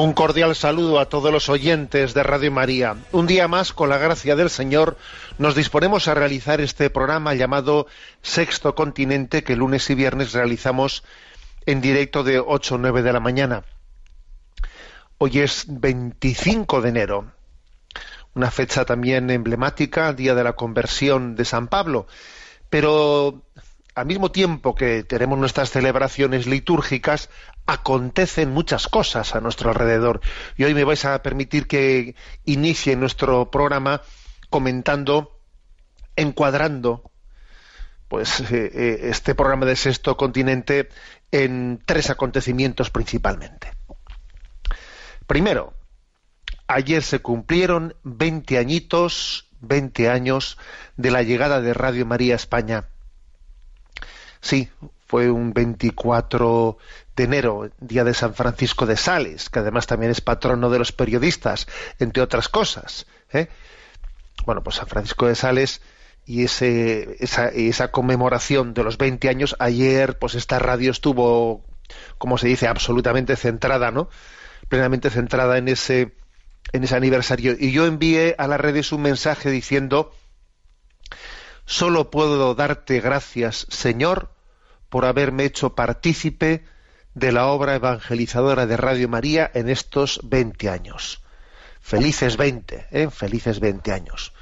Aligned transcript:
Un 0.00 0.12
cordial 0.12 0.54
saludo 0.54 1.00
a 1.00 1.08
todos 1.08 1.32
los 1.32 1.48
oyentes 1.48 2.14
de 2.14 2.22
Radio 2.22 2.52
María. 2.52 2.94
Un 3.10 3.26
día 3.26 3.48
más, 3.48 3.72
con 3.72 3.88
la 3.88 3.98
gracia 3.98 4.36
del 4.36 4.48
Señor, 4.48 4.96
nos 5.38 5.56
disponemos 5.56 6.06
a 6.06 6.14
realizar 6.14 6.60
este 6.60 6.88
programa 6.88 7.34
llamado 7.34 7.88
Sexto 8.22 8.76
Continente, 8.76 9.42
que 9.42 9.56
lunes 9.56 9.90
y 9.90 9.96
viernes 9.96 10.34
realizamos 10.34 11.02
en 11.66 11.80
directo 11.80 12.22
de 12.22 12.38
8 12.38 12.76
o 12.76 12.78
9 12.78 13.02
de 13.02 13.12
la 13.12 13.18
mañana. 13.18 13.64
Hoy 15.18 15.40
es 15.40 15.64
25 15.66 16.80
de 16.80 16.88
enero, 16.90 17.32
una 18.36 18.52
fecha 18.52 18.84
también 18.84 19.28
emblemática, 19.30 20.12
Día 20.12 20.36
de 20.36 20.44
la 20.44 20.52
Conversión 20.52 21.34
de 21.34 21.44
San 21.44 21.66
Pablo. 21.66 22.06
Pero 22.70 23.42
al 23.98 24.06
mismo 24.06 24.30
tiempo 24.30 24.74
que 24.74 25.02
tenemos 25.02 25.38
nuestras 25.38 25.70
celebraciones 25.70 26.46
litúrgicas, 26.46 27.30
acontecen 27.66 28.50
muchas 28.50 28.86
cosas 28.86 29.34
a 29.34 29.40
nuestro 29.40 29.70
alrededor. 29.70 30.20
Y 30.56 30.64
hoy 30.64 30.74
me 30.74 30.84
vais 30.84 31.04
a 31.04 31.20
permitir 31.22 31.66
que 31.66 32.14
inicie 32.44 32.94
nuestro 32.96 33.50
programa 33.50 34.02
comentando, 34.50 35.40
encuadrando, 36.16 37.10
pues 38.06 38.40
eh, 38.40 38.70
eh, 38.72 38.98
este 39.10 39.34
programa 39.34 39.66
de 39.66 39.76
Sexto 39.76 40.16
Continente 40.16 40.88
en 41.32 41.82
tres 41.84 42.08
acontecimientos 42.08 42.90
principalmente. 42.90 43.72
Primero, 45.26 45.74
ayer 46.68 47.02
se 47.02 47.18
cumplieron 47.18 47.96
20 48.04 48.58
añitos, 48.58 49.48
20 49.60 50.08
años 50.08 50.56
de 50.96 51.10
la 51.10 51.22
llegada 51.22 51.60
de 51.60 51.74
Radio 51.74 52.06
María 52.06 52.34
a 52.34 52.36
España. 52.36 52.88
Sí, 54.40 54.68
fue 55.06 55.30
un 55.30 55.52
24 55.52 56.76
de 57.16 57.24
enero, 57.24 57.70
día 57.80 58.04
de 58.04 58.14
San 58.14 58.34
Francisco 58.34 58.86
de 58.86 58.96
Sales, 58.96 59.48
que 59.48 59.58
además 59.58 59.86
también 59.86 60.12
es 60.12 60.20
patrono 60.20 60.70
de 60.70 60.78
los 60.78 60.92
periodistas, 60.92 61.66
entre 61.98 62.22
otras 62.22 62.48
cosas. 62.48 63.06
¿eh? 63.32 63.48
Bueno, 64.44 64.62
pues 64.62 64.76
San 64.76 64.86
Francisco 64.86 65.26
de 65.26 65.34
Sales 65.34 65.80
y 66.26 66.44
ese, 66.44 67.16
esa, 67.20 67.48
esa 67.48 67.90
conmemoración 67.90 68.74
de 68.74 68.84
los 68.84 68.98
20 68.98 69.30
años, 69.30 69.56
ayer 69.58 70.18
pues 70.18 70.34
esta 70.34 70.58
radio 70.58 70.90
estuvo, 70.90 71.64
como 72.18 72.36
se 72.36 72.48
dice, 72.48 72.68
absolutamente 72.68 73.34
centrada, 73.36 73.90
¿no? 73.90 74.10
Plenamente 74.68 75.08
centrada 75.08 75.56
en 75.56 75.68
ese, 75.68 76.14
en 76.72 76.84
ese 76.84 76.96
aniversario. 76.96 77.56
Y 77.58 77.72
yo 77.72 77.86
envié 77.86 78.34
a 78.36 78.46
las 78.46 78.60
redes 78.60 78.92
un 78.92 79.00
mensaje 79.02 79.50
diciendo, 79.50 80.12
solo 81.68 82.10
puedo 82.10 82.54
darte 82.54 82.98
gracias, 83.00 83.66
Señor, 83.68 84.30
por 84.88 85.04
haberme 85.04 85.44
hecho 85.44 85.74
partícipe 85.74 86.64
de 87.14 87.30
la 87.30 87.46
obra 87.46 87.74
evangelizadora 87.74 88.66
de 88.66 88.78
Radio 88.78 89.06
María 89.08 89.50
en 89.52 89.68
estos 89.68 90.20
20 90.24 90.70
años. 90.70 91.22
Felices 91.82 92.38
20, 92.38 92.86
¿eh? 92.90 93.10
felices 93.10 93.60
20 93.60 93.92
años. 93.92 94.32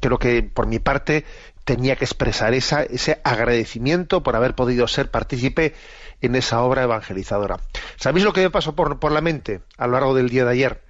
Creo 0.00 0.18
que 0.18 0.44
por 0.44 0.68
mi 0.68 0.78
parte 0.78 1.24
tenía 1.64 1.96
que 1.96 2.04
expresar 2.04 2.54
esa, 2.54 2.84
ese 2.84 3.20
agradecimiento 3.24 4.22
por 4.22 4.36
haber 4.36 4.54
podido 4.54 4.86
ser 4.86 5.10
partícipe 5.10 5.74
en 6.20 6.36
esa 6.36 6.62
obra 6.62 6.84
evangelizadora. 6.84 7.58
¿Sabéis 7.96 8.24
lo 8.24 8.32
que 8.32 8.42
me 8.42 8.50
pasó 8.50 8.76
por, 8.76 9.00
por 9.00 9.10
la 9.10 9.20
mente 9.20 9.62
a 9.76 9.88
lo 9.88 9.94
largo 9.94 10.14
del 10.14 10.28
día 10.28 10.44
de 10.44 10.52
ayer? 10.52 10.82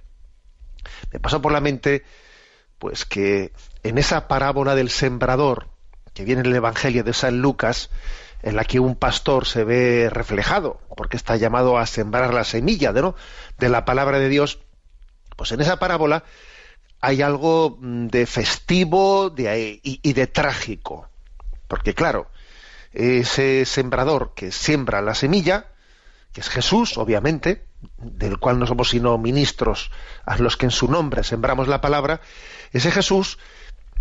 Me 1.11 1.19
pasó 1.19 1.41
por 1.41 1.51
la 1.51 1.59
mente 1.59 2.03
pues 2.79 3.05
que 3.05 3.51
en 3.83 3.97
esa 3.97 4.27
parábola 4.27 4.73
del 4.73 4.89
sembrador 4.89 5.67
que 6.13 6.23
viene 6.23 6.41
en 6.41 6.47
el 6.47 6.55
Evangelio 6.55 7.03
de 7.03 7.13
San 7.13 7.39
Lucas, 7.41 7.89
en 8.41 8.55
la 8.55 8.63
que 8.63 8.79
un 8.79 8.95
pastor 8.95 9.45
se 9.45 9.63
ve 9.63 10.09
reflejado, 10.09 10.81
porque 10.95 11.17
está 11.17 11.35
llamado 11.35 11.77
a 11.77 11.85
sembrar 11.85 12.33
la 12.33 12.43
semilla 12.43 12.93
de, 12.93 13.01
¿no? 13.01 13.15
de 13.57 13.69
la 13.69 13.85
palabra 13.85 14.19
de 14.19 14.29
Dios, 14.29 14.59
pues 15.35 15.51
en 15.51 15.61
esa 15.61 15.77
parábola 15.77 16.23
hay 17.01 17.21
algo 17.21 17.77
mm, 17.79 18.07
de 18.07 18.25
festivo 18.25 19.29
de, 19.29 19.79
y, 19.83 19.99
y 20.01 20.13
de 20.13 20.27
trágico. 20.27 21.09
Porque 21.67 21.93
claro, 21.93 22.27
ese 22.93 23.65
sembrador 23.65 24.33
que 24.35 24.51
siembra 24.51 25.01
la 25.01 25.15
semilla, 25.15 25.67
que 26.33 26.41
es 26.41 26.49
Jesús, 26.49 26.97
obviamente, 26.97 27.68
del 27.97 28.39
cual 28.39 28.59
no 28.59 28.67
somos 28.67 28.89
sino 28.89 29.17
ministros 29.17 29.91
a 30.25 30.37
los 30.37 30.57
que 30.57 30.65
en 30.65 30.71
su 30.71 30.89
nombre 30.89 31.23
sembramos 31.23 31.67
la 31.67 31.81
palabra, 31.81 32.21
ese 32.71 32.91
Jesús 32.91 33.37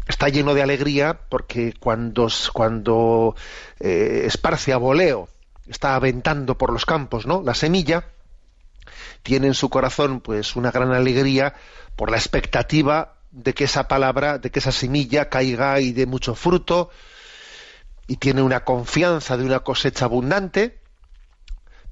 está 0.07 0.29
lleno 0.29 0.55
de 0.55 0.63
alegría 0.63 1.21
porque 1.29 1.75
cuando, 1.79 2.29
cuando 2.53 3.37
eh, 3.79 4.23
esparce 4.27 4.73
a 4.73 4.79
voleo, 4.79 5.29
está 5.69 5.95
aventando 5.95 6.57
por 6.57 6.73
los 6.73 6.87
campos, 6.87 7.27
¿no? 7.27 7.43
La 7.43 7.55
semilla 7.55 8.07
tiene 9.23 9.49
en 9.49 9.55
su 9.55 9.69
corazón 9.69 10.21
pues 10.21 10.57
una 10.57 10.71
gran 10.71 10.93
alegría 10.93 11.55
por 11.95 12.11
la 12.11 12.17
expectativa 12.17 13.17
de 13.31 13.53
que 13.53 13.65
esa 13.65 13.89
palabra, 13.89 14.39
de 14.39 14.51
que 14.51 14.59
esa 14.59 14.73
semilla 14.73 15.29
caiga 15.29 15.81
y 15.81 15.93
dé 15.93 16.07
mucho 16.07 16.35
fruto 16.35 16.91
y 18.07 18.17
tiene 18.17 18.41
una 18.43 18.65
confianza 18.65 19.37
de 19.37 19.45
una 19.45 19.61
cosecha 19.61 20.07
abundante 20.07 20.81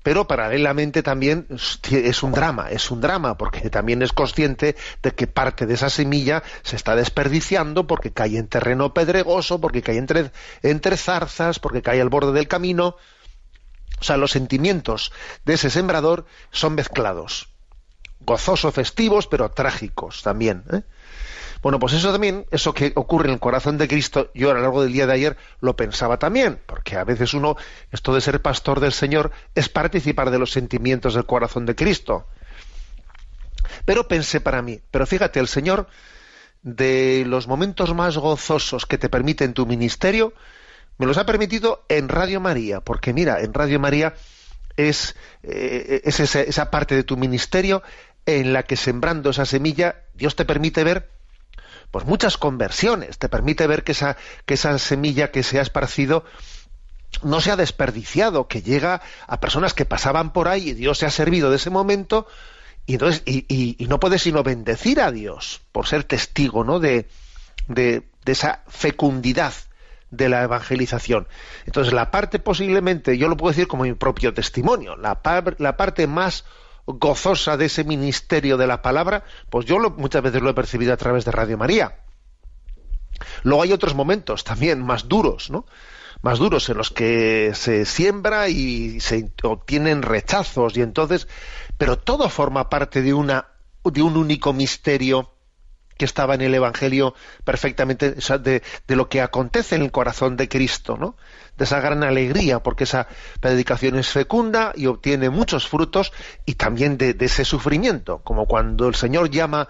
pero 0.06 0.28
paralelamente 0.28 1.02
también 1.02 1.48
es 1.50 2.22
un 2.22 2.30
drama, 2.30 2.70
es 2.70 2.92
un 2.92 3.00
drama, 3.00 3.36
porque 3.36 3.70
también 3.70 4.02
es 4.02 4.12
consciente 4.12 4.76
de 5.02 5.10
que 5.10 5.26
parte 5.26 5.66
de 5.66 5.74
esa 5.74 5.90
semilla 5.90 6.44
se 6.62 6.76
está 6.76 6.94
desperdiciando 6.94 7.88
porque 7.88 8.12
cae 8.12 8.38
en 8.38 8.46
terreno 8.46 8.94
pedregoso, 8.94 9.60
porque 9.60 9.82
cae 9.82 9.98
entre, 9.98 10.96
zarzas, 10.96 11.58
porque 11.58 11.82
cae 11.82 12.00
al 12.00 12.08
borde 12.08 12.30
del 12.30 12.46
camino. 12.46 12.94
O 13.98 14.04
sea, 14.04 14.16
los 14.16 14.30
sentimientos 14.30 15.10
de 15.44 15.54
ese 15.54 15.70
sembrador 15.70 16.26
son 16.52 16.76
mezclados, 16.76 17.48
gozosos, 18.20 18.72
festivos, 18.72 19.26
pero 19.26 19.50
trágicos 19.50 20.22
también. 20.22 20.62
¿eh? 20.72 20.82
Bueno, 21.66 21.80
pues 21.80 21.94
eso 21.94 22.12
también, 22.12 22.46
eso 22.52 22.72
que 22.72 22.92
ocurre 22.94 23.26
en 23.26 23.34
el 23.34 23.40
corazón 23.40 23.76
de 23.76 23.88
Cristo, 23.88 24.30
yo 24.34 24.52
a 24.52 24.54
lo 24.54 24.60
largo 24.60 24.84
del 24.84 24.92
día 24.92 25.08
de 25.08 25.14
ayer 25.14 25.36
lo 25.60 25.74
pensaba 25.74 26.16
también, 26.16 26.60
porque 26.64 26.94
a 26.94 27.02
veces 27.02 27.34
uno, 27.34 27.56
esto 27.90 28.14
de 28.14 28.20
ser 28.20 28.40
pastor 28.40 28.78
del 28.78 28.92
Señor, 28.92 29.32
es 29.56 29.68
participar 29.68 30.30
de 30.30 30.38
los 30.38 30.52
sentimientos 30.52 31.14
del 31.14 31.26
corazón 31.26 31.66
de 31.66 31.74
Cristo. 31.74 32.24
Pero 33.84 34.06
pensé 34.06 34.40
para 34.40 34.62
mí, 34.62 34.80
pero 34.92 35.08
fíjate, 35.08 35.40
el 35.40 35.48
Señor, 35.48 35.88
de 36.62 37.24
los 37.26 37.48
momentos 37.48 37.92
más 37.94 38.16
gozosos 38.16 38.86
que 38.86 38.96
te 38.96 39.08
permite 39.08 39.42
en 39.42 39.52
tu 39.52 39.66
ministerio, 39.66 40.34
me 40.98 41.06
los 41.06 41.18
ha 41.18 41.26
permitido 41.26 41.84
en 41.88 42.08
Radio 42.08 42.40
María, 42.40 42.80
porque 42.80 43.12
mira, 43.12 43.40
en 43.40 43.52
Radio 43.52 43.80
María 43.80 44.14
es, 44.76 45.16
eh, 45.42 46.00
es 46.04 46.20
esa, 46.20 46.42
esa 46.42 46.70
parte 46.70 46.94
de 46.94 47.02
tu 47.02 47.16
ministerio 47.16 47.82
en 48.24 48.52
la 48.52 48.62
que 48.62 48.76
sembrando 48.76 49.30
esa 49.30 49.46
semilla, 49.46 50.04
Dios 50.14 50.36
te 50.36 50.44
permite 50.44 50.84
ver 50.84 51.16
pues 51.90 52.04
muchas 52.04 52.36
conversiones, 52.36 53.18
te 53.18 53.28
permite 53.28 53.66
ver 53.66 53.84
que 53.84 53.92
esa, 53.92 54.16
que 54.44 54.54
esa 54.54 54.78
semilla 54.78 55.30
que 55.30 55.42
se 55.42 55.58
ha 55.58 55.62
esparcido 55.62 56.24
no 57.22 57.40
se 57.40 57.50
ha 57.50 57.56
desperdiciado, 57.56 58.48
que 58.48 58.62
llega 58.62 59.00
a 59.26 59.40
personas 59.40 59.74
que 59.74 59.84
pasaban 59.84 60.32
por 60.32 60.48
ahí 60.48 60.70
y 60.70 60.74
Dios 60.74 60.98
se 60.98 61.06
ha 61.06 61.10
servido 61.10 61.50
de 61.50 61.56
ese 61.56 61.70
momento 61.70 62.26
y 62.86 62.94
entonces 62.94 63.22
y, 63.26 63.76
no 63.88 63.98
puede 63.98 64.18
sino 64.18 64.42
bendecir 64.42 65.00
a 65.00 65.10
Dios 65.10 65.60
por 65.72 65.86
ser 65.86 66.04
testigo 66.04 66.64
¿no? 66.64 66.78
de, 66.78 67.08
de, 67.68 68.04
esa 68.26 68.62
fecundidad 68.68 69.54
de 70.10 70.28
la 70.28 70.42
evangelización. 70.42 71.26
Entonces 71.64 71.92
la 71.92 72.10
parte 72.10 72.38
posiblemente, 72.38 73.18
yo 73.18 73.28
lo 73.28 73.36
puedo 73.36 73.50
decir 73.50 73.66
como 73.66 73.84
mi 73.84 73.94
propio 73.94 74.34
testimonio, 74.34 74.96
la, 74.96 75.18
la 75.58 75.76
parte 75.76 76.06
más 76.06 76.44
gozosa 76.86 77.56
de 77.56 77.66
ese 77.66 77.84
ministerio 77.84 78.56
de 78.56 78.66
la 78.66 78.82
palabra, 78.82 79.24
pues 79.50 79.66
yo 79.66 79.78
muchas 79.90 80.22
veces 80.22 80.42
lo 80.42 80.50
he 80.50 80.54
percibido 80.54 80.92
a 80.92 80.96
través 80.96 81.24
de 81.24 81.32
Radio 81.32 81.58
María. 81.58 82.00
Luego 83.42 83.62
hay 83.62 83.72
otros 83.72 83.94
momentos 83.94 84.44
también 84.44 84.84
más 84.84 85.08
duros, 85.08 85.50
¿no? 85.50 85.66
Más 86.22 86.38
duros 86.38 86.68
en 86.68 86.78
los 86.78 86.90
que 86.90 87.52
se 87.54 87.84
siembra 87.84 88.48
y 88.48 89.00
se 89.00 89.30
obtienen 89.42 90.02
rechazos 90.02 90.76
y 90.76 90.82
entonces, 90.82 91.28
pero 91.76 91.98
todo 91.98 92.28
forma 92.28 92.70
parte 92.70 93.02
de 93.02 93.14
una 93.14 93.48
de 93.84 94.02
un 94.02 94.16
único 94.16 94.52
misterio 94.52 95.35
que 95.96 96.04
estaba 96.04 96.34
en 96.34 96.42
el 96.42 96.54
Evangelio 96.54 97.14
perfectamente 97.44 98.12
de, 98.12 98.62
de, 98.86 98.96
lo 98.96 99.08
que 99.08 99.22
acontece 99.22 99.76
en 99.76 99.82
el 99.82 99.90
corazón 99.90 100.36
de 100.36 100.48
Cristo, 100.48 100.96
¿no? 100.96 101.16
De 101.56 101.64
esa 101.64 101.80
gran 101.80 102.02
alegría, 102.04 102.62
porque 102.62 102.84
esa 102.84 103.08
predicación 103.40 103.98
es 103.98 104.08
fecunda 104.08 104.72
y 104.74 104.86
obtiene 104.86 105.30
muchos 105.30 105.66
frutos, 105.66 106.12
y 106.44 106.54
también 106.54 106.98
de, 106.98 107.16
ese 107.18 107.44
sufrimiento, 107.44 108.18
como 108.22 108.46
cuando 108.46 108.88
el 108.88 108.94
Señor 108.94 109.30
llama 109.30 109.68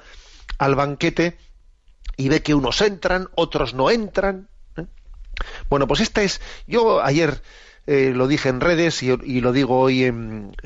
al 0.58 0.74
banquete 0.74 1.38
y 2.16 2.28
ve 2.28 2.42
que 2.42 2.54
unos 2.54 2.80
entran, 2.80 3.28
otros 3.34 3.74
no 3.74 3.90
entran. 3.90 4.48
¿eh? 4.76 4.86
Bueno, 5.68 5.86
pues 5.86 6.00
esta 6.00 6.22
es. 6.22 6.40
Yo 6.66 7.02
ayer 7.02 7.40
eh, 7.86 8.12
lo 8.14 8.26
dije 8.26 8.48
en 8.48 8.60
redes 8.60 9.02
y, 9.02 9.40
lo 9.40 9.52
digo 9.52 9.78
hoy 9.78 10.12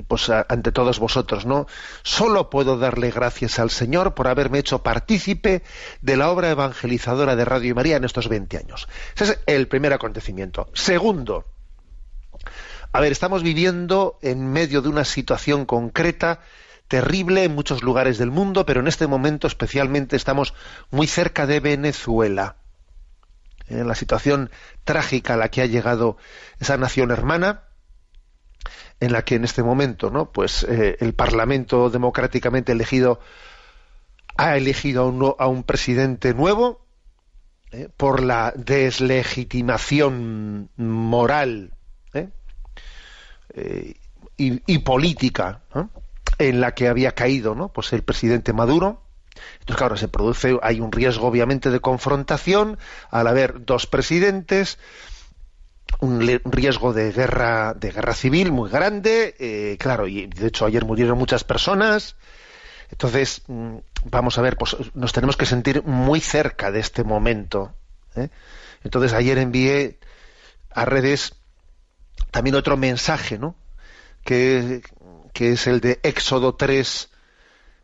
pues, 0.09 0.31
ante 0.31 0.73
todos 0.73 0.99
vosotros, 0.99 1.45
¿no? 1.45 1.67
Solo 2.03 2.49
puedo 2.49 2.79
darle 2.79 3.11
gracias 3.11 3.59
al 3.59 3.71
Señor 3.71 4.15
por 4.15 4.27
haberme 4.27 4.59
hecho 4.59 4.83
partícipe 4.83 5.63
de 6.01 6.17
la 6.17 6.31
obra 6.31 6.51
evangelizadora 6.51 7.37
de 7.37 7.45
Radio 7.45 7.71
y 7.71 7.75
María 7.75 7.97
en 7.97 8.05
estos 8.05 8.29
20 8.29 8.57
años. 8.57 8.89
Ese 9.15 9.25
es 9.25 9.39
el 9.47 9.69
primer 9.69 9.93
acontecimiento. 9.93 10.69
Segundo, 10.73 11.45
a 12.93 13.01
ver, 13.01 13.13
estamos 13.13 13.43
viviendo 13.43 14.19
en 14.23 14.51
medio 14.51 14.81
de 14.81 14.89
una 14.89 15.05
situación 15.05 15.67
concreta 15.67 16.41
terrible 16.89 17.45
en 17.45 17.55
muchos 17.55 17.83
lugares 17.83 18.19
del 18.19 18.31
mundo, 18.31 18.67
pero 18.67 18.81
en 18.81 18.89
este 18.89 19.07
momento 19.07 19.47
especialmente 19.47 20.17
estamos 20.17 20.55
muy 20.91 21.07
cerca 21.07 21.47
de 21.47 21.61
Venezuela 21.61 22.57
en 23.71 23.89
la 23.89 23.95
situación 23.95 24.51
trágica 24.85 25.35
a 25.35 25.37
la 25.37 25.49
que 25.49 25.63
ha 25.63 25.67
llegado 25.67 26.17
esa 26.59 26.77
nación 26.77 27.11
hermana, 27.11 27.65
en 28.99 29.13
la 29.13 29.25
que 29.25 29.37
en 29.37 29.45
este 29.45 29.63
momento, 29.63 30.11
¿no? 30.11 30.31
Pues 30.31 30.65
eh, 30.65 30.97
el 31.01 31.15
Parlamento 31.15 31.89
democráticamente 31.89 32.73
elegido 32.73 33.21
ha 34.37 34.57
elegido 34.57 35.03
a 35.03 35.07
un, 35.07 35.35
a 35.39 35.47
un 35.47 35.65
presidente 35.65 36.35
nuevo 36.35 36.85
¿eh? 37.73 37.89
por 37.97 38.23
la 38.23 38.53
deslegitimación 38.57 40.71
moral 40.77 41.73
¿eh? 42.13 42.29
y, 44.37 44.73
y, 44.73 44.79
política 44.79 45.63
en 46.39 46.61
la 46.61 46.75
que 46.75 46.89
había 46.89 47.13
caído, 47.13 47.55
¿no? 47.55 47.73
Pues 47.73 47.93
el 47.93 48.03
presidente 48.03 48.53
Maduro 48.53 49.03
entonces, 49.61 49.77
claro, 49.77 49.97
se 49.97 50.09
produce, 50.09 50.59
hay 50.63 50.81
un 50.81 50.93
riesgo 50.93 51.27
obviamente 51.27 51.71
de 51.71 51.81
confrontación 51.81 52.79
al 53.11 53.27
haber 53.27 53.65
dos 53.65 53.87
presidentes, 53.87 54.79
un 56.01 56.41
riesgo 56.45 56.93
de 56.93 57.13
guerra, 57.13 57.75
de 57.75 57.91
guerra 57.91 58.15
civil 58.15 58.53
muy 58.53 58.71
grande, 58.71 59.35
eh, 59.39 59.77
claro, 59.79 60.07
y 60.07 60.27
de 60.27 60.47
hecho 60.47 60.65
ayer 60.65 60.85
murieron 60.85 61.19
muchas 61.19 61.45
personas. 61.45 62.17
Entonces, 62.91 63.43
mm, 63.47 63.77
vamos 64.05 64.39
a 64.39 64.43
ver, 64.43 64.57
pues 64.57 64.77
nos 64.95 65.13
tenemos 65.13 65.37
que 65.37 65.47
sentir 65.47 65.83
muy 65.85 66.21
cerca 66.21 66.71
de 66.71 66.81
este 66.81 67.05
momento. 67.05 67.75
¿eh? 68.17 68.29
Entonces, 68.83 69.13
ayer 69.13 69.39
envié 69.39 69.99
a 70.71 70.85
redes 70.85 71.35
también 72.31 72.57
otro 72.57 72.77
mensaje, 72.77 73.39
¿no? 73.39 73.55
Que, 74.25 74.83
que 75.33 75.53
es 75.53 75.67
el 75.67 75.81
de 75.81 76.01
Éxodo 76.03 76.55
3, 76.55 77.11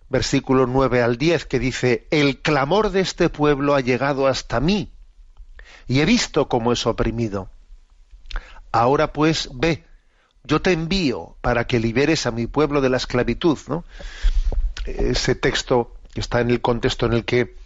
versículo 0.08 0.67
9 0.67 1.03
al 1.03 1.17
10, 1.17 1.47
que 1.47 1.58
dice, 1.58 2.06
el 2.11 2.41
clamor 2.41 2.91
de 2.91 3.00
este 3.00 3.29
pueblo 3.29 3.75
ha 3.75 3.81
llegado 3.81 4.26
hasta 4.26 4.61
mí, 4.61 4.93
y 5.88 6.00
he 6.00 6.05
visto 6.05 6.49
cómo 6.49 6.73
es 6.73 6.87
oprimido. 6.87 7.49
Ahora 8.73 9.12
pues 9.12 9.49
ve, 9.55 9.85
yo 10.44 10.61
te 10.62 10.73
envío 10.73 11.37
para 11.41 11.67
que 11.67 11.81
liberes 11.81 12.26
a 12.26 12.31
mi 12.31 12.47
pueblo 12.47 12.81
de 12.81 12.88
la 12.88 12.97
esclavitud. 12.97 13.58
¿no? 13.69 13.85
Ese 14.85 15.35
texto 15.35 15.94
está 16.14 16.41
en 16.41 16.50
el 16.50 16.61
contexto 16.61 17.06
en 17.06 17.12
el 17.12 17.25
que, 17.25 17.56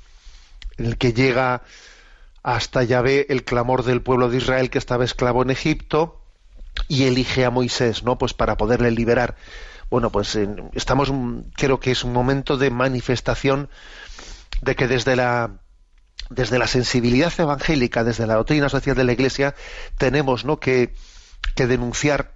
el 0.76 0.96
que 0.96 1.12
llega 1.12 1.62
hasta 2.42 2.82
Yahvé 2.82 3.26
el 3.28 3.44
clamor 3.44 3.84
del 3.84 4.02
pueblo 4.02 4.30
de 4.30 4.38
Israel 4.38 4.70
que 4.70 4.78
estaba 4.78 5.04
esclavo 5.04 5.42
en 5.42 5.50
Egipto 5.50 6.20
y 6.88 7.04
elige 7.04 7.44
a 7.44 7.50
Moisés, 7.50 8.02
¿no? 8.02 8.16
Pues 8.16 8.32
para 8.32 8.56
poderle 8.56 8.90
liberar 8.90 9.36
bueno, 9.90 10.10
pues 10.10 10.38
estamos, 10.72 11.12
creo 11.54 11.80
que 11.80 11.90
es 11.90 12.04
un 12.04 12.12
momento 12.12 12.56
de 12.56 12.70
manifestación 12.70 13.68
de 14.62 14.76
que 14.76 14.88
desde 14.88 15.16
la 15.16 15.60
desde 16.28 16.60
la 16.60 16.68
sensibilidad 16.68 17.32
evangélica, 17.36 18.04
desde 18.04 18.26
la 18.26 18.36
doctrina 18.36 18.68
social 18.68 18.94
de 18.96 19.02
la 19.02 19.12
Iglesia, 19.12 19.56
tenemos 19.98 20.44
¿no? 20.44 20.60
que, 20.60 20.94
que 21.56 21.66
denunciar 21.66 22.34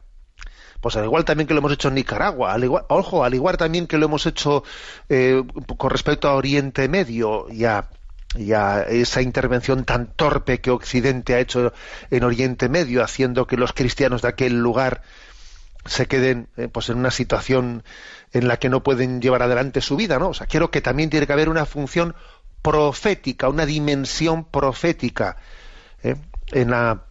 pues 0.84 0.96
al 0.96 1.04
igual 1.04 1.24
también 1.24 1.46
que 1.46 1.54
lo 1.54 1.60
hemos 1.60 1.72
hecho 1.72 1.88
en 1.88 1.94
Nicaragua, 1.94 2.52
al 2.52 2.62
igual, 2.62 2.84
ojo, 2.90 3.24
al 3.24 3.32
igual 3.32 3.56
también 3.56 3.86
que 3.86 3.96
lo 3.96 4.04
hemos 4.04 4.26
hecho 4.26 4.64
eh, 5.08 5.42
con 5.78 5.88
respecto 5.88 6.28
a 6.28 6.34
Oriente 6.34 6.90
Medio 6.90 7.46
y 7.48 7.64
a, 7.64 7.88
esa 8.90 9.22
intervención 9.22 9.86
tan 9.86 10.08
torpe 10.08 10.60
que 10.60 10.70
Occidente 10.70 11.36
ha 11.36 11.40
hecho 11.40 11.72
en 12.10 12.22
Oriente 12.22 12.68
Medio, 12.68 13.02
haciendo 13.02 13.46
que 13.46 13.56
los 13.56 13.72
cristianos 13.72 14.20
de 14.20 14.28
aquel 14.28 14.60
lugar 14.60 15.00
se 15.86 16.06
queden 16.06 16.48
eh, 16.56 16.68
pues 16.68 16.88
en 16.88 16.98
una 16.98 17.10
situación 17.10 17.84
en 18.32 18.48
la 18.48 18.58
que 18.58 18.68
no 18.68 18.82
pueden 18.82 19.20
llevar 19.20 19.42
adelante 19.42 19.80
su 19.80 19.96
vida, 19.96 20.18
¿no? 20.18 20.30
O 20.30 20.34
sea, 20.34 20.46
quiero 20.46 20.70
que 20.70 20.80
también 20.80 21.10
tiene 21.10 21.26
que 21.26 21.32
haber 21.32 21.48
una 21.48 21.66
función 21.66 22.14
profética, 22.62 23.48
una 23.48 23.66
dimensión 23.66 24.44
profética 24.44 25.36
¿eh? 26.02 26.16
en 26.52 26.70
la 26.70 27.04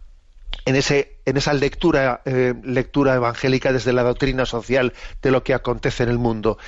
en 0.66 0.76
ese 0.76 1.20
en 1.26 1.36
esa 1.36 1.52
lectura 1.52 2.22
eh, 2.24 2.54
lectura 2.64 3.14
evangélica 3.14 3.72
desde 3.72 3.92
la 3.92 4.02
doctrina 4.02 4.46
social 4.46 4.92
de 5.22 5.30
lo 5.30 5.44
que 5.44 5.54
acontece 5.54 6.02
en 6.02 6.08
el 6.08 6.18
mundo. 6.18 6.58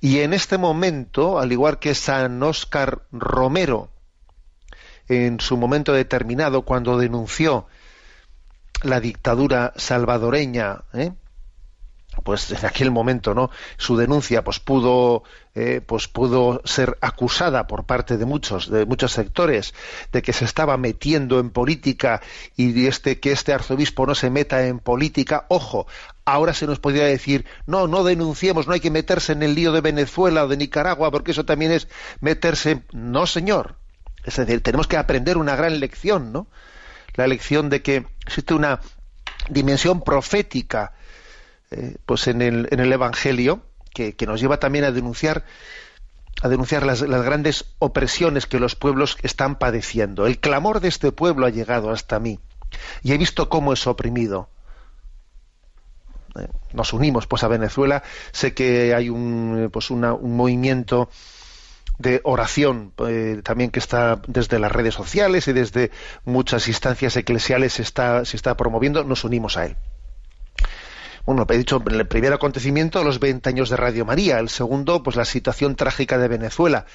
Y 0.00 0.20
en 0.20 0.32
este 0.32 0.58
momento, 0.58 1.38
al 1.38 1.52
igual 1.52 1.78
que 1.78 1.94
San 1.94 2.42
Óscar 2.42 3.02
Romero 3.12 3.90
en 5.08 5.40
su 5.40 5.56
momento 5.56 5.92
determinado 5.92 6.62
cuando 6.62 6.98
denunció 6.98 7.66
la 8.82 9.00
dictadura 9.00 9.72
salvadoreña, 9.76 10.82
¿eh? 10.92 11.12
Pues 12.24 12.50
en 12.50 12.64
aquel 12.66 12.90
momento 12.90 13.34
no 13.34 13.50
su 13.78 13.96
denuncia 13.96 14.44
pues 14.44 14.60
pudo 14.60 15.22
eh, 15.54 15.80
pues 15.84 16.08
pudo 16.08 16.60
ser 16.64 16.98
acusada 17.00 17.66
por 17.66 17.84
parte 17.84 18.16
de 18.16 18.24
muchos 18.26 18.70
de 18.70 18.84
muchos 18.86 19.12
sectores 19.12 19.74
de 20.12 20.22
que 20.22 20.32
se 20.32 20.44
estaba 20.44 20.76
metiendo 20.76 21.40
en 21.40 21.50
política 21.50 22.20
y 22.56 22.86
este 22.86 23.18
que 23.18 23.32
este 23.32 23.52
arzobispo 23.52 24.06
no 24.06 24.14
se 24.14 24.30
meta 24.30 24.66
en 24.66 24.78
política. 24.78 25.46
Ojo 25.48 25.86
ahora 26.24 26.54
se 26.54 26.66
nos 26.66 26.78
podría 26.78 27.04
decir 27.04 27.46
no 27.66 27.86
no 27.86 28.04
denunciemos 28.04 28.66
no 28.66 28.74
hay 28.74 28.80
que 28.80 28.90
meterse 28.90 29.32
en 29.32 29.42
el 29.42 29.54
lío 29.54 29.72
de 29.72 29.80
Venezuela 29.80 30.44
o 30.44 30.48
de 30.48 30.56
Nicaragua 30.56 31.10
porque 31.10 31.30
eso 31.32 31.44
también 31.44 31.72
es 31.72 31.88
meterse 32.20 32.82
no 32.92 33.26
señor. 33.26 33.76
Es 34.24 34.36
decir 34.36 34.62
tenemos 34.62 34.86
que 34.86 34.98
aprender 34.98 35.38
una 35.38 35.56
gran 35.56 35.80
lección 35.80 36.32
no 36.32 36.46
la 37.14 37.26
lección 37.26 37.68
de 37.68 37.82
que 37.82 38.06
existe 38.26 38.54
una 38.54 38.80
dimensión 39.48 40.02
profética 40.02 40.92
eh, 41.72 41.96
pues 42.06 42.26
en 42.28 42.42
el, 42.42 42.68
en 42.70 42.80
el 42.80 42.92
Evangelio, 42.92 43.62
que, 43.92 44.14
nos 44.26 44.40
lleva 44.40 44.58
también 44.58 44.84
a 44.84 44.92
denunciar 44.92 45.44
a 46.42 46.48
denunciar 46.48 46.84
las, 46.84 47.02
grandes 47.02 47.66
opresiones 47.78 48.46
que 48.46 48.58
los 48.58 48.74
pueblos 48.74 49.16
están 49.22 49.56
padeciendo. 49.56 50.26
El 50.26 50.38
clamor 50.38 50.80
de 50.80 50.88
este 50.88 51.12
pueblo 51.12 51.46
ha 51.46 51.50
llegado 51.50 51.90
hasta 51.90 52.18
mí 52.18 52.40
y 53.02 53.12
he 53.12 53.18
visto 53.18 53.48
cómo 53.48 53.72
es 53.72 53.86
oprimido. 53.86 54.48
Eh, 56.40 56.48
nos 56.72 56.92
unimos 56.92 57.26
pues 57.26 57.44
a 57.44 57.48
Venezuela. 57.48 58.02
Sé 58.32 58.54
que 58.54 58.94
hay 58.94 59.08
un, 59.08 59.68
pues 59.72 59.90
un 59.90 60.00
movimiento 60.34 61.10
de 61.98 62.20
oración 62.24 62.92
eh, 63.06 63.40
también 63.44 63.70
que 63.70 63.78
está 63.78 64.20
desde 64.26 64.58
las 64.58 64.72
redes 64.72 64.94
sociales 64.94 65.46
y 65.46 65.52
desde 65.52 65.92
muchas 66.24 66.66
instancias 66.66 67.16
eclesiales 67.16 67.78
está, 67.78 68.24
se 68.24 68.36
está 68.36 68.56
promoviendo. 68.56 69.04
Nos 69.04 69.22
unimos 69.22 69.56
a 69.56 69.66
él 69.66 69.76
bueno, 71.24 71.46
he 71.48 71.56
dicho, 71.56 71.82
el 71.88 72.06
primer 72.06 72.32
acontecimiento, 72.32 73.04
los 73.04 73.20
20 73.20 73.48
años 73.48 73.70
de 73.70 73.76
Radio 73.76 74.04
María, 74.04 74.38
el 74.38 74.48
segundo, 74.48 75.02
pues 75.02 75.16
la 75.16 75.24
situación 75.24 75.76
trágica 75.76 76.18
de 76.18 76.28
Venezuela. 76.28 76.86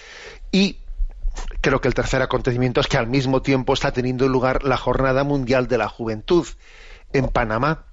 Y 0.52 0.80
creo 1.62 1.80
que 1.80 1.88
el 1.88 1.94
tercer 1.94 2.22
acontecimiento 2.22 2.82
es 2.82 2.88
que 2.88 2.98
al 2.98 3.08
mismo 3.08 3.42
tiempo 3.42 3.74
está 3.74 3.92
teniendo 3.92 4.28
lugar 4.28 4.64
la 4.64 4.78
Jornada 4.78 5.24
Mundial 5.24 5.68
de 5.68 5.78
la 5.78 5.88
Juventud 5.88 6.46
en 7.14 7.28
Panamá. 7.28 7.86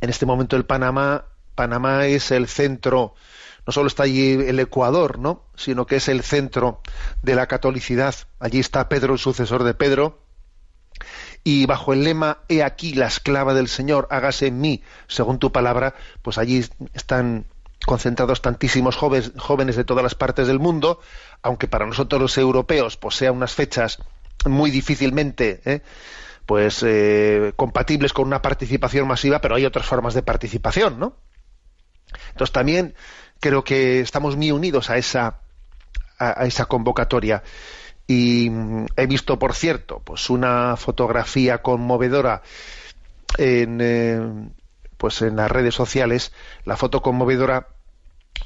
En 0.00 0.10
este 0.10 0.24
momento 0.24 0.56
el 0.56 0.64
Panamá, 0.64 1.24
Panamá 1.54 2.06
es 2.06 2.30
el 2.30 2.46
centro, 2.46 3.14
no 3.66 3.72
solo 3.72 3.88
está 3.88 4.04
allí 4.04 4.32
el 4.32 4.60
Ecuador, 4.60 5.18
¿no? 5.18 5.44
sino 5.56 5.84
que 5.84 5.96
es 5.96 6.08
el 6.08 6.22
centro 6.22 6.80
de 7.22 7.34
la 7.34 7.48
catolicidad. 7.48 8.14
Allí 8.38 8.60
está 8.60 8.88
Pedro, 8.88 9.14
el 9.14 9.18
sucesor 9.18 9.64
de 9.64 9.74
Pedro, 9.74 10.22
y 11.44 11.66
bajo 11.66 11.92
el 11.92 12.04
lema 12.04 12.38
He 12.48 12.62
aquí 12.62 12.94
la 12.94 13.06
esclava 13.06 13.54
del 13.54 13.68
Señor, 13.68 14.08
hágase 14.10 14.46
en 14.46 14.60
mí, 14.60 14.82
según 15.08 15.38
tu 15.38 15.52
palabra, 15.52 15.94
pues 16.22 16.38
allí 16.38 16.64
están 16.94 17.46
concentrados 17.86 18.42
tantísimos 18.42 18.96
jóvenes, 18.96 19.32
jóvenes 19.36 19.76
de 19.76 19.84
todas 19.84 20.02
las 20.02 20.14
partes 20.14 20.46
del 20.46 20.58
mundo, 20.58 21.00
aunque 21.42 21.68
para 21.68 21.86
nosotros 21.86 22.20
los 22.20 22.38
europeos 22.38 22.96
pues 22.96 23.16
sean 23.16 23.36
unas 23.36 23.54
fechas 23.54 23.98
muy 24.44 24.70
difícilmente 24.70 25.60
¿eh? 25.64 25.82
pues 26.46 26.82
eh, 26.82 27.52
compatibles 27.56 28.12
con 28.12 28.26
una 28.26 28.42
participación 28.42 29.08
masiva, 29.08 29.40
pero 29.40 29.54
hay 29.54 29.64
otras 29.64 29.86
formas 29.86 30.14
de 30.14 30.22
participación, 30.22 30.98
¿no? 30.98 31.16
Entonces 32.30 32.52
también 32.52 32.94
creo 33.38 33.64
que 33.64 34.00
estamos 34.00 34.36
muy 34.36 34.50
unidos 34.50 34.90
a 34.90 34.98
esa 34.98 35.40
a, 36.18 36.44
esa 36.46 36.66
convocatoria 36.66 37.42
y 38.10 38.50
mm, 38.50 38.86
he 38.96 39.06
visto, 39.06 39.38
por 39.38 39.54
cierto, 39.54 40.02
pues 40.04 40.30
una 40.30 40.76
fotografía 40.76 41.62
conmovedora 41.62 42.42
en 43.38 43.78
eh, 43.80 44.20
pues 44.96 45.22
en 45.22 45.36
las 45.36 45.48
redes 45.48 45.76
sociales, 45.76 46.32
la 46.64 46.76
foto 46.76 47.02
conmovedora 47.02 47.68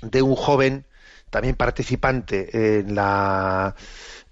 de 0.02 0.20
un 0.20 0.36
joven 0.36 0.84
también 1.30 1.56
participante 1.56 2.78
en 2.80 2.94
la, 2.94 3.74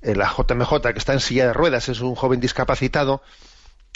en 0.02 0.18
la 0.18 0.26
JMJ, 0.30 0.92
que 0.92 0.98
está 0.98 1.14
en 1.14 1.20
silla 1.20 1.46
de 1.46 1.54
ruedas, 1.54 1.88
es 1.88 2.00
un 2.00 2.14
joven 2.14 2.38
discapacitado 2.38 3.22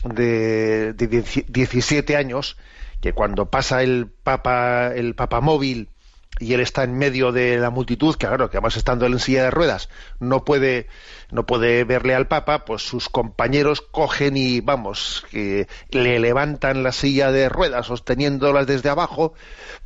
de, 0.04 0.94
de 0.94 1.06
17 1.48 2.16
años, 2.16 2.56
que 3.02 3.12
cuando 3.12 3.50
pasa 3.50 3.82
el 3.82 4.08
papa, 4.08 4.88
el 4.94 5.14
papa 5.14 5.42
móvil 5.42 5.90
y 6.38 6.52
él 6.52 6.60
está 6.60 6.84
en 6.84 6.98
medio 6.98 7.32
de 7.32 7.58
la 7.58 7.70
multitud, 7.70 8.14
que 8.16 8.26
claro, 8.26 8.50
que 8.50 8.58
además 8.58 8.76
estando 8.76 9.06
él 9.06 9.14
en 9.14 9.18
silla 9.20 9.44
de 9.44 9.50
ruedas, 9.50 9.88
no 10.20 10.44
puede, 10.44 10.86
no 11.30 11.46
puede 11.46 11.84
verle 11.84 12.14
al 12.14 12.28
Papa, 12.28 12.64
pues 12.64 12.82
sus 12.82 13.08
compañeros 13.08 13.80
cogen 13.80 14.36
y, 14.36 14.60
vamos, 14.60 15.24
que 15.30 15.66
le 15.90 16.18
levantan 16.18 16.82
la 16.82 16.92
silla 16.92 17.32
de 17.32 17.48
ruedas, 17.48 17.86
sosteniéndolas 17.86 18.66
desde 18.66 18.90
abajo, 18.90 19.32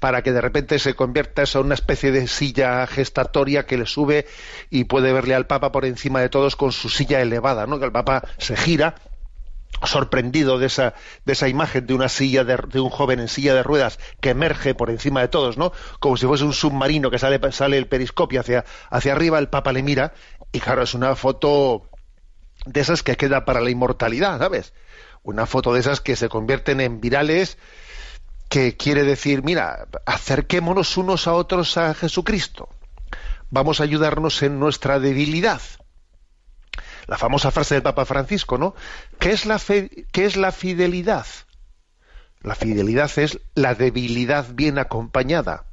para 0.00 0.22
que 0.22 0.32
de 0.32 0.40
repente 0.40 0.78
se 0.78 0.94
convierta 0.94 1.42
eso 1.42 1.60
en 1.60 1.66
una 1.66 1.74
especie 1.74 2.10
de 2.10 2.26
silla 2.26 2.86
gestatoria 2.86 3.66
que 3.66 3.78
le 3.78 3.86
sube 3.86 4.26
y 4.70 4.84
puede 4.84 5.12
verle 5.12 5.36
al 5.36 5.46
Papa 5.46 5.70
por 5.70 5.84
encima 5.84 6.20
de 6.20 6.30
todos 6.30 6.56
con 6.56 6.72
su 6.72 6.88
silla 6.88 7.20
elevada, 7.20 7.66
¿no? 7.66 7.78
Que 7.78 7.84
el 7.84 7.92
Papa 7.92 8.24
se 8.38 8.56
gira 8.56 8.96
sorprendido 9.84 10.58
de 10.58 10.66
esa, 10.66 10.94
de 11.24 11.32
esa 11.32 11.48
imagen 11.48 11.86
de 11.86 11.94
una 11.94 12.08
silla 12.08 12.44
de, 12.44 12.80
un 12.80 12.90
joven 12.90 13.20
en 13.20 13.28
silla 13.28 13.54
de 13.54 13.62
ruedas 13.62 13.98
que 14.20 14.30
emerge 14.30 14.74
por 14.74 14.90
encima 14.90 15.20
de 15.20 15.28
todos, 15.28 15.56
¿no? 15.56 15.72
Como 16.00 16.16
si 16.16 16.26
fuese 16.26 16.44
un 16.44 16.52
submarino 16.52 17.10
que 17.10 17.18
sale, 17.18 17.40
sale 17.52 17.78
el 17.78 17.86
periscopio 17.86 18.40
hacia, 18.40 18.64
hacia 18.90 19.12
arriba, 19.12 19.38
el 19.38 19.48
Papa 19.48 19.72
le 19.72 19.82
mira, 19.82 20.12
y 20.52 20.60
claro, 20.60 20.82
es 20.82 20.94
una 20.94 21.14
foto 21.16 21.88
de 22.66 22.80
esas 22.80 23.02
que 23.02 23.16
queda 23.16 23.44
para 23.44 23.60
la 23.60 23.70
inmortalidad, 23.70 24.38
¿sabes? 24.38 24.74
Una 25.22 25.46
foto 25.46 25.72
de 25.72 25.80
esas 25.80 26.00
que 26.00 26.16
se 26.16 26.28
convierten 26.28 26.80
en 26.80 27.00
virales, 27.00 27.56
que 28.48 28.76
quiere 28.76 29.04
decir, 29.04 29.42
mira, 29.42 29.86
acerquémonos 30.06 30.96
unos 30.96 31.26
a 31.26 31.34
otros 31.34 31.76
a 31.76 31.94
Jesucristo. 31.94 32.68
Vamos 33.50 33.80
a 33.80 33.84
ayudarnos 33.84 34.42
en 34.42 34.58
nuestra 34.60 34.98
debilidad 34.98 35.60
la 37.10 37.18
famosa 37.18 37.50
frase 37.50 37.74
del 37.74 37.82
Papa 37.82 38.04
Francisco, 38.04 38.56
¿no? 38.56 38.76
¿Qué 39.18 39.32
es 39.32 39.44
la, 39.44 39.58
fe, 39.58 40.06
qué 40.12 40.26
es 40.26 40.36
la 40.36 40.52
fidelidad? 40.52 41.26
La 42.40 42.54
fidelidad 42.54 43.10
es 43.16 43.40
la 43.56 43.74
debilidad 43.74 44.46
bien 44.54 44.78
acompañada. 44.78 45.64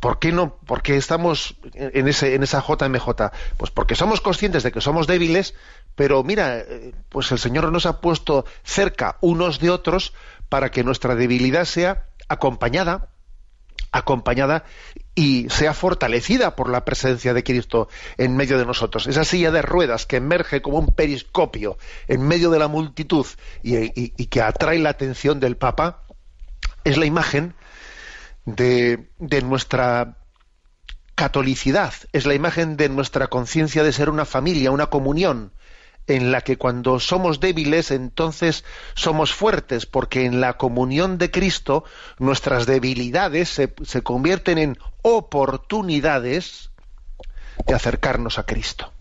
¿Por 0.00 0.18
qué 0.18 0.32
no? 0.32 0.58
Porque 0.66 0.98
estamos 0.98 1.56
en, 1.72 2.08
ese, 2.08 2.34
en 2.34 2.42
esa 2.42 2.60
JMJ. 2.60 3.08
Pues 3.56 3.70
porque 3.70 3.94
somos 3.94 4.20
conscientes 4.20 4.62
de 4.62 4.70
que 4.70 4.82
somos 4.82 5.06
débiles, 5.06 5.54
pero 5.94 6.22
mira, 6.22 6.58
eh, 6.58 6.92
pues 7.08 7.32
el 7.32 7.38
Señor 7.38 7.72
nos 7.72 7.86
ha 7.86 8.02
puesto 8.02 8.44
cerca 8.64 9.16
unos 9.22 9.60
de 9.60 9.70
otros 9.70 10.12
para 10.50 10.70
que 10.70 10.84
nuestra 10.84 11.14
debilidad 11.14 11.64
sea 11.64 12.04
acompañada 12.28 13.13
acompañada 13.94 14.64
y 15.14 15.48
sea 15.50 15.72
fortalecida 15.72 16.56
por 16.56 16.68
la 16.68 16.84
presencia 16.84 17.32
de 17.32 17.44
Cristo 17.44 17.88
en 18.18 18.36
medio 18.36 18.58
de 18.58 18.66
nosotros. 18.66 19.06
Esa 19.06 19.24
silla 19.24 19.52
de 19.52 19.62
ruedas 19.62 20.04
que 20.04 20.16
emerge 20.16 20.62
como 20.62 20.78
un 20.78 20.88
periscopio 20.88 21.78
en 22.08 22.26
medio 22.26 22.50
de 22.50 22.58
la 22.58 22.66
multitud 22.66 23.24
y, 23.62 24.08
que 24.26 24.42
atrae 24.42 24.80
la 24.80 24.90
atención 24.90 25.38
del 25.38 25.56
Papa 25.56 26.02
es 26.82 26.96
la 26.96 27.06
imagen 27.06 27.54
de, 28.46 29.06
nuestra 29.44 30.18
catolicidad, 31.14 31.94
es 32.12 32.26
la 32.26 32.34
imagen 32.34 32.76
de 32.76 32.88
nuestra 32.88 33.28
conciencia 33.28 33.84
de 33.84 33.92
ser 33.92 34.10
una 34.10 34.24
familia, 34.24 34.72
una 34.72 34.86
comunión, 34.86 35.52
en 36.06 36.32
la 36.32 36.42
que 36.42 36.58
cuando 36.58 37.00
somos 37.00 37.40
débiles 37.40 37.90
entonces 37.90 38.64
somos 38.94 39.32
fuertes, 39.32 39.86
porque 39.86 40.24
en 40.24 40.40
la 40.40 40.54
comunión 40.54 41.18
de 41.18 41.30
Cristo 41.30 41.84
nuestras 42.18 42.66
debilidades 42.66 43.48
se, 43.48 43.74
se 43.84 44.02
convierten 44.02 44.58
en 44.58 44.78
oportunidades 45.02 46.70
de 47.66 47.74
acercarnos 47.74 48.38
a 48.38 48.44
Cristo. 48.44 48.92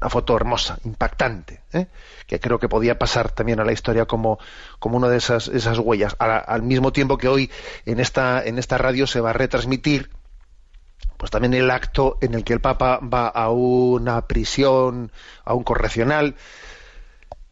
Una 0.00 0.10
foto 0.10 0.36
hermosa, 0.36 0.78
impactante, 0.84 1.62
¿eh? 1.72 1.86
que 2.26 2.40
creo 2.40 2.58
que 2.58 2.68
podía 2.68 2.98
pasar 2.98 3.30
también 3.30 3.60
a 3.60 3.64
la 3.64 3.72
historia 3.72 4.06
como, 4.06 4.38
como 4.78 4.96
una 4.96 5.08
de 5.08 5.16
esas, 5.16 5.48
esas 5.48 5.78
huellas. 5.78 6.16
al 6.18 6.62
mismo 6.62 6.92
tiempo 6.92 7.16
que 7.16 7.28
hoy 7.28 7.50
en 7.86 8.00
esta, 8.00 8.44
en 8.44 8.58
esta 8.58 8.76
radio 8.76 9.06
se 9.06 9.20
va 9.20 9.30
a 9.30 9.34
retransmitir 9.34 10.10
pues 11.16 11.30
también 11.30 11.54
el 11.54 11.70
acto 11.70 12.18
en 12.20 12.34
el 12.34 12.44
que 12.44 12.52
el 12.52 12.60
Papa 12.60 12.98
va 13.02 13.28
a 13.28 13.50
una 13.50 14.26
prisión, 14.26 15.12
a 15.44 15.54
un 15.54 15.64
correccional, 15.64 16.36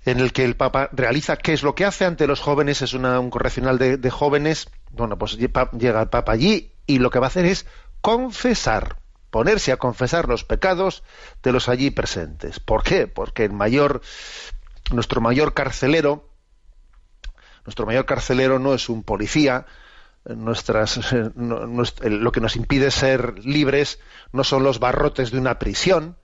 en 0.04 0.20
el 0.20 0.32
que 0.32 0.44
el 0.44 0.56
Papa 0.56 0.88
realiza 0.92 1.36
qué 1.36 1.52
es 1.52 1.62
lo 1.62 1.74
que 1.74 1.84
hace 1.84 2.04
ante 2.04 2.26
los 2.26 2.40
jóvenes, 2.40 2.82
es 2.82 2.92
un 2.92 3.30
correccional 3.30 3.78
de, 3.78 4.10
jóvenes, 4.10 4.68
bueno, 4.90 5.16
pues 5.16 5.36
llega 5.36 6.02
el 6.02 6.08
Papa 6.08 6.32
allí 6.32 6.72
y 6.86 6.98
lo 6.98 7.10
que 7.10 7.18
va 7.18 7.26
a 7.26 7.28
hacer 7.28 7.44
es 7.44 7.66
confesar, 8.00 8.96
ponerse 9.30 9.72
a 9.72 9.76
confesar 9.76 10.28
los 10.28 10.44
pecados 10.44 11.04
de 11.42 11.52
los 11.52 11.68
allí 11.68 11.90
presentes. 11.90 12.58
¿Por 12.58 12.82
qué? 12.82 13.06
Porque 13.06 13.44
el 13.44 13.52
mayor, 13.52 14.02
nuestro 14.90 15.20
mayor 15.20 15.54
carcelero, 15.54 16.28
nuestro 17.64 17.86
mayor 17.86 18.04
carcelero 18.06 18.58
no 18.58 18.74
es 18.74 18.88
un 18.88 19.04
policía, 19.04 19.66
nuestras 20.24 21.14
lo 21.34 22.32
que 22.32 22.40
nos 22.40 22.56
impide 22.56 22.90
ser 22.90 23.44
libres 23.44 23.98
no 24.32 24.44
son 24.44 24.62
los 24.62 24.78
barrotes 24.78 25.30
de 25.30 25.38
una 25.38 25.58
prisión 25.58 26.16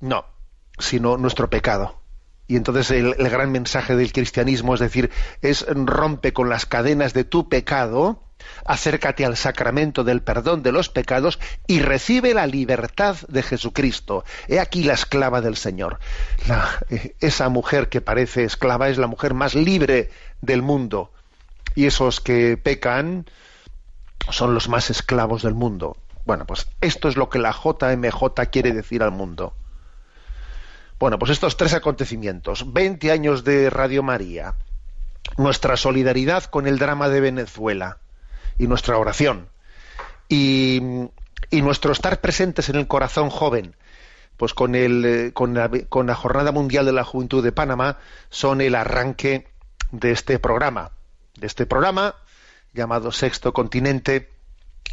no 0.00 0.26
sino 0.78 1.16
nuestro 1.16 1.48
pecado 1.48 2.00
y 2.46 2.56
entonces 2.56 2.90
el, 2.90 3.14
gran 3.14 3.52
mensaje 3.52 3.96
del 3.96 4.12
cristianismo 4.12 4.74
es 4.74 4.80
decir 4.80 5.10
es 5.40 5.66
rompe 5.68 6.32
con 6.32 6.48
las 6.48 6.66
cadenas 6.66 7.14
de 7.14 7.24
tu 7.24 7.48
pecado 7.48 8.22
acércate 8.64 9.24
al 9.24 9.36
sacramento 9.36 10.04
del 10.04 10.22
perdón 10.22 10.62
de 10.62 10.72
los 10.72 10.88
pecados 10.88 11.38
y 11.66 11.80
recibe 11.80 12.32
la 12.32 12.46
libertad 12.46 13.16
de 13.28 13.42
Jesucristo. 13.42 14.24
He 14.48 14.58
aquí 14.58 14.82
la 14.82 14.94
esclava 14.94 15.42
del 15.42 15.56
Señor. 15.56 15.98
esa 17.20 17.50
mujer 17.50 17.90
que 17.90 18.00
parece 18.00 18.44
esclava 18.44 18.88
es 18.88 18.96
la 18.96 19.08
mujer 19.08 19.34
más 19.34 19.54
libre 19.54 20.10
del 20.40 20.62
mundo 20.62 21.12
y 21.74 21.86
esos 21.86 22.20
que 22.20 22.56
pecan 22.56 23.26
son 24.30 24.54
los 24.54 24.68
más 24.68 24.90
esclavos 24.90 25.42
del 25.42 25.54
mundo. 25.54 25.96
Bueno, 26.24 26.46
pues 26.46 26.68
esto 26.80 27.08
es 27.08 27.16
lo 27.16 27.28
que 27.28 27.38
la 27.38 27.52
JMJ 27.52 28.50
quiere 28.50 28.72
decir 28.72 29.02
al 29.02 29.10
mundo. 29.10 29.54
Bueno, 30.98 31.18
pues 31.18 31.30
estos 31.30 31.56
tres 31.56 31.72
acontecimientos, 31.72 32.72
20 32.72 33.10
años 33.10 33.42
de 33.42 33.70
Radio 33.70 34.02
María, 34.02 34.54
nuestra 35.38 35.76
solidaridad 35.76 36.44
con 36.44 36.66
el 36.66 36.78
drama 36.78 37.08
de 37.08 37.20
Venezuela 37.20 37.98
y 38.58 38.66
nuestra 38.66 38.98
oración, 38.98 39.48
y, 40.28 40.80
nuestro 41.50 41.92
estar 41.92 42.20
presentes 42.20 42.68
en 42.68 42.76
el 42.76 42.86
corazón 42.86 43.30
joven, 43.30 43.74
pues 44.36 44.52
con, 44.52 44.74
el, 44.74 45.32
la, 45.34 45.70
con 45.88 46.06
la 46.06 46.14
Jornada 46.14 46.52
Mundial 46.52 46.84
de 46.84 46.92
la 46.92 47.04
Juventud 47.04 47.42
de 47.42 47.52
Panamá, 47.52 47.98
son 48.28 48.60
el 48.60 48.74
arranque 48.74 49.48
de 49.90 50.12
este 50.12 50.38
programa 50.38 50.92
de 51.40 51.46
este 51.46 51.66
programa 51.66 52.14
llamado 52.72 53.10
Sexto 53.10 53.52
Continente, 53.52 54.30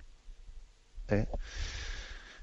¿eh? 1.10 1.28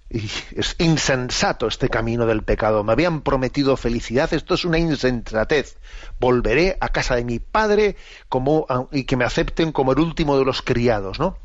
Y 0.08 0.28
es 0.56 0.74
insensato 0.78 1.68
este 1.68 1.88
camino 1.88 2.26
del 2.26 2.42
pecado. 2.42 2.82
Me 2.82 2.92
habían 2.92 3.22
prometido 3.22 3.76
felicidad, 3.76 4.32
esto 4.34 4.54
es 4.54 4.64
una 4.64 4.78
insensatez. 4.78 5.76
Volveré 6.18 6.76
a 6.80 6.88
casa 6.88 7.14
de 7.14 7.24
mi 7.24 7.38
padre 7.38 7.96
como, 8.28 8.66
y 8.90 9.04
que 9.04 9.16
me 9.16 9.24
acepten 9.24 9.70
como 9.70 9.92
el 9.92 10.00
último 10.00 10.36
de 10.36 10.44
los 10.44 10.62
criados, 10.62 11.20
¿no? 11.20 11.38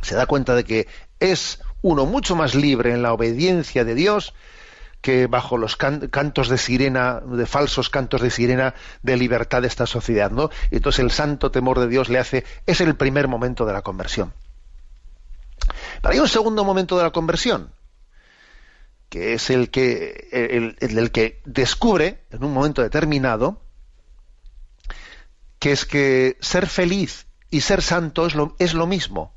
Se 0.00 0.14
da 0.14 0.26
cuenta 0.26 0.54
de 0.54 0.64
que 0.64 0.88
es 1.20 1.60
uno 1.82 2.06
mucho 2.06 2.36
más 2.36 2.54
libre 2.54 2.92
en 2.92 3.02
la 3.02 3.12
obediencia 3.12 3.84
de 3.84 3.94
Dios 3.94 4.34
que 5.00 5.28
bajo 5.28 5.56
los 5.58 5.76
cantos 5.76 6.48
de 6.48 6.58
sirena, 6.58 7.20
de 7.20 7.46
falsos 7.46 7.88
cantos 7.88 8.20
de 8.20 8.30
sirena 8.30 8.74
de 9.02 9.16
libertad 9.16 9.62
de 9.62 9.68
esta 9.68 9.86
sociedad, 9.86 10.30
¿no? 10.30 10.50
entonces 10.70 11.00
el 11.00 11.10
santo 11.12 11.50
temor 11.50 11.78
de 11.78 11.88
Dios 11.88 12.08
le 12.08 12.18
hace, 12.18 12.44
es 12.66 12.80
el 12.80 12.96
primer 12.96 13.28
momento 13.28 13.64
de 13.64 13.72
la 13.72 13.82
conversión. 13.82 14.32
Pero 16.02 16.12
hay 16.12 16.18
un 16.18 16.28
segundo 16.28 16.64
momento 16.64 16.96
de 16.96 17.04
la 17.04 17.10
conversión, 17.10 17.72
que 19.08 19.34
es 19.34 19.50
el 19.50 19.70
que, 19.70 20.28
el, 20.32 21.12
que 21.12 21.40
descubre 21.44 22.24
en 22.30 22.44
un 22.44 22.52
momento 22.52 22.82
determinado 22.82 23.62
que 25.58 25.72
es 25.72 25.84
que 25.84 26.36
ser 26.40 26.66
feliz 26.66 27.26
y 27.50 27.62
ser 27.62 27.82
santo 27.82 28.26
es 28.26 28.34
lo, 28.34 28.54
es 28.58 28.74
lo 28.74 28.86
mismo 28.86 29.32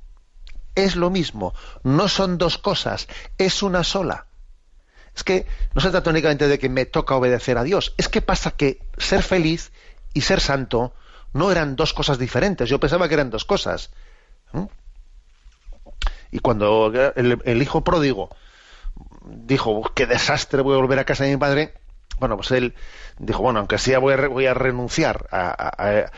es 0.76 0.96
lo 0.96 1.10
mismo, 1.10 1.54
no 1.84 2.08
son 2.08 2.38
dos 2.38 2.58
cosas, 2.58 3.08
es 3.38 3.64
una 3.64 3.84
sola. 3.84 4.26
Es 5.16 5.24
que 5.24 5.46
no 5.74 5.82
se 5.82 5.92
trata 5.92 6.10
únicamente 6.10 6.48
de 6.48 6.58
que 6.58 6.70
me 6.70 6.86
toca 6.86 7.16
obedecer 7.16 7.58
a 7.58 7.64
Dios, 7.64 7.94
es 7.98 8.08
que 8.08 8.22
pasa 8.22 8.52
que 8.52 8.80
ser 8.98 9.24
feliz 9.24 9.72
y 10.14 10.22
ser 10.22 10.40
santo 10.40 10.94
no 11.34 11.52
eran 11.52 11.76
dos 11.76 11.94
cosas 11.94 12.18
diferentes, 12.18 12.70
yo 12.70 12.80
pensaba 12.80 13.08
que 13.08 13.16
eran 13.16 13.30
dos 13.30 13.46
cosas. 13.46 13.92
Y 16.32 16.40
cuando 16.40 16.92
el, 17.16 17.62
hijo 17.62 17.84
pródigo 17.84 18.30
dijo, 19.26 19.84
qué 19.94 20.06
desastre, 20.06 20.62
voy 20.62 20.76
a 20.76 20.82
volver 20.82 21.00
a 21.00 21.06
casa 21.06 21.26
de 21.26 21.32
mi 21.32 21.38
padre, 21.38 21.74
bueno, 22.20 22.38
pues 22.38 22.52
él 22.52 22.74
dijo, 23.20 23.42
bueno, 23.42 23.60
aunque 23.60 23.78
sea 23.78 24.00
voy 24.00 24.14
a, 24.14 24.28
voy 24.28 24.46
a 24.46 24.54
renunciar 24.54 25.28
a 25.32 26.12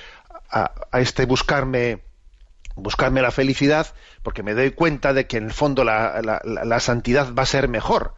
este 0.93 1.25
buscarme 1.25 2.01
buscarme 2.75 3.21
la 3.21 3.31
felicidad 3.31 3.87
porque 4.23 4.43
me 4.43 4.53
doy 4.53 4.71
cuenta 4.71 5.13
de 5.13 5.27
que 5.27 5.37
en 5.37 5.45
el 5.45 5.53
fondo 5.53 5.83
la, 5.83 6.79
santidad 6.79 7.33
va 7.33 7.43
a 7.43 7.47
ser 7.47 7.67
mejor. 7.67 8.15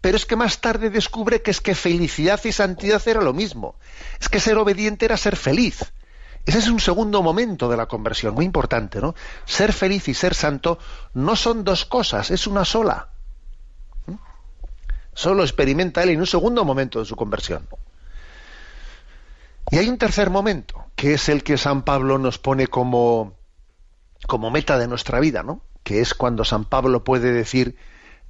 Pero 0.00 0.16
es 0.16 0.26
que 0.26 0.36
más 0.36 0.60
tarde 0.60 0.90
descubre 0.90 1.42
que 1.42 1.50
es 1.50 1.60
que 1.60 1.74
felicidad 1.74 2.40
y 2.44 2.52
santidad 2.52 3.02
era 3.06 3.22
lo 3.22 3.32
mismo. 3.32 3.76
Es 4.20 4.28
que 4.28 4.40
ser 4.40 4.56
obediente 4.58 5.04
era 5.04 5.16
ser 5.16 5.36
feliz. 5.36 5.92
Ese 6.44 6.58
es 6.58 6.68
un 6.68 6.78
segundo 6.78 7.22
momento 7.22 7.68
de 7.68 7.76
la 7.76 7.86
conversión, 7.86 8.34
muy 8.34 8.44
importante, 8.44 9.00
¿no? 9.00 9.16
Ser 9.46 9.72
feliz 9.72 10.06
y 10.06 10.14
ser 10.14 10.34
santo 10.34 10.78
no 11.12 11.34
son 11.34 11.64
dos 11.64 11.84
cosas, 11.84 12.30
es 12.30 12.46
una 12.46 12.64
sola. 12.64 13.08
Solo 15.12 15.42
experimenta 15.42 16.02
él 16.02 16.10
en 16.10 16.20
un 16.20 16.26
segundo 16.26 16.64
momento 16.64 17.00
de 17.00 17.04
su 17.04 17.16
conversión. 17.16 17.66
Y 19.70 19.78
hay 19.78 19.88
un 19.88 19.98
tercer 19.98 20.30
momento, 20.30 20.84
que 20.94 21.14
es 21.14 21.28
el 21.28 21.42
que 21.42 21.58
San 21.58 21.82
Pablo 21.82 22.18
nos 22.18 22.38
pone 22.38 22.68
como, 22.68 23.34
como 24.26 24.50
meta 24.50 24.78
de 24.78 24.88
nuestra 24.88 25.20
vida, 25.20 25.42
¿no? 25.42 25.62
Que 25.82 26.00
es 26.00 26.14
cuando 26.14 26.44
San 26.44 26.64
Pablo 26.64 27.04
puede 27.04 27.32
decir, 27.32 27.76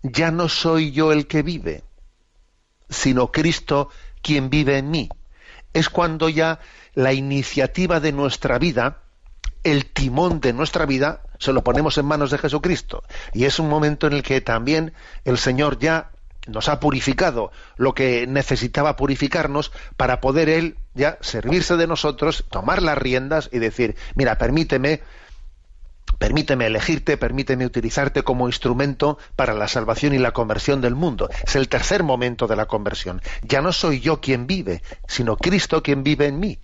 ya 0.02 0.30
no 0.30 0.48
soy 0.48 0.92
yo 0.92 1.12
el 1.12 1.26
que 1.26 1.42
vive, 1.42 1.84
sino 2.88 3.32
Cristo 3.32 3.88
quien 4.22 4.50
vive 4.50 4.78
en 4.78 4.90
mí. 4.90 5.08
Es 5.72 5.88
cuando 5.88 6.28
ya 6.28 6.60
la 6.94 7.12
iniciativa 7.12 8.00
de 8.00 8.12
nuestra 8.12 8.58
vida, 8.58 9.02
el 9.62 9.86
timón 9.86 10.40
de 10.40 10.52
nuestra 10.52 10.86
vida, 10.86 11.22
se 11.38 11.52
lo 11.52 11.62
ponemos 11.62 11.98
en 11.98 12.06
manos 12.06 12.30
de 12.30 12.38
Jesucristo. 12.38 13.02
Y 13.32 13.44
es 13.44 13.58
un 13.58 13.68
momento 13.68 14.06
en 14.06 14.14
el 14.14 14.22
que 14.22 14.40
también 14.40 14.94
el 15.24 15.38
Señor 15.38 15.78
ya 15.78 16.10
nos 16.46 16.68
ha 16.68 16.80
purificado 16.80 17.50
lo 17.76 17.94
que 17.94 18.26
necesitaba 18.26 18.96
purificarnos 18.96 19.72
para 19.96 20.20
poder 20.20 20.48
Él 20.48 20.76
ya 20.94 21.18
servirse 21.20 21.76
de 21.76 21.86
nosotros, 21.86 22.44
tomar 22.50 22.82
las 22.82 22.96
riendas 22.96 23.50
y 23.52 23.58
decir, 23.58 23.96
mira, 24.14 24.38
permíteme 24.38 25.02
Permíteme 26.18 26.66
elegirte, 26.66 27.16
permíteme 27.16 27.66
utilizarte 27.66 28.22
como 28.22 28.48
instrumento 28.48 29.18
para 29.36 29.54
la 29.54 29.68
salvación 29.68 30.14
y 30.14 30.18
la 30.18 30.32
conversión 30.32 30.80
del 30.80 30.94
mundo. 30.94 31.28
Es 31.44 31.56
el 31.56 31.68
tercer 31.68 32.02
momento 32.02 32.46
de 32.46 32.56
la 32.56 32.66
conversión. 32.66 33.20
Ya 33.42 33.60
no 33.60 33.72
soy 33.72 34.00
yo 34.00 34.20
quien 34.20 34.46
vive, 34.46 34.82
sino 35.06 35.36
Cristo 35.36 35.82
quien 35.82 36.02
vive 36.02 36.26
en 36.26 36.40
mí. 36.40 36.58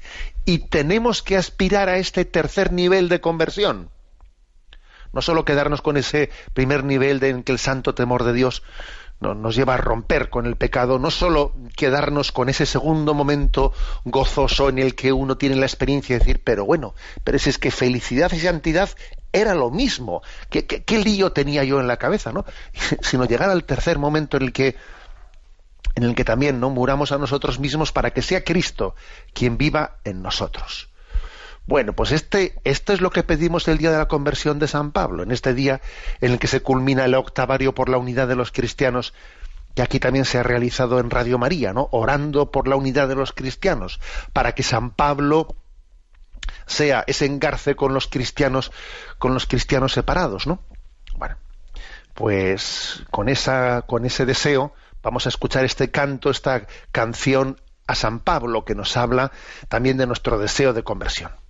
Y 0.45 0.59
tenemos 0.59 1.23
que 1.23 1.37
aspirar 1.37 1.89
a 1.89 1.99
este 1.99 2.25
tercer 2.25 2.73
nivel 2.73 3.09
de 3.09 3.21
conversión. 3.21 3.91
No 5.13 5.21
solo 5.21 5.45
quedarnos 5.45 5.83
con 5.83 5.99
ese 5.99 6.31
primer 6.55 6.85
nivel 6.85 7.21
de 7.21 7.29
en 7.29 7.43
que 7.43 7.53
el 7.53 7.59
santo 7.59 7.95
temor 7.95 8.25
de 8.25 8.33
Dios 8.33 8.63
nos 9.21 9.55
lleva 9.55 9.75
a 9.75 9.77
romper 9.77 10.31
con 10.31 10.47
el 10.47 10.57
pecado, 10.57 10.99
no 10.99 11.11
solo 11.11 11.55
quedarnos 11.77 12.33
con 12.33 12.49
ese 12.49 12.67
segundo 12.67 13.15
momento 13.15 13.73
gozoso 14.05 14.69
en 14.69 14.79
el 14.81 14.97
que 14.97 15.13
uno 15.13 15.37
tiene 15.37 15.57
la 15.57 15.67
experiencia 15.67 16.17
de 16.17 16.19
decir, 16.21 16.43
pero 16.43 16.65
bueno, 16.65 16.95
pero 17.23 17.37
es, 17.37 17.47
es 17.47 17.59
que 17.59 17.71
felicidad 17.71 18.33
y 18.33 18.41
santidad 18.41 18.91
era 19.33 19.55
lo 19.55 19.71
mismo. 19.71 20.23
¿Qué, 20.51 20.99
lío 20.99 21.33
tenía 21.33 21.65
yo 21.65 21.81
en 21.81 21.89
la 21.89 21.97
cabeza, 21.97 22.33
no? 22.33 22.45
Sino 23.01 23.25
llegar 23.25 23.51
al 23.51 23.65
tercer 23.65 23.99
momento 23.99 24.37
en 24.37 24.45
el 24.45 24.53
que 24.53 24.77
en 25.95 26.05
el 26.05 26.15
que 26.15 26.25
también 26.25 26.59
no 26.59 26.71
muramos 26.71 27.13
a 27.13 27.19
nosotros 27.19 27.59
mismos 27.59 27.93
para 27.93 28.13
que 28.13 28.23
sea 28.23 28.45
Cristo 28.45 28.95
quien 29.35 29.59
viva 29.59 29.99
en 30.05 30.23
nosotros. 30.23 30.89
Bueno, 31.67 31.93
pues 31.93 32.13
este, 32.13 32.55
esto 32.65 32.93
es 32.93 33.01
lo 33.01 33.11
que 33.11 33.23
pedimos 33.23 33.69
el 33.69 33.79
día 33.79 33.91
de 33.91 33.99
la 33.99 34.09
conversión 34.09 34.59
de 34.59 34.69
San 34.69 34.91
Pablo, 34.91 35.23
en 35.23 35.31
este 35.31 35.55
día 35.55 35.81
en 36.21 36.33
el 36.33 36.39
que 36.39 36.49
se 36.49 36.61
culmina 36.61 37.05
el 37.05 37.15
octavario 37.15 37.75
por 37.75 37.89
la 37.89 37.99
unidad 37.99 38.27
de 38.27 38.37
los 38.37 38.53
cristianos, 38.53 39.13
que 39.75 39.83
aquí 39.83 40.01
también 40.01 40.25
se 40.25 40.39
ha 40.39 40.43
realizado 40.43 40.99
en 40.99 41.11
Radio 41.11 41.39
María, 41.39 41.73
¿no? 41.73 41.89
Orando 41.93 42.51
por 42.51 42.69
la 42.69 42.77
unidad 42.77 43.07
de 43.09 43.15
los 43.15 43.33
cristianos, 43.33 44.01
para 44.33 44.53
que 44.55 44.63
San 44.63 44.91
Pablo 44.91 45.55
sea 46.73 47.05
ese 47.07 47.27
engarce 47.27 47.77
con 47.77 47.95
los 47.95 48.09
cristianos, 48.09 48.73
con 49.19 49.35
los 49.35 49.47
cristianos 49.47 49.93
separados, 49.93 50.47
¿no? 50.47 50.61
Bueno, 51.17 51.37
pues 52.15 53.05
con 53.11 53.29
esa, 53.29 53.83
con 53.83 54.05
ese 54.05 54.27
deseo 54.27 54.75
vamos 55.03 55.27
a 55.27 55.29
escuchar 55.29 55.65
este 55.65 55.91
canto, 55.91 56.31
esta 56.31 56.67
canción 56.91 57.61
a 57.87 57.95
San 57.95 58.21
Pablo 58.21 58.65
que 58.65 58.75
nos 58.75 58.97
habla 58.97 59.33
también 59.69 59.97
de 59.97 60.07
nuestro 60.07 60.39
deseo 60.39 60.73
de 60.73 60.83
conversión. 60.83 61.42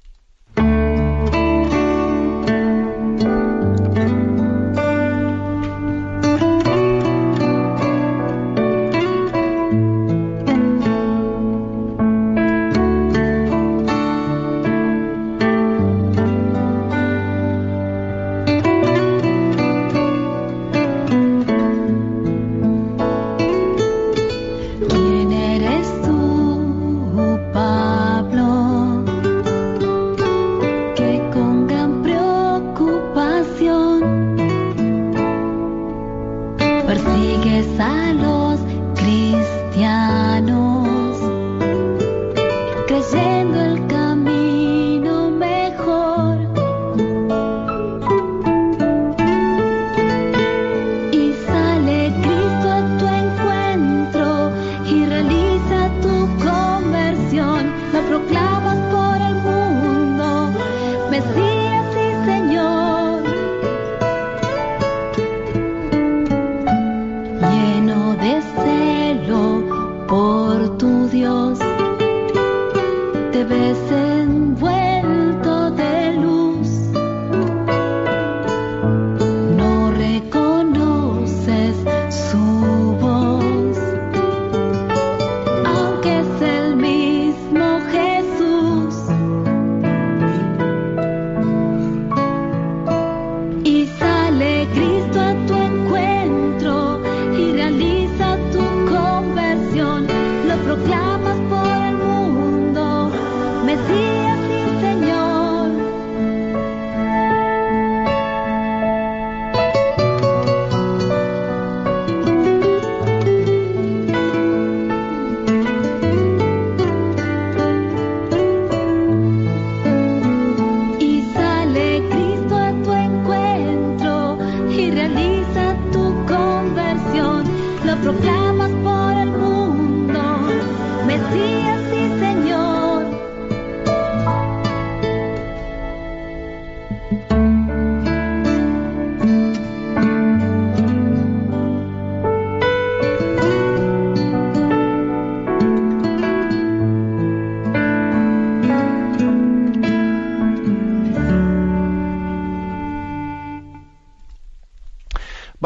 Cristo 94.74 95.31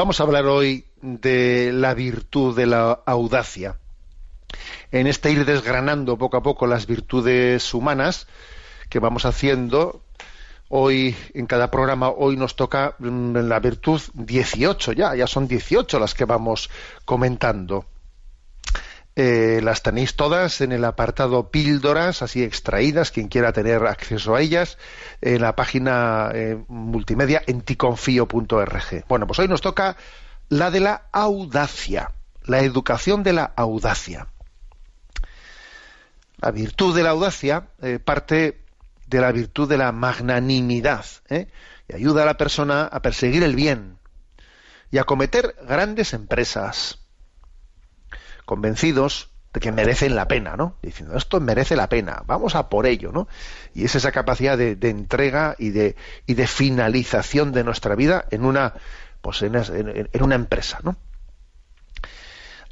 Vamos 0.07 0.21
a 0.21 0.23
hablar 0.23 0.47
hoy 0.47 0.85
de 1.03 1.73
la 1.73 1.93
virtud 1.93 2.57
de 2.57 2.67
la 2.67 2.93
audacia. 3.07 3.75
En 4.93 5.09
este 5.09 5.33
ir 5.33 5.45
desgranando 5.45 6.17
poco 6.17 6.37
a 6.37 6.45
poco 6.45 6.69
las 6.69 6.87
virtudes 6.87 7.75
humanas 7.75 8.29
que 8.89 9.01
vamos 9.01 9.25
haciendo, 9.25 10.03
hoy 10.69 11.17
en 11.35 11.47
cada 11.47 11.73
programa, 11.73 12.11
hoy 12.11 12.37
nos 12.37 12.55
toca 12.55 12.95
mm, 13.01 13.49
la 13.49 13.59
virtud 13.59 14.01
18 14.15 14.93
ya, 14.93 15.17
ya 15.17 15.27
son 15.27 15.49
18 15.49 15.99
las 15.99 16.15
que 16.15 16.25
vamos 16.25 16.71
comentando. 17.05 17.85
Eh, 19.19 19.61
las 19.63 19.83
tenéis 19.83 20.15
todas 20.15 20.61
en 20.61 20.73
el 20.73 20.85
apartado 20.85 21.51
píldoras, 21.51 22.21
así 22.21 22.43
extraídas, 22.43 23.11
quien 23.11 23.29
quiera 23.29 23.55
tener 23.55 23.87
acceso 23.87 24.35
a 24.35 24.43
ellas, 24.43 24.77
en 25.23 25.41
la 25.41 25.57
página 25.57 26.31
eh, 26.35 26.63
multimedia 26.69 27.43
enticonfío.org. 27.47 29.05
Bueno, 29.09 29.27
pues 29.27 29.39
hoy 29.39 29.49
nos 29.49 29.63
toca 29.63 29.97
la 30.51 30.71
de 30.71 30.81
la 30.81 31.07
audacia, 31.13 32.13
la 32.45 32.61
educación 32.61 33.23
de 33.23 33.33
la 33.33 33.53
audacia. 33.57 34.27
La 36.37 36.51
virtud 36.51 36.95
de 36.95 37.03
la 37.03 37.11
audacia 37.11 37.69
eh, 37.81 37.99
parte 37.99 38.61
de 39.07 39.21
la 39.23 39.33
virtud 39.33 39.67
de 39.67 39.79
la 39.79 39.93
magnanimidad 39.93 41.07
¿eh? 41.31 41.49
y 41.89 41.95
ayuda 41.95 42.25
a 42.25 42.27
la 42.27 42.37
persona 42.37 42.85
a 42.85 43.01
perseguir 43.01 43.43
el 43.43 43.57
bien 43.57 43.97
y 44.91 44.99
a 44.99 45.05
cometer 45.05 45.57
grandes 45.67 46.13
empresas 46.13 47.06
convencidos 48.47 49.29
de 49.53 49.61
que 49.61 49.73
merecen 49.73 50.17
la 50.17 50.27
pena, 50.29 50.57
¿no? 50.57 50.77
Diciendo, 50.83 51.17
esto 51.17 51.41
merece 51.41 51.77
la 51.77 51.89
pena, 51.89 52.23
vamos 52.27 52.55
a 52.55 52.69
por 52.71 52.87
ello, 52.87 53.13
¿no? 53.13 53.29
Y 53.75 53.85
es 53.85 53.95
esa 53.95 54.13
capacidad 54.13 54.57
de, 54.57 54.77
entrega 54.83 55.55
y 55.59 55.71
de, 55.71 55.97
finalización 56.47 57.53
de 57.53 57.65
nuestra 57.65 57.95
vida 57.95 58.25
en 58.31 58.45
una, 58.45 58.73
pues 59.21 59.43
en- 59.43 59.55
en 59.57 60.23
una 60.23 60.35
empresa, 60.35 60.81
¿no? 60.83 60.97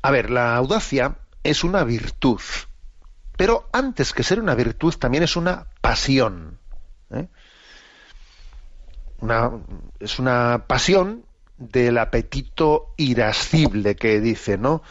A 0.02 0.10
ver, 0.10 0.30
la 0.30 0.54
audacia 0.56 1.16
es 1.42 1.64
una 1.64 1.84
virtud, 1.84 2.40
pero 3.36 3.68
antes 3.72 4.12
que 4.12 4.22
ser 4.22 4.38
una 4.40 4.54
virtud 4.54 4.94
también 4.98 5.24
es 5.24 5.36
una 5.36 5.66
pasión. 5.80 6.58
¿eh? 7.10 7.26
Una- 9.20 9.50
es 10.00 10.18
una 10.18 10.64
pasión 10.66 11.24
del 11.56 11.98
apetito 11.98 12.92
irascible 12.96 13.96
que 13.96 14.20
dice, 14.20 14.58
¿no? 14.58 14.82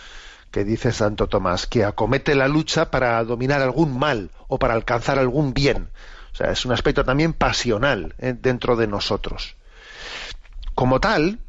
Que 0.54 0.64
dice 0.64 0.92
Santo 0.92 1.28
Tomás, 1.28 1.66
que 1.66 1.84
acomete 1.84 2.36
la 2.36 2.48
lucha 2.48 2.92
para 2.92 3.24
dominar 3.24 3.62
algún 3.64 3.98
mal 3.98 4.30
o 4.48 4.60
para 4.60 4.76
alcanzar 4.76 5.18
algún 5.18 5.56
bien. 5.56 5.90
O 6.32 6.36
sea, 6.36 6.52
es 6.52 6.64
un 6.64 6.72
aspecto 6.72 7.04
también 7.04 7.34
pasional 7.34 8.14
¿eh? 8.20 8.36
dentro 8.40 8.76
de 8.76 8.86
nosotros. 8.86 9.56
Como 10.76 11.00
tal, 11.00 11.40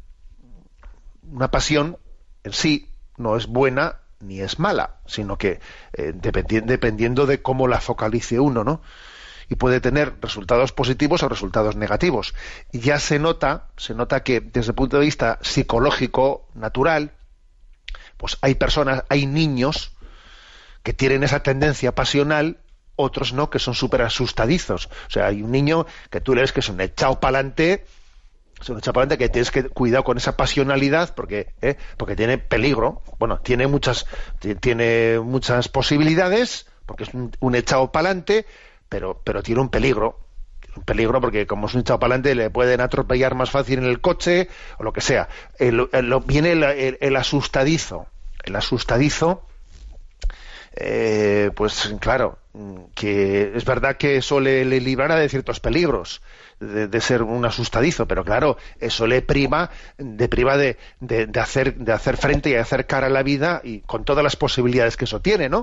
una 1.31 1.51
pasión 1.51 1.97
en 2.43 2.53
sí 2.53 2.89
no 3.17 3.37
es 3.37 3.45
buena 3.45 3.99
ni 4.19 4.39
es 4.41 4.57
mala, 4.57 4.95
sino 5.05 5.37
que 5.37 5.59
eh, 5.93 6.13
dependi- 6.15 6.63
dependiendo 6.65 7.27
de 7.27 7.43
cómo 7.43 7.67
la 7.67 7.81
focalice 7.81 8.39
uno, 8.39 8.63
¿no? 8.63 8.81
Y 9.49 9.55
puede 9.55 9.81
tener 9.81 10.15
resultados 10.19 10.71
positivos 10.71 11.21
o 11.21 11.29
resultados 11.29 11.75
negativos. 11.75 12.33
Y 12.71 12.79
ya 12.79 12.99
se 12.99 13.19
nota, 13.19 13.67
se 13.77 13.93
nota 13.93 14.23
que 14.23 14.39
desde 14.41 14.71
el 14.71 14.75
punto 14.75 14.97
de 14.97 15.05
vista 15.05 15.37
psicológico, 15.43 16.47
natural, 16.55 17.11
pues 18.17 18.37
hay 18.41 18.55
personas, 18.55 19.03
hay 19.09 19.25
niños 19.25 19.91
que 20.83 20.93
tienen 20.93 21.23
esa 21.23 21.41
tendencia 21.41 21.93
pasional, 21.93 22.57
otros 22.95 23.33
no, 23.33 23.49
que 23.49 23.59
son 23.59 23.73
súper 23.73 24.01
asustadizos. 24.03 24.87
O 25.07 25.09
sea, 25.09 25.27
hay 25.27 25.41
un 25.41 25.51
niño 25.51 25.85
que 26.09 26.21
tú 26.21 26.33
le 26.35 26.41
ves 26.41 26.53
que 26.53 26.59
es 26.61 26.69
un 26.69 26.79
echado 26.79 27.19
pa'lante, 27.19 27.85
es 28.61 28.69
un 28.69 28.77
echado 28.77 28.93
pa'lante 28.93 29.17
que 29.17 29.29
tienes 29.29 29.51
que 29.51 29.63
cuidado 29.69 30.03
con 30.03 30.17
esa 30.17 30.37
pasionalidad 30.37 31.13
porque, 31.15 31.53
¿eh? 31.61 31.75
porque 31.97 32.15
tiene 32.15 32.37
peligro. 32.37 33.01
Bueno, 33.19 33.39
tiene 33.39 33.67
muchas, 33.67 34.05
ti- 34.39 34.55
tiene 34.55 35.19
muchas 35.19 35.67
posibilidades, 35.67 36.67
porque 36.85 37.03
es 37.03 37.13
un, 37.13 37.31
un 37.39 37.55
echado 37.55 37.91
pa'lante, 37.91 38.45
pero, 38.87 39.21
pero 39.23 39.43
tiene 39.43 39.61
un 39.61 39.69
peligro. 39.69 40.19
Un 40.75 40.83
peligro 40.83 41.21
porque 41.21 41.47
como 41.47 41.67
es 41.67 41.73
un 41.73 41.81
echado 41.81 41.99
pa'lante 41.99 42.35
le 42.35 42.49
pueden 42.49 42.81
atropellar 42.81 43.33
más 43.35 43.49
fácil 43.51 43.79
en 43.79 43.85
el 43.85 44.01
coche 44.01 44.49
o 44.77 44.83
lo 44.83 44.91
que 44.93 45.01
sea. 45.01 45.29
El- 45.57 45.89
el- 45.93 46.13
viene 46.25 46.51
el- 46.51 46.97
el- 46.99 47.15
asustadizo. 47.15 48.07
El 48.43 48.55
asustadizo 48.55 49.45
eh, 50.77 51.51
pues 51.55 51.93
claro, 52.01 52.37
que 52.95 53.53
es 53.55 53.63
verdad 53.63 53.95
que 53.95 54.17
eso 54.17 54.39
le, 54.41 54.65
le 54.65 54.81
librará 54.81 55.15
de 55.15 55.29
ciertos 55.29 55.61
peligros, 55.61 56.21
de, 56.59 57.01
ser 57.01 57.21
un 57.23 57.45
asustadizo, 57.45 58.07
pero 58.07 58.25
claro, 58.25 58.57
eso 58.81 59.07
le 59.07 59.21
priva, 59.21 59.69
de 59.97 60.27
priva 60.27 60.57
de- 60.57 60.77
de 60.99 61.39
hacer, 61.39 61.75
de 61.75 61.93
hacer 61.93 62.17
frente 62.17 62.49
y 62.49 62.53
de 62.53 62.59
hacer 62.59 62.87
cara 62.87 63.07
a 63.07 63.09
la 63.09 63.23
vida 63.23 63.61
y 63.63 63.79
con 63.81 64.03
todas 64.03 64.23
las 64.23 64.35
posibilidades 64.35 64.97
que 64.97 65.05
eso 65.05 65.21
tiene, 65.21 65.47
¿no? 65.47 65.59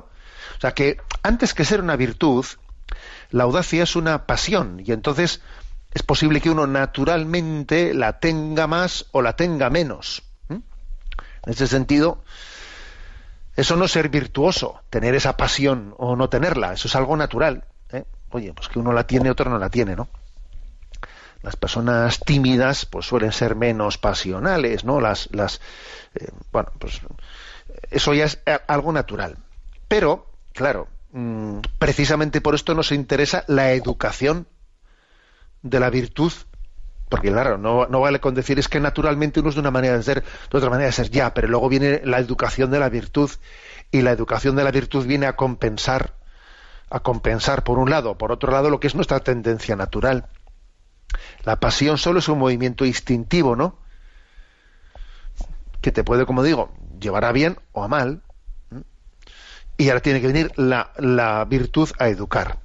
O 0.57 0.61
sea 0.61 0.73
que 0.73 0.97
antes 1.23 1.53
que 1.55 1.65
ser 1.67 1.81
una 1.83 1.97
virtud, 1.97 2.45
la 3.33 3.45
audacia 3.45 3.83
es 3.83 3.97
una 3.97 4.27
pasión 4.27 4.83
y 4.85 4.93
entonces 4.93 5.41
es 5.93 6.03
posible 6.03 6.41
que 6.41 6.51
uno 6.51 6.67
naturalmente 6.67 7.95
la 7.95 8.19
tenga 8.19 8.67
más 8.67 9.07
o 9.13 9.23
la 9.23 9.37
tenga 9.37 9.71
menos. 9.71 10.23
En 10.49 11.53
ese 11.53 11.67
sentido, 11.67 12.23
eso 13.57 13.75
no 13.77 13.87
es 13.87 13.91
ser 13.91 14.11
virtuoso, 14.11 14.81
tener 14.91 15.15
esa 15.17 15.37
pasión 15.37 15.95
o 15.99 16.15
no 16.15 16.29
tenerla, 16.29 16.73
eso 16.73 16.87
es 16.87 16.95
algo 16.95 17.17
natural. 17.17 17.65
¿eh? 17.91 18.05
Oye, 18.31 18.53
pues 18.55 18.69
que 18.69 18.79
uno 18.79 18.93
la 18.93 19.07
tiene, 19.07 19.31
otro 19.31 19.51
no 19.51 19.59
la 19.59 19.69
tiene, 19.69 19.97
¿no? 19.97 20.09
Las 21.43 21.57
personas 21.57 22.21
tímidas 22.21 22.87
pues 22.87 23.07
suelen 23.07 23.33
ser 23.33 23.57
menos 23.57 23.99
pasionales, 23.99 24.85
¿no? 24.85 25.01
Las, 25.01 25.29
las, 25.33 25.61
eh, 26.15 26.29
bueno, 26.53 26.71
pues 26.79 27.01
eso 27.91 28.15
ya 28.15 28.27
es 28.27 28.39
algo 28.69 28.93
natural. 28.93 29.37
Pero, 29.89 30.31
claro, 30.53 30.87
mm, 31.13 31.59
precisamente 31.79 32.41
por 32.41 32.55
esto 32.55 32.75
nos 32.75 32.93
interesa 32.93 33.45
la 33.47 33.73
educación 33.73 34.47
de 35.63 35.81
la 35.81 35.91
virtud 35.91 36.33
porque 37.13 37.31
claro, 37.31 37.59
no, 37.59 37.87
no, 37.89 38.01
vale 38.01 38.21
con 38.21 38.35
decir 38.35 38.59
es 38.59 38.69
que 38.69 38.81
naturalmente 38.81 39.41
uno 39.41 39.51
es 39.51 39.55
de 39.55 39.61
una 39.61 39.71
manera 39.71 39.99
de 39.99 40.03
ser, 40.03 40.23
de 40.23 40.57
otra 40.57 40.71
manera 40.71 40.87
de 40.87 40.93
ser 40.93 41.11
ya, 41.11 41.35
pero 41.35 41.47
luego 41.47 41.69
viene 41.69 42.01
la 42.07 42.19
educación 42.19 42.71
de 42.71 42.81
la 42.81 42.89
virtud 42.89 43.31
y 43.91 44.01
la 44.01 44.13
educación 44.13 44.57
de 44.57 44.65
la 44.65 44.71
virtud 44.71 45.07
viene 45.07 45.27
a 45.27 45.37
compensar, 45.37 46.15
a 46.89 47.01
compensar 47.01 47.65
por 47.65 47.79
un 47.79 47.91
lado, 47.91 48.17
por 48.17 48.33
otro 48.33 48.51
lado 48.51 48.71
lo 48.71 48.81
que 48.81 48.87
es 48.87 48.95
nuestra 48.95 49.21
tendencia 49.21 49.77
natural. 49.77 50.27
La 51.45 51.61
pasión 51.61 51.99
solo 51.99 52.21
es 52.21 52.29
un 52.31 52.39
movimiento 52.39 52.87
instintivo, 52.87 53.57
¿no? 53.57 53.77
Que 55.83 55.93
te 55.93 56.05
puede, 56.05 56.25
como 56.25 56.43
digo, 56.43 56.73
llevar 56.99 57.27
a 57.27 57.33
bien 57.33 57.59
o 57.73 57.85
a 57.85 57.89
mal. 57.89 58.23
Y 59.77 59.89
ahora 59.89 60.01
tiene 60.01 60.21
que 60.21 60.27
venir 60.27 60.53
la, 60.57 60.93
la 60.99 61.45
virtud 61.45 61.91
a 61.99 62.09
educar 62.09 62.59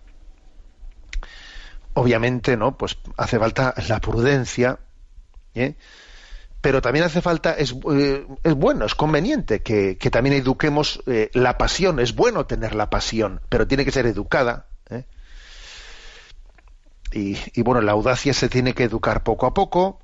obviamente, 1.98 2.56
¿no? 2.58 2.78
Pues 2.78 2.98
hace 3.18 3.40
falta 3.40 3.74
la 3.88 4.00
prudencia, 4.00 4.78
¿eh? 5.56 5.74
pero 6.62 6.80
también 6.80 7.06
hace 7.06 7.22
falta, 7.22 7.54
es, 7.54 7.76
eh, 7.92 8.28
es 8.44 8.54
bueno, 8.54 8.86
es 8.86 8.94
conveniente 8.94 9.64
que, 9.64 9.96
también 10.12 10.36
eduquemos 10.36 11.02
eh, 11.08 11.32
la 11.34 11.58
pasión, 11.58 12.00
es 12.00 12.14
bueno 12.14 12.46
tener 12.46 12.76
la 12.76 12.92
pasión, 12.92 13.42
pero 13.50 13.68
tiene 13.68 13.84
que 13.84 13.92
ser 13.92 14.06
educada. 14.06 14.68
Y, 17.14 17.38
y, 17.54 17.62
bueno, 17.62 17.80
la 17.80 17.94
audacia 17.94 18.34
se 18.34 18.50
tiene 18.50 18.74
que 18.74 18.84
educar 18.84 19.24
poco 19.24 19.46
a 19.46 19.54
poco, 19.54 20.02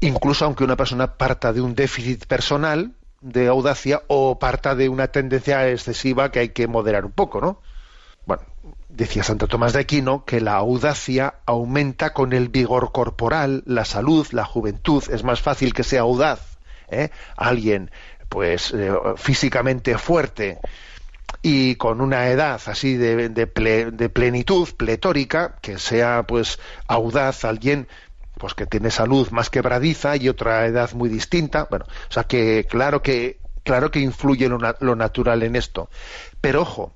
incluso 0.00 0.44
aunque 0.44 0.62
una 0.62 0.76
persona 0.76 1.18
parta 1.18 1.52
de 1.52 1.60
un 1.60 1.74
déficit 1.74 2.26
personal 2.26 2.94
de 3.24 3.48
audacia 3.48 4.02
o 4.06 4.38
parta 4.38 4.74
de 4.74 4.90
una 4.90 5.08
tendencia 5.08 5.68
excesiva 5.70 6.30
que 6.30 6.40
hay 6.40 6.48
que 6.50 6.68
moderar 6.68 7.06
un 7.06 7.12
poco, 7.12 7.40
¿no? 7.40 7.58
Bueno, 8.26 8.42
decía 8.90 9.22
Santo 9.22 9.48
Tomás 9.48 9.72
de 9.72 9.80
Aquino 9.80 10.26
que 10.26 10.42
la 10.42 10.56
audacia 10.56 11.36
aumenta 11.46 12.12
con 12.12 12.34
el 12.34 12.50
vigor 12.50 12.92
corporal, 12.92 13.62
la 13.64 13.86
salud, 13.86 14.26
la 14.32 14.44
juventud. 14.44 15.02
Es 15.10 15.24
más 15.24 15.40
fácil 15.40 15.72
que 15.72 15.84
sea 15.84 16.02
audaz 16.02 16.58
¿eh? 16.90 17.08
alguien, 17.36 17.90
pues 18.28 18.72
eh, 18.74 18.92
físicamente 19.16 19.96
fuerte 19.96 20.58
y 21.40 21.76
con 21.76 22.02
una 22.02 22.28
edad 22.28 22.60
así 22.66 22.96
de, 22.96 23.30
de, 23.30 23.46
plenitud, 23.46 24.68
pletórica, 24.76 25.56
que 25.62 25.78
sea 25.78 26.24
pues 26.26 26.58
audaz 26.86 27.44
alguien 27.46 27.88
pues 28.38 28.54
que 28.54 28.66
tiene 28.66 28.90
salud 28.90 29.30
más 29.30 29.50
quebradiza 29.50 30.16
y 30.16 30.28
otra 30.28 30.66
edad 30.66 30.92
muy 30.92 31.08
distinta. 31.08 31.66
Bueno, 31.70 31.86
o 31.86 32.12
sea 32.12 32.24
que 32.24 32.66
claro 32.68 33.02
que 33.02 33.38
claro 33.62 33.90
que 33.90 34.00
influye 34.00 34.48
lo 34.48 34.96
natural 34.96 35.42
en 35.42 35.56
esto. 35.56 35.88
Pero 36.40 36.62
ojo, 36.62 36.94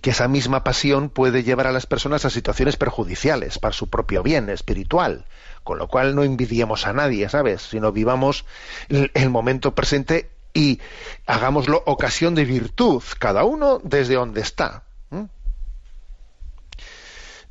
que 0.00 0.10
esa 0.10 0.28
misma 0.28 0.64
pasión 0.64 1.10
puede 1.10 1.42
llevar 1.42 1.66
a 1.66 1.72
las 1.72 1.86
personas 1.86 2.24
a 2.24 2.30
situaciones 2.30 2.76
perjudiciales 2.76 3.58
para 3.58 3.72
su 3.72 3.88
propio 3.88 4.22
bien 4.22 4.48
espiritual, 4.50 5.26
con 5.62 5.78
lo 5.78 5.88
cual 5.88 6.14
no 6.14 6.24
envidiemos 6.24 6.86
a 6.86 6.92
nadie, 6.92 7.28
¿sabes? 7.28 7.62
Sino 7.62 7.92
vivamos 7.92 8.44
el, 8.88 9.30
momento 9.30 9.74
presente 9.74 10.30
y 10.52 10.80
hagámoslo 11.26 11.82
ocasión 11.86 12.34
de 12.34 12.44
virtud, 12.44 13.02
cada 13.18 13.44
uno 13.44 13.80
desde 13.82 14.14
donde 14.14 14.40
está. 14.40 14.84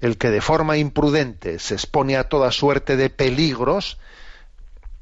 El 0.02 0.18
que 0.18 0.30
de 0.30 0.42
forma 0.42 0.78
imprudente 0.78 1.60
se 1.60 1.76
expone 1.76 2.18
a 2.18 2.28
toda 2.28 2.52
suerte 2.52 2.98
de 2.98 3.10
peligros, 3.10 3.98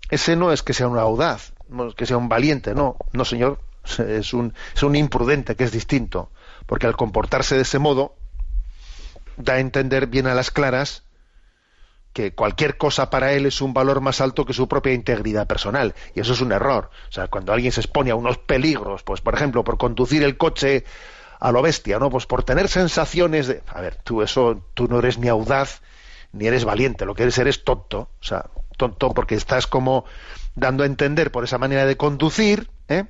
ese 0.10 0.36
no 0.36 0.52
es 0.52 0.62
que 0.62 0.74
sea 0.74 0.88
un 0.88 0.98
audaz, 0.98 1.54
no 1.70 1.88
es 1.88 1.96
que 1.96 2.06
sea 2.06 2.18
un 2.18 2.30
valiente, 2.30 2.76
no, 2.76 2.98
no 3.14 3.26
señor, 3.26 3.60
es 4.08 4.34
un, 4.34 4.54
es 4.76 4.84
un 4.84 4.96
imprudente 4.96 5.56
que 5.56 5.64
es 5.64 5.72
distinto 5.72 6.30
porque 6.70 6.86
al 6.86 6.96
comportarse 6.96 7.56
de 7.56 7.64
ese 7.64 7.80
modo 7.80 8.16
da 9.38 9.54
a 9.54 9.60
entender 9.60 10.06
bien 10.06 10.28
a 10.28 10.36
las 10.36 10.52
claras 10.52 11.02
que 12.14 12.36
cualquier 12.36 12.78
cosa 12.78 13.10
para 13.10 13.34
él 13.34 13.48
es 13.48 13.60
un 13.60 13.74
valor 13.74 14.02
más 14.02 14.22
alto 14.22 14.46
que 14.46 14.54
su 14.54 14.68
propia 14.68 14.94
integridad 14.94 15.48
personal. 15.48 15.96
Y 16.14 16.20
eso 16.20 16.34
es 16.34 16.42
un 16.42 16.52
error. 16.52 16.92
O 17.10 17.12
sea, 17.12 17.28
cuando 17.28 17.54
alguien 17.54 17.72
se 17.72 17.82
expone 17.82 18.12
a 18.12 18.16
unos 18.16 18.38
peligros, 18.38 19.02
pues 19.02 19.20
por 19.22 19.34
ejemplo, 19.34 19.64
por 19.64 19.80
conducir 19.80 20.22
el 20.22 20.38
coche 20.38 20.84
a 21.40 21.52
lo 21.52 21.62
bestia, 21.62 22.00
¿no? 22.00 22.10
Pues 22.10 22.26
por 22.26 22.44
tener 22.44 22.68
sensaciones 22.68 23.48
de... 23.48 23.64
A 23.68 23.82
ver, 23.82 23.96
tú 23.96 24.22
eso, 24.22 24.64
tú 24.74 24.88
no 24.88 25.00
eres 25.00 25.18
ni 25.18 25.30
audaz, 25.30 25.82
ni 26.34 26.48
eres 26.48 26.66
valiente, 26.66 27.06
lo 27.06 27.16
que 27.16 27.24
eres 27.24 27.38
eres 27.38 27.64
tonto. 27.64 28.10
O 28.20 28.24
sea, 28.24 28.46
tonto 28.78 29.14
porque 29.14 29.36
estás 29.36 29.66
como 29.66 30.06
dando 30.56 30.84
a 30.84 30.86
entender 30.86 31.32
por 31.32 31.44
esa 31.44 31.58
manera 31.58 31.86
de 31.86 31.98
conducir, 31.98 32.70
¿eh? 32.90 33.06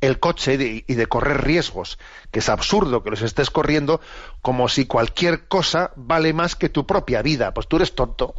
el 0.00 0.18
coche 0.18 0.84
y 0.86 0.94
de, 0.94 1.06
correr 1.06 1.44
riesgos, 1.44 1.98
que 2.30 2.40
es 2.40 2.48
absurdo 2.48 3.02
que 3.02 3.10
los 3.10 3.22
estés 3.22 3.50
corriendo 3.50 4.00
como 4.42 4.68
si 4.68 4.86
cualquier 4.86 5.48
cosa 5.48 5.92
vale 5.96 6.32
más 6.32 6.56
que 6.56 6.68
tu 6.68 6.86
propia 6.86 7.22
vida. 7.22 7.54
Pues 7.54 7.68
tú 7.68 7.76
eres 7.76 7.94
tonto. 7.94 8.34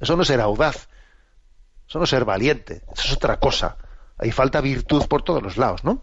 Eso 0.00 0.16
no 0.16 0.22
es 0.22 0.28
ser 0.28 0.40
audaz. 0.40 0.88
Eso 1.88 1.98
no 1.98 2.04
es 2.04 2.10
ser 2.10 2.24
valiente. 2.24 2.82
Eso 2.94 3.08
es 3.08 3.12
otra 3.12 3.38
cosa. 3.38 3.76
Hay 4.18 4.30
falta 4.30 4.60
virtud 4.60 5.06
por 5.06 5.22
todos 5.22 5.42
los 5.42 5.56
lados, 5.56 5.84
¿no? 5.84 6.02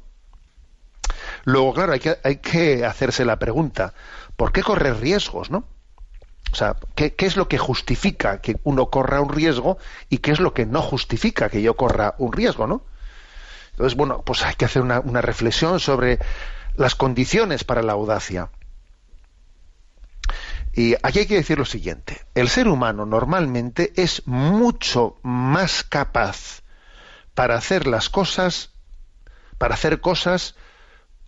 Luego, 1.49 1.73
claro, 1.73 1.93
hay 1.93 1.99
que, 1.99 2.17
hay 2.23 2.38
que 2.38 2.85
hacerse 2.85 3.25
la 3.25 3.39
pregunta, 3.39 3.93
¿por 4.35 4.51
qué 4.51 4.62
correr 4.62 4.99
riesgos, 4.99 5.49
no? 5.49 5.65
O 6.51 6.55
sea, 6.55 6.75
¿qué, 6.95 7.15
¿qué, 7.15 7.25
es 7.25 7.38
lo 7.38 7.47
que 7.47 7.57
justifica 7.57 8.39
que 8.39 8.57
uno 8.63 8.89
corra 8.89 9.21
un 9.21 9.29
riesgo 9.29 9.77
y 10.09 10.19
qué 10.19 10.31
es 10.31 10.39
lo 10.39 10.53
que 10.53 10.65
no 10.65 10.81
justifica 10.81 11.49
que 11.49 11.62
yo 11.62 11.75
corra 11.75 12.15
un 12.19 12.33
riesgo, 12.33 12.67
¿no? 12.67 12.83
Entonces, 13.71 13.95
bueno, 13.95 14.21
pues 14.25 14.43
hay 14.43 14.55
que 14.55 14.65
hacer 14.65 14.81
una, 14.81 15.21
reflexión 15.21 15.79
sobre 15.79 16.19
las 16.75 16.95
condiciones 16.95 17.63
para 17.63 17.81
la 17.81 17.93
audacia. 17.93 18.49
Y 20.73 20.95
aquí 21.01 21.19
hay 21.19 21.25
que 21.25 21.35
decir 21.35 21.57
lo 21.57 21.65
siguiente, 21.65 22.21
el 22.35 22.49
ser 22.49 22.67
humano 22.67 23.05
normalmente 23.05 23.91
es 23.95 24.27
mucho 24.27 25.17
más 25.23 25.83
capaz 25.83 26.62
para 27.33 27.55
hacer 27.55 27.88
las 27.88 28.09
cosas, 28.09 28.71
para 29.57 29.73
hacer 29.73 29.99
cosas 29.99 30.55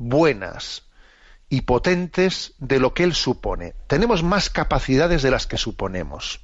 buenas 0.10 0.84
y 1.50 1.62
potentes 1.62 2.54
de 2.60 2.80
lo 2.80 2.94
que 2.94 3.04
él 3.04 3.14
supone. 3.14 3.74
Tenemos 3.88 4.24
más 4.24 4.50
capacidades 4.50 5.22
de 5.22 5.32
las 5.32 5.48
que 5.48 5.58
suponemos. 5.58 6.42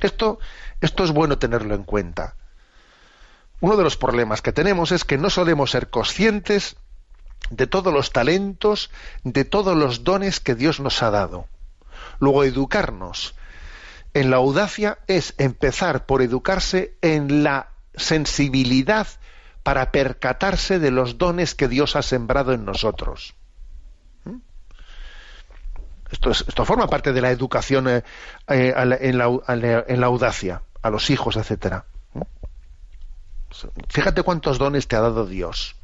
Esto, 0.00 0.38
esto 0.80 1.04
es 1.04 1.10
bueno 1.10 1.38
tenerlo 1.38 1.74
en 1.74 1.84
cuenta 1.84 2.36
uno 3.60 3.76
de 3.76 3.84
los 3.84 3.96
problemas 3.96 4.42
que 4.42 4.52
tenemos 4.52 4.90
es 4.90 5.04
que 5.04 5.18
no 5.18 5.28
solemos 5.30 5.70
ser 5.70 5.90
conscientes 5.90 6.76
de 7.50 7.66
todos 7.66 7.92
los 7.92 8.10
talentos, 8.10 8.90
de 9.22 9.44
todos 9.44 9.76
los 9.76 10.02
dones 10.02 10.40
que 10.40 10.54
Dios 10.54 10.80
nos 10.80 11.02
ha 11.02 11.10
dado. 11.10 11.46
Luego, 12.18 12.44
educarnos 12.44 13.34
en 14.14 14.30
la 14.30 14.36
audacia 14.36 14.98
es 15.06 15.34
empezar 15.38 16.06
por 16.06 16.22
educarse 16.22 16.96
en 17.02 17.44
la 17.44 17.68
sensibilidad 17.94 19.06
para 19.62 19.92
percatarse 19.92 20.78
de 20.78 20.90
los 20.90 21.18
dones 21.18 21.54
que 21.54 21.68
Dios 21.68 21.96
ha 21.96 22.02
sembrado 22.02 22.52
en 22.52 22.64
nosotros. 22.64 23.34
¿Mm? 24.24 24.38
Esto, 26.10 26.64
forma 26.64 26.88
parte 26.88 27.12
de 27.12 27.20
la 27.20 27.30
educación 27.30 27.88
eh, 27.88 28.04
eh, 28.48 28.74
en, 28.76 29.18
la, 29.18 29.84
en 29.86 30.00
la 30.00 30.06
audacia, 30.06 30.62
a 30.82 30.90
los 30.90 31.10
hijos, 31.10 31.36
etcétera. 31.36 31.84
Fíjate 33.88 34.22
cuántos 34.22 34.58
dones 34.58 34.88
te 34.88 34.96
ha 34.96 35.00
dado 35.00 35.26
Dios. 35.26 35.76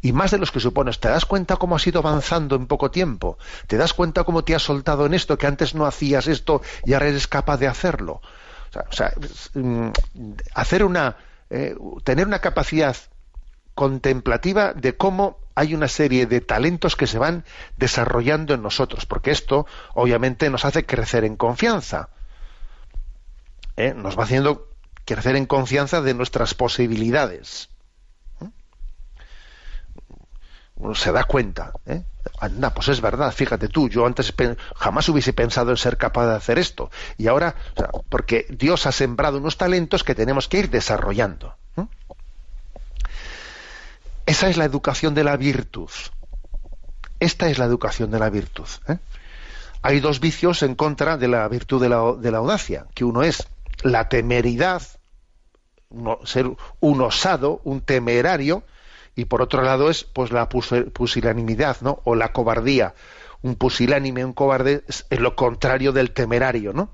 Y 0.00 0.12
más 0.12 0.32
de 0.32 0.38
los 0.38 0.50
que 0.50 0.58
supones. 0.58 0.98
¿Te 0.98 1.08
das 1.08 1.24
cuenta 1.24 1.56
cómo 1.56 1.76
has 1.76 1.86
ido 1.86 2.00
avanzando 2.00 2.56
en 2.56 2.66
poco 2.66 2.90
tiempo? 2.90 3.38
¿Te 3.68 3.76
das 3.76 3.94
cuenta 3.94 4.24
cómo 4.24 4.42
te 4.42 4.54
has 4.54 4.62
soltado 4.62 5.06
en 5.06 5.14
esto, 5.14 5.38
que 5.38 5.46
antes 5.46 5.76
no 5.76 5.86
hacías 5.86 6.26
esto 6.26 6.60
y 6.84 6.92
ahora 6.92 7.08
eres 7.08 7.28
capaz 7.28 7.58
de 7.58 7.68
hacerlo? 7.68 8.20
O 8.74 8.92
sea, 8.92 9.12
mm, 9.54 9.90
hacer 10.54 10.82
una, 10.82 11.16
eh, 11.54 11.76
tener 12.02 12.26
una 12.26 12.38
capacidad 12.38 12.96
contemplativa 13.74 14.72
de 14.72 14.96
cómo 14.96 15.36
hay 15.54 15.74
una 15.74 15.88
serie 15.88 16.24
de 16.24 16.40
talentos 16.40 16.96
que 16.96 17.06
se 17.06 17.18
van 17.18 17.44
desarrollando 17.76 18.54
en 18.54 18.62
nosotros, 18.62 19.04
porque 19.04 19.30
esto 19.30 19.66
obviamente 19.94 20.48
nos 20.48 20.64
hace 20.64 20.86
crecer 20.86 21.24
en 21.24 21.36
confianza. 21.36 22.08
¿eh? 23.76 23.92
Nos 23.94 24.18
va 24.18 24.24
haciendo 24.24 24.70
crecer 25.04 25.36
en 25.36 25.44
confianza 25.44 26.00
de 26.00 26.14
nuestras 26.14 26.54
posibilidades. 26.54 27.68
¿Eh? 28.40 28.48
Uno 30.82 30.96
se 30.96 31.12
da 31.12 31.22
cuenta, 31.22 31.72
¿eh? 31.86 32.02
Anda, 32.40 32.74
pues 32.74 32.88
es 32.88 33.00
verdad, 33.00 33.32
fíjate 33.32 33.68
tú, 33.68 33.88
yo 33.88 34.04
antes 34.04 34.34
jamás 34.74 35.08
hubiese 35.08 35.32
pensado 35.32 35.70
en 35.70 35.76
ser 35.76 35.96
capaz 35.96 36.26
de 36.26 36.34
hacer 36.34 36.58
esto. 36.58 36.90
Y 37.16 37.28
ahora, 37.28 37.54
porque 38.08 38.46
Dios 38.50 38.86
ha 38.86 38.92
sembrado 38.92 39.38
unos 39.38 39.56
talentos 39.56 40.02
que 40.02 40.16
tenemos 40.16 40.48
que 40.48 40.58
ir 40.58 40.70
desarrollando. 40.70 41.54
Esa 44.26 44.48
es 44.48 44.56
la 44.56 44.64
educación 44.64 45.14
de 45.14 45.24
la 45.24 45.36
virtud. 45.36 45.90
Esta 47.20 47.48
es 47.48 47.58
la 47.58 47.64
educación 47.64 48.10
de 48.10 48.18
la 48.18 48.30
virtud. 48.30 48.68
¿eh? 48.88 48.98
hay 49.82 50.00
dos 50.00 50.20
vicios 50.20 50.62
en 50.62 50.74
contra 50.74 51.16
de 51.16 51.28
la 51.28 51.46
virtud 51.48 51.80
de 51.80 51.88
la, 51.88 52.12
de 52.18 52.30
la 52.30 52.38
audacia, 52.38 52.86
que 52.94 53.04
uno 53.04 53.22
es 53.22 53.46
la 53.82 54.08
temeridad, 54.08 54.82
ser 56.24 56.50
un 56.80 57.00
osado, 57.00 57.60
un 57.64 57.80
temerario, 57.80 58.62
y 59.14 59.26
por 59.26 59.42
otro 59.42 59.62
lado 59.62 59.90
es 59.90 60.04
pues 60.04 60.32
la 60.32 60.48
pusilanimidad, 60.48 61.78
¿no? 61.80 62.00
O 62.04 62.14
la 62.14 62.32
cobardía. 62.32 62.94
Un 63.42 63.56
pusilánime, 63.56 64.24
un 64.24 64.32
cobarde 64.32 64.84
es, 64.86 65.04
lo 65.10 65.34
contrario 65.36 65.92
del 65.92 66.12
temerario, 66.12 66.72
¿no? 66.72 66.90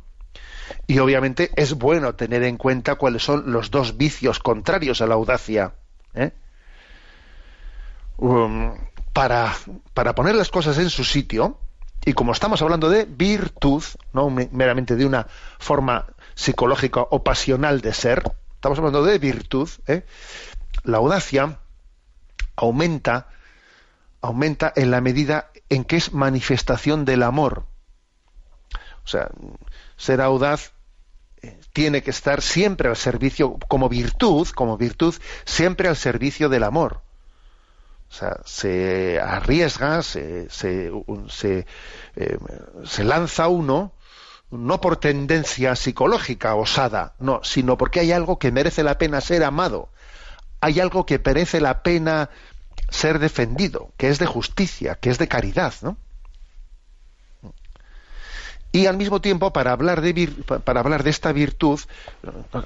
Y 0.86 0.98
obviamente 0.98 1.50
es 1.56 1.74
bueno 1.74 2.14
tener 2.14 2.42
en 2.42 2.56
cuenta 2.56 2.96
cuáles 2.96 3.22
son 3.22 3.52
los 3.52 3.70
dos 3.70 3.96
vicios 3.96 4.38
contrarios 4.38 5.00
a 5.00 5.06
la 5.06 5.14
audacia. 5.14 5.74
¿eh? 6.14 6.32
Um, 8.16 8.74
para, 9.12 9.54
para 9.94 10.14
poner 10.14 10.34
las 10.34 10.50
cosas 10.50 10.78
en 10.78 10.90
su 10.90 11.04
sitio, 11.04 11.58
y 12.04 12.14
como 12.14 12.32
estamos 12.32 12.62
hablando 12.62 12.88
de 12.90 13.04
virtud, 13.04 13.82
no 14.12 14.30
meramente 14.30 14.96
de 14.96 15.06
una 15.06 15.26
forma 15.58 16.06
psicológica 16.34 17.00
o 17.00 17.22
pasional 17.22 17.80
de 17.80 17.92
ser, 17.92 18.22
estamos 18.54 18.78
hablando 18.78 19.04
de 19.04 19.18
virtud, 19.18 19.68
¿eh? 19.86 20.04
la 20.84 20.98
audacia 20.98 21.58
aumenta, 22.58 23.28
aumenta 24.20 24.72
en 24.74 24.90
la 24.90 25.00
medida 25.00 25.50
en 25.68 25.84
que 25.84 25.96
es 25.96 26.12
manifestación 26.12 27.04
del 27.04 27.22
amor. 27.22 27.64
O 29.04 29.08
sea, 29.08 29.30
ser 29.96 30.20
audaz 30.20 30.72
eh, 31.40 31.58
tiene 31.72 32.02
que 32.02 32.10
estar 32.10 32.42
siempre 32.42 32.88
al 32.88 32.96
servicio, 32.96 33.56
como 33.68 33.88
virtud, 33.88 34.48
como 34.48 34.76
virtud, 34.76 35.14
siempre 35.44 35.88
al 35.88 35.96
servicio 35.96 36.48
del 36.48 36.64
amor. 36.64 37.00
O 38.10 38.12
sea, 38.12 38.38
se 38.44 39.20
arriesga, 39.20 40.02
se, 40.02 40.48
se, 40.50 40.90
eh, 42.16 42.38
se 42.84 43.04
lanza 43.04 43.48
uno 43.48 43.92
no 44.50 44.80
por 44.80 44.96
tendencia 44.96 45.76
psicológica 45.76 46.54
osada, 46.54 47.14
no, 47.18 47.40
sino 47.44 47.76
porque 47.76 48.00
hay 48.00 48.12
algo 48.12 48.38
que 48.38 48.50
merece 48.50 48.82
la 48.82 48.96
pena 48.96 49.20
ser 49.20 49.44
amado, 49.44 49.90
hay 50.60 50.80
algo 50.80 51.06
que 51.06 51.20
merece 51.24 51.60
la 51.60 51.82
pena 51.82 52.30
ser 52.88 53.18
defendido, 53.18 53.92
que 53.96 54.08
es 54.08 54.18
de 54.18 54.26
justicia, 54.26 54.94
que 54.96 55.10
es 55.10 55.18
de 55.18 55.28
caridad, 55.28 55.74
¿no? 55.82 55.96
Y 58.70 58.86
al 58.86 58.96
mismo 58.96 59.20
tiempo, 59.20 59.52
para 59.52 59.72
hablar 59.72 60.02
de, 60.02 60.28
para 60.64 60.80
hablar 60.80 61.02
de 61.02 61.10
esta 61.10 61.32
virtud, 61.32 61.80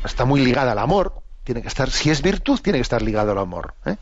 está 0.04 0.24
muy 0.24 0.44
ligada 0.44 0.72
al 0.72 0.78
amor, 0.78 1.22
tiene 1.44 1.62
que 1.62 1.68
estar, 1.68 1.90
si 1.90 2.10
es 2.10 2.22
virtud, 2.22 2.60
tiene 2.60 2.78
que 2.78 2.82
estar 2.82 3.02
ligado 3.02 3.32
al 3.32 3.38
amor. 3.38 3.74
¿eh? 3.86 3.96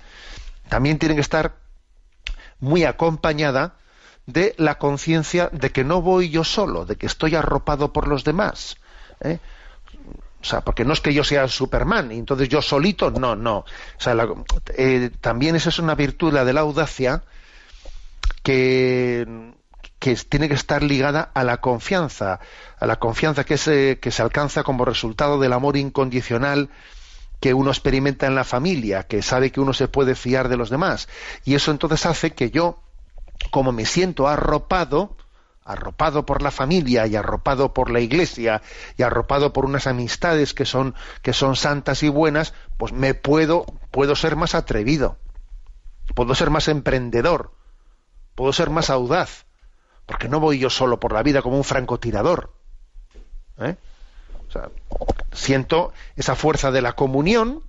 También 0.69 0.99
tiene 0.99 1.15
que 1.15 1.21
estar 1.21 1.57
muy 2.59 2.85
acompañada 2.85 3.75
de 4.27 4.55
la 4.57 4.79
conciencia 4.79 5.49
de 5.53 5.71
que 5.71 5.85
no 5.85 6.01
voy 6.01 6.31
yo 6.31 6.45
solo, 6.45 6.87
de 6.87 6.97
que 6.97 7.07
estoy 7.07 7.35
arropado 7.35 7.93
por 7.93 8.09
los 8.09 8.25
demás. 8.25 8.77
¿eh? 9.21 9.39
O 10.41 10.45
sea, 10.45 10.63
porque 10.63 10.85
no 10.85 10.93
es 10.93 11.01
que 11.01 11.13
yo 11.13 11.23
sea 11.23 11.47
Superman 11.49 12.13
y 12.13 12.19
entonces 12.19 12.49
yo 12.49 12.63
solito, 12.63 13.11
no, 13.11 13.37
no. 13.37 13.59
O 13.59 13.65
sea, 13.99 14.17
eh, 14.77 15.11
también 15.21 15.55
esa 15.55 15.69
es 15.69 15.79
una 15.79 15.95
virtud, 15.95 16.33
la 16.33 16.45
de 16.45 16.55
la 16.55 16.61
audacia, 16.61 17.23
que, 18.43 19.53
que 19.99 20.17
tiene 20.17 20.49
que 20.49 20.55
estar 20.55 20.83
ligada 20.83 21.31
a 21.35 21.45
la 21.45 21.59
confianza, 21.59 22.41
a 22.79 22.87
la 22.87 22.97
confianza 22.97 23.45
que 23.45 23.59
se, 23.59 23.99
que 24.01 24.11
se 24.11 24.23
alcanza 24.23 24.63
como 24.63 24.87
resultado 24.87 25.39
del 25.39 25.53
amor 25.53 25.77
incondicional 25.77 26.71
que 27.41 27.55
uno 27.55 27.71
experimenta 27.71 28.27
en 28.27 28.35
la 28.35 28.45
familia, 28.45 29.05
que 29.05 29.23
sabe 29.23 29.51
que 29.51 29.61
uno 29.61 29.73
se 29.73 29.89
puede 29.89 30.15
fiar 30.15 30.49
de 30.49 30.57
los 30.57 30.71
demás. 30.71 31.09
Y 31.45 31.55
eso 31.55 31.71
entonces 31.71 32.05
hace 32.07 32.33
que 32.33 32.51
yo, 32.51 32.83
como 33.51 33.73
me 33.73 33.87
siento 33.87 34.29
arropado, 34.29 35.17
arropado 35.65 36.27
por 36.27 36.43
la 36.43 36.51
familia 36.51 37.07
y 37.07 37.17
arropado 37.17 37.73
por 37.75 37.91
la 37.91 38.01
iglesia 38.01 38.63
y 38.97 39.03
arropado 39.03 39.53
por 39.53 39.65
unas 39.65 39.87
amistades 39.87 40.55
que 40.55 40.65
son 40.65 40.95
que 41.23 41.33
son 41.33 41.57
santas 41.57 42.03
y 42.03 42.09
buenas, 42.09 42.55
pues 42.77 42.93
me 42.93 43.15
puedo 43.15 43.67
puedo 43.91 44.17
ser 44.17 44.37
más 44.37 44.55
atrevido. 44.55 45.19
Puedo 46.15 46.35
ser 46.35 46.51
más 46.51 46.69
emprendedor. 46.69 47.53
Puedo 48.35 48.53
ser 48.53 48.71
más 48.71 48.91
audaz, 48.91 49.45
porque 50.07 50.29
no 50.29 50.41
voy 50.41 50.59
yo 50.59 50.71
solo 50.71 50.99
por 50.99 51.13
la 51.13 51.23
vida 51.23 51.43
como 51.43 51.57
un 51.57 51.65
francotirador. 51.65 52.53
¿eh? 53.59 53.77
Siento 55.33 55.93
esa 56.17 56.35
fuerza 56.35 56.71
de 56.71 56.83
la 56.83 56.95
comunión 56.95 57.63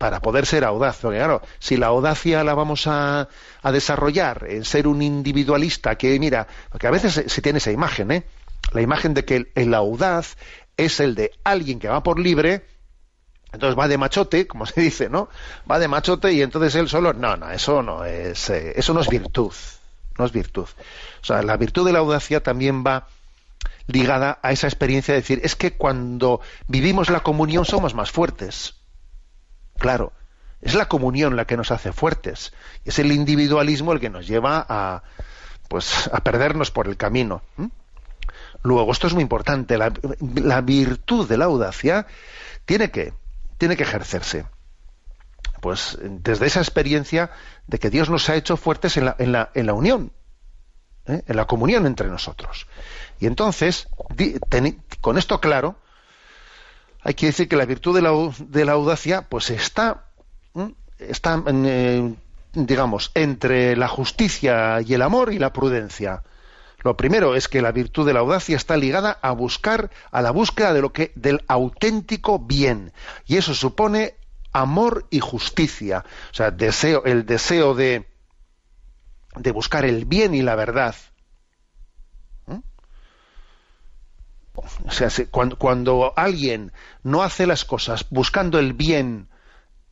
para 0.00 0.20
poder 0.20 0.46
ser 0.46 0.64
audaz. 0.64 1.00
Porque 1.02 1.18
claro, 1.18 1.42
si 1.58 1.76
la 1.76 1.88
audacia 1.88 2.42
la 2.42 2.54
vamos 2.54 2.86
a, 2.86 3.28
desarrollar 3.62 4.46
en 4.48 4.64
ser 4.64 4.88
un 4.88 5.02
individualista 5.02 5.96
que, 5.96 6.18
mira, 6.18 6.48
porque 6.70 6.86
a 6.86 6.90
veces 6.90 7.22
se, 7.26 7.42
tiene 7.42 7.58
esa 7.58 7.70
imagen, 7.70 8.10
¿eh? 8.10 8.24
La 8.72 8.80
imagen 8.80 9.12
de 9.12 9.26
que 9.26 9.52
el, 9.54 9.74
audaz 9.74 10.38
es 10.78 11.00
el 11.00 11.14
de 11.14 11.32
alguien 11.44 11.78
que 11.78 11.88
va 11.88 12.02
por 12.02 12.18
libre, 12.18 12.64
entonces 13.52 13.78
va 13.78 13.88
de 13.88 13.98
machote, 13.98 14.46
como 14.46 14.64
se 14.64 14.80
dice, 14.80 15.10
¿no? 15.10 15.28
Va 15.70 15.78
de 15.78 15.86
machote 15.86 16.32
y 16.32 16.40
entonces 16.40 16.74
él 16.76 16.88
solo, 16.88 17.12
no, 17.12 17.36
no, 17.36 17.50
eso 17.50 17.82
no 17.82 18.06
es, 18.06 18.48
eh, 18.48 18.72
eso 18.76 18.94
no 18.94 19.02
es 19.02 19.08
virtud, 19.08 19.52
no 20.16 20.24
es 20.24 20.32
virtud. 20.32 20.66
O 21.20 21.24
sea, 21.26 21.42
la 21.42 21.58
virtud 21.58 21.84
de 21.84 21.92
la 21.92 21.98
audacia 21.98 22.42
también 22.42 22.84
va 22.86 23.06
ligada 23.86 24.38
a 24.42 24.50
esa 24.50 24.66
experiencia 24.66 25.12
de 25.12 25.20
decir, 25.20 25.42
es 25.44 25.56
que 25.56 25.74
cuando 25.74 26.40
vivimos 26.68 27.10
la 27.10 27.20
comunión 27.20 27.66
somos 27.66 27.94
más 27.94 28.10
fuertes. 28.10 28.79
Claro, 29.80 30.12
es 30.60 30.74
la 30.74 30.88
comunión 30.88 31.36
la 31.36 31.46
que 31.46 31.56
nos 31.56 31.70
hace 31.72 31.90
fuertes. 31.90 32.52
Es 32.84 32.98
el 32.98 33.10
individualismo 33.12 33.92
el 33.92 33.98
que 33.98 34.10
nos 34.10 34.26
lleva 34.26 34.64
a, 34.68 35.02
pues, 35.68 36.08
a 36.12 36.20
perdernos 36.20 36.70
por 36.70 36.86
el 36.86 36.98
camino. 36.98 37.42
Luego, 38.62 38.92
esto 38.92 39.06
es 39.06 39.14
muy 39.14 39.22
importante, 39.22 39.78
la, 39.78 40.60
virtud 40.60 41.26
de 41.26 41.38
la 41.38 41.46
audacia 41.46 42.06
tiene 42.66 42.90
que, 42.90 43.14
tiene 43.56 43.74
que 43.74 43.84
ejercerse. 43.84 44.44
Pues 45.62 45.98
desde 46.02 46.46
esa 46.46 46.60
experiencia 46.60 47.30
de 47.66 47.78
que 47.78 47.88
Dios 47.88 48.10
nos 48.10 48.28
ha 48.28 48.36
hecho 48.36 48.58
fuertes 48.58 48.98
en 48.98 49.06
la, 49.06 49.16
en 49.18 49.32
la, 49.32 49.50
en 49.54 49.64
la 49.64 49.72
unión, 49.72 50.12
¿eh? 51.06 51.22
en 51.26 51.36
la 51.36 51.46
comunión 51.46 51.86
entre 51.86 52.08
nosotros. 52.08 52.66
Y 53.18 53.26
entonces, 53.26 53.88
con 55.00 55.16
esto 55.16 55.40
claro, 55.40 55.76
hay 57.02 57.14
que 57.14 57.26
decir 57.26 57.48
que 57.48 57.56
la 57.56 57.66
virtud 57.66 57.94
de 57.94 58.02
la, 58.02 58.12
de 58.38 58.64
la 58.64 58.72
audacia 58.72 59.22
pues 59.22 59.50
está, 59.50 60.04
está 60.98 61.42
eh, 61.46 62.14
digamos, 62.52 63.10
entre 63.14 63.76
la 63.76 63.88
justicia 63.88 64.80
y 64.80 64.94
el 64.94 65.02
amor 65.02 65.32
y 65.32 65.38
la 65.38 65.52
prudencia. 65.52 66.22
Lo 66.82 66.96
primero 66.96 67.34
es 67.34 67.48
que 67.48 67.62
la 67.62 67.72
virtud 67.72 68.06
de 68.06 68.14
la 68.14 68.20
audacia 68.20 68.56
está 68.56 68.76
ligada 68.76 69.18
a 69.20 69.32
buscar, 69.32 69.90
a 70.10 70.22
la 70.22 70.30
búsqueda 70.30 70.72
de 70.72 70.80
lo 70.80 70.92
que, 70.92 71.12
del 71.14 71.44
auténtico 71.46 72.38
bien. 72.38 72.92
Y 73.26 73.36
eso 73.36 73.54
supone 73.54 74.14
amor 74.52 75.06
y 75.10 75.20
justicia. 75.20 76.04
O 76.30 76.34
sea, 76.34 76.50
deseo, 76.50 77.04
el 77.04 77.26
deseo 77.26 77.74
de, 77.74 78.06
de 79.36 79.50
buscar 79.52 79.84
el 79.84 80.06
bien 80.06 80.34
y 80.34 80.42
la 80.42 80.54
verdad. 80.54 80.94
O 84.54 84.90
sea, 84.90 85.08
cuando, 85.30 86.12
alguien 86.16 86.72
no 87.02 87.22
hace 87.22 87.46
las 87.46 87.64
cosas 87.64 88.06
buscando 88.10 88.58
el 88.58 88.72
bien 88.72 89.28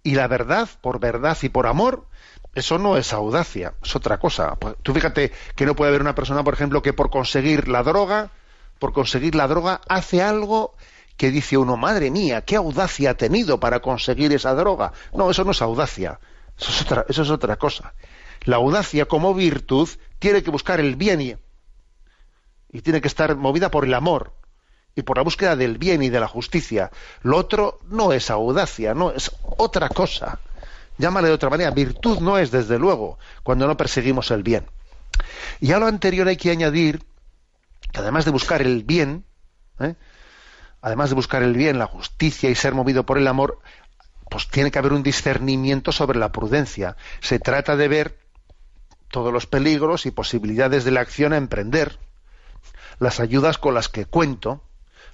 y 0.02 0.14
la 0.14 0.26
verdad, 0.26 0.68
por 0.80 1.00
verdad 1.00 1.36
y 1.42 1.48
por 1.48 1.66
amor, 1.66 2.06
eso 2.54 2.78
no 2.78 2.96
es 2.96 3.12
audacia, 3.12 3.74
es 3.82 3.94
otra 3.94 4.18
cosa. 4.18 4.56
Pues, 4.56 4.74
tú 4.82 4.92
fíjate 4.94 5.32
que 5.54 5.66
no 5.66 5.76
puede 5.76 5.90
haber 5.90 6.00
una 6.00 6.14
persona, 6.14 6.42
por 6.44 6.54
ejemplo, 6.54 6.82
que 6.82 6.92
por 6.92 7.10
conseguir 7.10 7.68
la 7.68 7.82
droga, 7.82 8.30
por 8.78 8.92
conseguir 8.92 9.34
la 9.34 9.46
droga, 9.46 9.80
hace 9.88 10.22
algo 10.22 10.74
que 11.16 11.30
dice 11.30 11.56
uno, 11.56 11.76
madre 11.76 12.10
mía, 12.10 12.42
qué 12.42 12.56
audacia 12.56 13.10
ha 13.10 13.14
tenido 13.14 13.60
para 13.60 13.80
conseguir 13.80 14.32
esa 14.32 14.54
droga. 14.54 14.92
No, 15.12 15.30
eso 15.30 15.44
no 15.44 15.50
es 15.50 15.62
audacia, 15.62 16.20
eso 16.58 16.70
es 16.70 16.82
otra, 16.82 17.04
eso 17.08 17.22
es 17.22 17.30
otra 17.30 17.56
cosa. 17.56 17.94
La 18.44 18.56
audacia 18.56 19.06
como 19.06 19.34
virtud 19.34 19.88
tiene 20.18 20.42
que 20.42 20.50
buscar 20.50 20.80
el 20.80 20.96
bien 20.96 21.38
y 22.70 22.80
tiene 22.82 23.00
que 23.00 23.08
estar 23.08 23.34
movida 23.36 23.70
por 23.70 23.84
el 23.84 23.94
amor, 23.94 24.32
y 24.98 25.02
por 25.02 25.16
la 25.16 25.22
búsqueda 25.22 25.54
del 25.54 25.78
bien 25.78 26.02
y 26.02 26.08
de 26.08 26.18
la 26.18 26.26
justicia. 26.26 26.90
Lo 27.22 27.36
otro 27.36 27.78
no 27.88 28.12
es 28.12 28.30
audacia, 28.30 28.94
no 28.94 29.12
es 29.12 29.30
otra 29.56 29.88
cosa. 29.88 30.40
Llámale 30.98 31.28
de 31.28 31.34
otra 31.34 31.50
manera. 31.50 31.70
Virtud 31.70 32.18
no 32.18 32.36
es, 32.36 32.50
desde 32.50 32.80
luego, 32.80 33.16
cuando 33.44 33.68
no 33.68 33.76
perseguimos 33.76 34.32
el 34.32 34.42
bien. 34.42 34.66
Y 35.60 35.70
a 35.70 35.78
lo 35.78 35.86
anterior 35.86 36.26
hay 36.26 36.36
que 36.36 36.50
añadir 36.50 37.04
que 37.92 38.00
además 38.00 38.24
de 38.24 38.32
buscar 38.32 38.60
el 38.60 38.82
bien, 38.82 39.24
¿eh? 39.78 39.94
además 40.82 41.10
de 41.10 41.14
buscar 41.14 41.44
el 41.44 41.54
bien, 41.54 41.78
la 41.78 41.86
justicia 41.86 42.50
y 42.50 42.56
ser 42.56 42.74
movido 42.74 43.06
por 43.06 43.18
el 43.18 43.28
amor, 43.28 43.60
pues 44.28 44.48
tiene 44.48 44.72
que 44.72 44.80
haber 44.80 44.92
un 44.92 45.04
discernimiento 45.04 45.92
sobre 45.92 46.18
la 46.18 46.32
prudencia. 46.32 46.96
Se 47.20 47.38
trata 47.38 47.76
de 47.76 47.86
ver 47.86 48.18
todos 49.12 49.32
los 49.32 49.46
peligros 49.46 50.06
y 50.06 50.10
posibilidades 50.10 50.84
de 50.84 50.90
la 50.90 51.02
acción 51.02 51.32
a 51.32 51.36
emprender, 51.36 52.00
las 52.98 53.20
ayudas 53.20 53.58
con 53.58 53.74
las 53.74 53.88
que 53.88 54.04
cuento, 54.04 54.64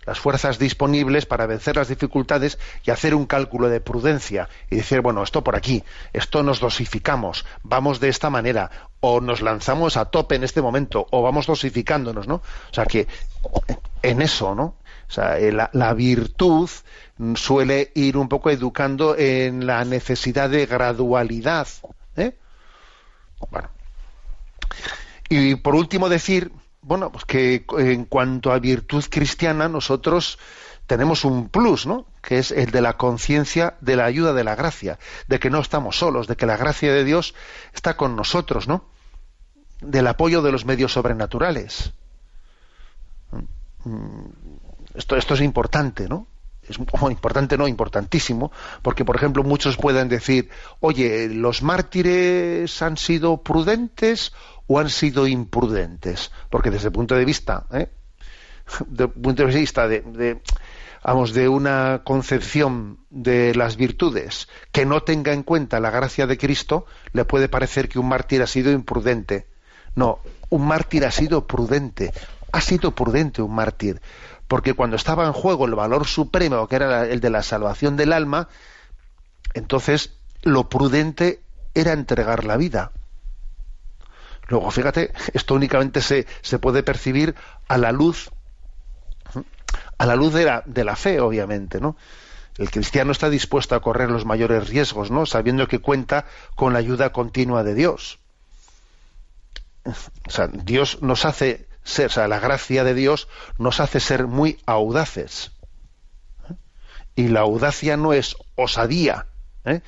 las 0.07 0.19
fuerzas 0.19 0.59
disponibles 0.59 1.27
para 1.27 1.47
vencer 1.47 1.77
las 1.77 1.89
dificultades 1.89 2.59
y 2.85 2.91
hacer 2.91 3.15
un 3.15 3.27
cálculo 3.27 3.69
de 3.69 3.81
prudencia 3.81 4.49
y 4.71 4.77
decir, 4.77 5.01
bueno, 5.01 5.23
esto 5.23 5.45
por 5.45 5.57
aquí, 5.57 5.85
esto 6.13 6.43
nos 6.43 6.61
dosificamos, 6.61 7.45
vamos 7.63 8.01
de 8.01 8.09
esta 8.09 8.31
manera, 8.31 8.71
o 9.01 9.21
nos 9.21 9.43
lanzamos 9.43 9.97
a 9.97 10.07
tope 10.07 10.37
en 10.37 10.45
este 10.45 10.63
momento, 10.63 11.07
o 11.11 11.23
vamos 11.23 11.47
dosificándonos, 11.47 12.27
¿no? 12.27 12.37
O 12.37 12.75
sea 12.75 12.87
que 12.87 13.07
en 14.03 14.23
eso, 14.23 14.55
¿no? 14.55 14.77
O 15.09 15.13
sea, 15.13 15.39
eh, 15.39 15.53
la, 15.53 15.95
virtud 15.95 16.69
suele 17.35 17.93
ir 17.95 18.17
un 18.17 18.29
poco 18.29 18.51
educando 18.51 19.17
en 19.17 19.67
la 19.67 19.85
necesidad 19.85 20.51
de 20.51 20.67
gradualidad. 20.67 21.69
¿eh? 22.17 22.37
Bueno. 23.51 23.69
Y 25.29 25.57
por 25.57 25.75
último 25.75 26.09
decir, 26.09 26.51
bueno, 26.85 27.11
pues 27.11 27.25
que 27.25 27.65
en 27.79 28.05
cuanto 28.05 28.53
a 28.53 28.59
virtud 28.59 29.05
cristiana 29.11 29.69
nosotros 29.69 30.39
tenemos 30.87 31.25
un 31.25 31.49
plus, 31.49 31.87
¿no? 31.87 32.07
Que 32.23 32.39
es 32.39 32.51
el 32.51 32.71
de 32.71 32.83
la 32.83 32.99
conciencia 32.99 33.77
de 33.81 33.97
la 33.97 34.05
ayuda 34.05 34.35
de 34.35 34.45
la 34.45 34.55
gracia, 34.55 34.99
de 35.27 35.41
que 35.41 35.49
no 35.49 35.61
estamos 35.61 35.99
solos, 35.99 36.27
de 36.27 36.37
que 36.37 36.45
la 36.45 36.59
gracia 36.59 36.93
de 36.93 37.05
Dios 37.05 37.35
está 37.73 37.97
con 37.97 38.17
nosotros, 38.17 38.69
¿no? 38.69 38.85
Del 39.81 40.07
apoyo 40.07 40.43
de 40.43 40.53
los 40.53 40.67
medios 40.67 40.93
sobrenaturales. 40.93 41.95
Mm, 43.85 44.27
esto, 44.95 45.17
esto 45.17 45.35
es 45.35 45.41
importante, 45.41 46.07
¿no? 46.07 46.27
es 46.69 46.79
importante, 46.79 47.59
no, 47.59 47.69
importantísimo, 47.69 48.51
porque 48.83 49.05
por 49.05 49.17
ejemplo 49.17 49.43
muchos 49.43 49.77
pueden 49.77 50.09
decir, 50.09 50.49
oye, 50.81 51.29
¿los 51.29 51.63
mártires 51.63 52.81
han 52.83 52.97
sido 52.97 53.43
prudentes 53.43 54.33
o 54.67 54.79
han 54.79 54.91
sido 54.91 55.27
imprudentes? 55.27 56.31
Porque 56.51 56.71
desde 56.71 56.89
el 56.89 56.93
punto 56.93 57.15
de 57.15 57.25
vista, 57.25 57.67
¿eh? 57.73 57.89
desde 58.87 59.05
el 59.05 59.11
punto 59.11 59.47
de 59.47 59.55
vista 59.55 59.89
de, 59.89 60.41
vamos, 61.03 61.33
de 61.33 61.49
una 61.49 62.03
concepción 62.05 62.99
de 63.11 63.55
las 63.55 63.77
virtudes 63.77 64.49
que 64.73 64.87
no 64.87 65.03
tenga 65.03 65.33
en 65.33 65.43
cuenta 65.43 65.81
la 65.81 65.91
gracia 65.91 66.27
de 66.27 66.39
Cristo, 66.39 66.87
le 67.13 67.25
puede 67.25 67.49
parecer 67.49 67.89
que 67.89 67.99
un 67.99 68.09
mártir 68.09 68.43
ha 68.43 68.47
sido 68.47 68.73
imprudente. 68.73 69.47
No, 69.95 70.19
un 70.49 70.67
mártir 70.67 71.05
ha 71.05 71.11
sido 71.11 71.47
prudente, 71.47 72.13
ha 72.53 72.61
sido 72.61 72.95
prudente 72.95 73.43
un 73.43 73.55
mártir, 73.55 74.01
porque 74.49 74.75
cuando 74.75 74.97
estaba 74.97 75.27
en 75.27 75.33
juego 75.33 75.67
el 75.67 75.75
valor 75.75 76.07
supremo, 76.07 76.67
que 76.67 76.77
era 76.77 77.07
el 77.07 77.21
de 77.21 77.31
la 77.31 77.43
salvación 77.43 77.97
del 77.97 78.13
alma, 78.13 78.49
entonces 79.53 80.15
lo 80.43 80.69
prudente 80.69 81.43
era 81.75 81.93
entregar 81.93 82.45
la 82.45 82.57
vida. 82.57 82.93
Luego, 84.49 84.71
fíjate, 84.71 85.13
esto 85.33 85.55
únicamente 85.55 86.01
se, 86.01 86.27
se 86.43 86.59
puede 86.59 86.83
percibir 86.83 87.35
a 87.69 87.79
la 87.79 87.93
luz, 87.93 88.31
a 89.99 90.07
la 90.07 90.17
luz 90.17 90.35
de 90.35 90.45
la, 90.45 90.63
de 90.67 90.85
la 90.85 90.97
fe, 90.97 91.21
obviamente, 91.21 91.81
¿no? 91.81 91.97
El 92.57 92.71
cristiano 92.71 93.11
está 93.11 93.31
dispuesto 93.31 93.75
a 93.75 93.81
correr 93.81 94.11
los 94.11 94.25
mayores 94.25 94.69
riesgos, 94.69 95.11
¿no? 95.11 95.27
Sabiendo 95.27 95.67
que 95.67 95.81
cuenta 95.81 96.27
con 96.55 96.73
la 96.73 96.79
ayuda 96.79 97.13
continua 97.13 97.65
de 97.65 97.75
Dios. 97.75 98.21
O 99.85 100.31
sea, 100.31 100.47
Dios 100.49 101.03
nos 101.03 101.25
hace 101.25 101.67
ser, 101.83 102.07
o 102.07 102.11
sea, 102.11 102.29
la 102.29 102.39
gracia 102.39 102.85
de 102.85 102.95
Dios 102.95 103.29
nos 103.59 103.81
hace 103.81 103.99
ser 104.01 104.27
muy 104.27 104.59
audaces. 104.67 105.51
Y 107.17 107.29
la 107.29 107.41
audacia 107.41 107.97
no 107.97 108.13
es 108.13 108.37
osadía. 108.55 109.27
¿eh? 109.65 109.83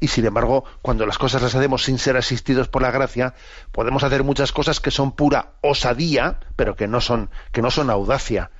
Y 0.00 0.08
sin 0.08 0.26
embargo, 0.26 0.64
cuando 0.82 1.06
las 1.06 1.18
cosas 1.18 1.42
las 1.42 1.54
hacemos 1.54 1.84
sin 1.84 1.98
ser 1.98 2.16
asistidos 2.16 2.68
por 2.68 2.82
la 2.82 2.90
gracia, 2.90 3.34
podemos 3.72 4.02
hacer 4.02 4.24
muchas 4.24 4.52
cosas 4.52 4.80
que 4.80 4.90
son 4.90 5.12
pura 5.12 5.52
osadía, 5.60 6.38
pero 6.56 6.76
que 6.76 6.86
no 6.86 7.00
son, 7.00 7.30
que 7.52 7.62
no 7.62 7.70
son 7.70 7.90
audacia, 7.90 8.50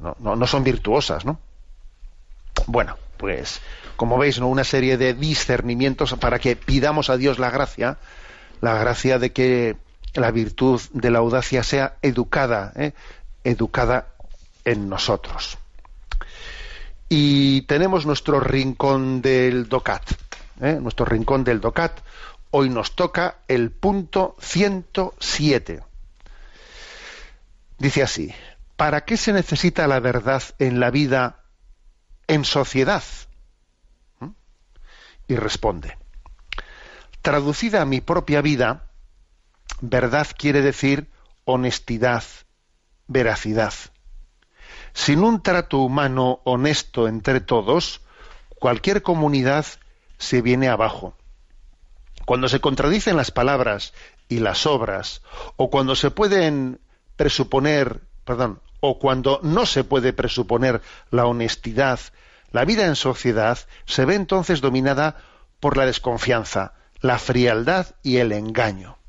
no, 0.00 0.36
no, 0.36 0.46
son 0.46 0.64
virtuosas, 0.64 1.24
¿no? 1.24 1.40
Bueno, 2.66 2.96
pues 3.16 3.60
como 3.96 4.16
veis, 4.18 4.40
¿no? 4.40 4.48
una 4.48 4.64
serie 4.64 4.96
de 4.96 5.14
discernimientos 5.14 6.14
para 6.14 6.38
que 6.38 6.56
pidamos 6.56 7.10
a 7.10 7.16
Dios 7.16 7.38
la 7.38 7.50
gracia, 7.50 7.98
la 8.60 8.74
gracia 8.78 9.18
de 9.18 9.32
que 9.32 9.76
la 10.14 10.30
virtud 10.30 10.80
de 10.92 11.10
la 11.10 11.18
audacia 11.18 11.62
sea 11.62 11.96
educada, 12.02 12.72
¿eh? 12.76 12.92
educada 13.44 14.08
en 14.64 14.88
nosotros. 14.88 15.58
Y 17.08 17.62
tenemos 17.62 18.06
nuestro 18.06 18.40
rincón 18.40 19.20
del 19.20 19.68
DOCAT, 19.68 20.12
¿eh? 20.60 20.78
nuestro 20.80 21.04
rincón 21.06 21.44
del 21.44 21.60
DOCAT. 21.60 22.00
Hoy 22.50 22.68
nos 22.68 22.96
toca 22.96 23.38
el 23.48 23.70
punto 23.70 24.36
107. 24.40 25.82
Dice 27.78 28.02
así, 28.02 28.34
¿para 28.76 29.04
qué 29.04 29.16
se 29.16 29.32
necesita 29.32 29.86
la 29.86 30.00
verdad 30.00 30.42
en 30.58 30.80
la 30.80 30.90
vida 30.90 31.44
en 32.26 32.44
sociedad? 32.44 33.04
¿Mm? 34.18 34.30
Y 35.28 35.36
responde, 35.36 35.96
traducida 37.22 37.82
a 37.82 37.86
mi 37.86 38.00
propia 38.00 38.42
vida, 38.42 38.90
Verdad 39.80 40.26
quiere 40.36 40.60
decir 40.60 41.08
honestidad, 41.44 42.22
veracidad. 43.06 43.72
Sin 44.92 45.22
un 45.24 45.42
trato 45.42 45.78
humano 45.78 46.40
honesto 46.44 47.08
entre 47.08 47.40
todos, 47.40 48.02
cualquier 48.58 49.02
comunidad 49.02 49.64
se 50.20 50.40
viene 50.40 50.68
abajo. 50.68 51.16
Cuando 52.24 52.48
se 52.48 52.60
contradicen 52.60 53.16
las 53.16 53.32
palabras 53.32 53.92
y 54.28 54.38
las 54.38 54.64
obras, 54.66 55.22
o 55.56 55.68
cuando 55.68 55.96
se 55.96 56.12
pueden 56.12 56.78
presuponer, 57.16 58.02
perdón, 58.24 58.60
o 58.78 59.00
cuando 59.00 59.40
no 59.42 59.66
se 59.66 59.82
puede 59.82 60.12
presuponer 60.12 60.80
la 61.10 61.26
honestidad, 61.26 61.98
la 62.52 62.64
vida 62.64 62.86
en 62.86 62.94
sociedad 62.94 63.58
se 63.84 64.04
ve 64.04 64.14
entonces 64.14 64.60
dominada 64.60 65.16
por 65.58 65.76
la 65.76 65.86
desconfianza, 65.86 66.74
la 67.00 67.18
frialdad 67.18 67.96
y 68.04 68.18
el 68.18 68.30
engaño 68.30 69.00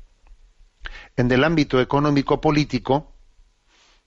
en 1.16 1.30
el 1.30 1.44
ámbito 1.44 1.80
económico-político, 1.80 3.12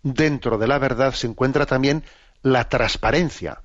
dentro 0.04 0.58
de 0.58 0.68
la 0.68 0.78
verdad 0.80 1.14
se 1.14 1.28
encuentra 1.28 1.66
también 1.66 2.04
la 2.42 2.70
transparencia, 2.70 3.62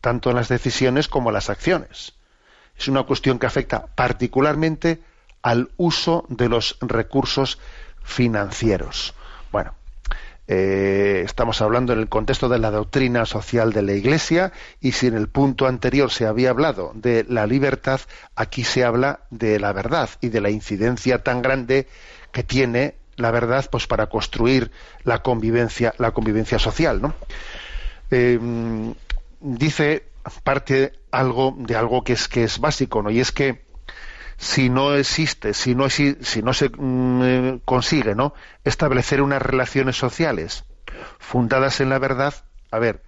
tanto 0.00 0.30
en 0.30 0.36
las 0.36 0.48
decisiones 0.48 1.08
como 1.08 1.30
en 1.30 1.34
las 1.34 1.50
acciones. 1.50 2.14
Es 2.78 2.88
una 2.88 3.04
cuestión 3.04 3.38
que 3.38 3.46
afecta 3.46 3.86
particularmente 3.86 5.00
al 5.42 5.70
uso 5.76 6.26
de 6.28 6.48
los 6.48 6.76
recursos 6.80 7.58
financieros. 8.02 9.14
Bueno, 9.52 9.74
eh, 10.48 11.22
estamos 11.24 11.60
hablando 11.60 11.92
en 11.92 11.98
el 11.98 12.08
contexto 12.08 12.48
de 12.48 12.58
la 12.58 12.70
doctrina 12.70 13.26
social 13.26 13.72
de 13.72 13.82
la 13.82 13.92
Iglesia 13.92 14.52
y 14.80 14.92
si 14.92 15.08
en 15.08 15.14
el 15.14 15.28
punto 15.28 15.66
anterior 15.66 16.12
se 16.12 16.26
había 16.26 16.50
hablado 16.50 16.92
de 16.94 17.24
la 17.28 17.46
libertad, 17.46 18.00
aquí 18.36 18.62
se 18.62 18.84
habla 18.84 19.20
de 19.30 19.58
la 19.58 19.72
verdad 19.72 20.08
y 20.20 20.28
de 20.28 20.40
la 20.40 20.50
incidencia 20.50 21.22
tan 21.24 21.42
grande 21.42 21.88
que 22.30 22.44
tiene 22.44 22.94
la 23.16 23.30
verdad 23.30 23.66
pues 23.70 23.86
para 23.86 24.06
construir 24.06 24.70
la 25.02 25.22
convivencia 25.22 25.94
la 25.98 26.12
convivencia 26.12 26.58
social 26.58 27.00
¿no? 27.00 27.14
Eh, 28.10 28.38
dice 29.40 30.04
parte 30.42 30.92
algo 31.10 31.54
de 31.56 31.76
algo 31.76 32.02
que 32.04 32.14
es 32.14 32.28
que 32.28 32.44
es 32.44 32.58
básico 32.58 33.02
no 33.02 33.10
y 33.10 33.20
es 33.20 33.32
que 33.32 33.64
si 34.36 34.68
no 34.68 34.94
existe 34.94 35.54
si 35.54 35.74
no 35.74 35.88
si, 35.88 36.16
no 36.42 36.52
se 36.52 36.68
mm, 36.68 37.22
eh, 37.22 37.60
consigue 37.64 38.14
no 38.14 38.34
establecer 38.64 39.22
unas 39.22 39.42
relaciones 39.42 39.96
sociales 39.96 40.64
fundadas 41.18 41.80
en 41.80 41.88
la 41.88 41.98
verdad 41.98 42.34
a 42.70 42.78
ver 42.78 43.02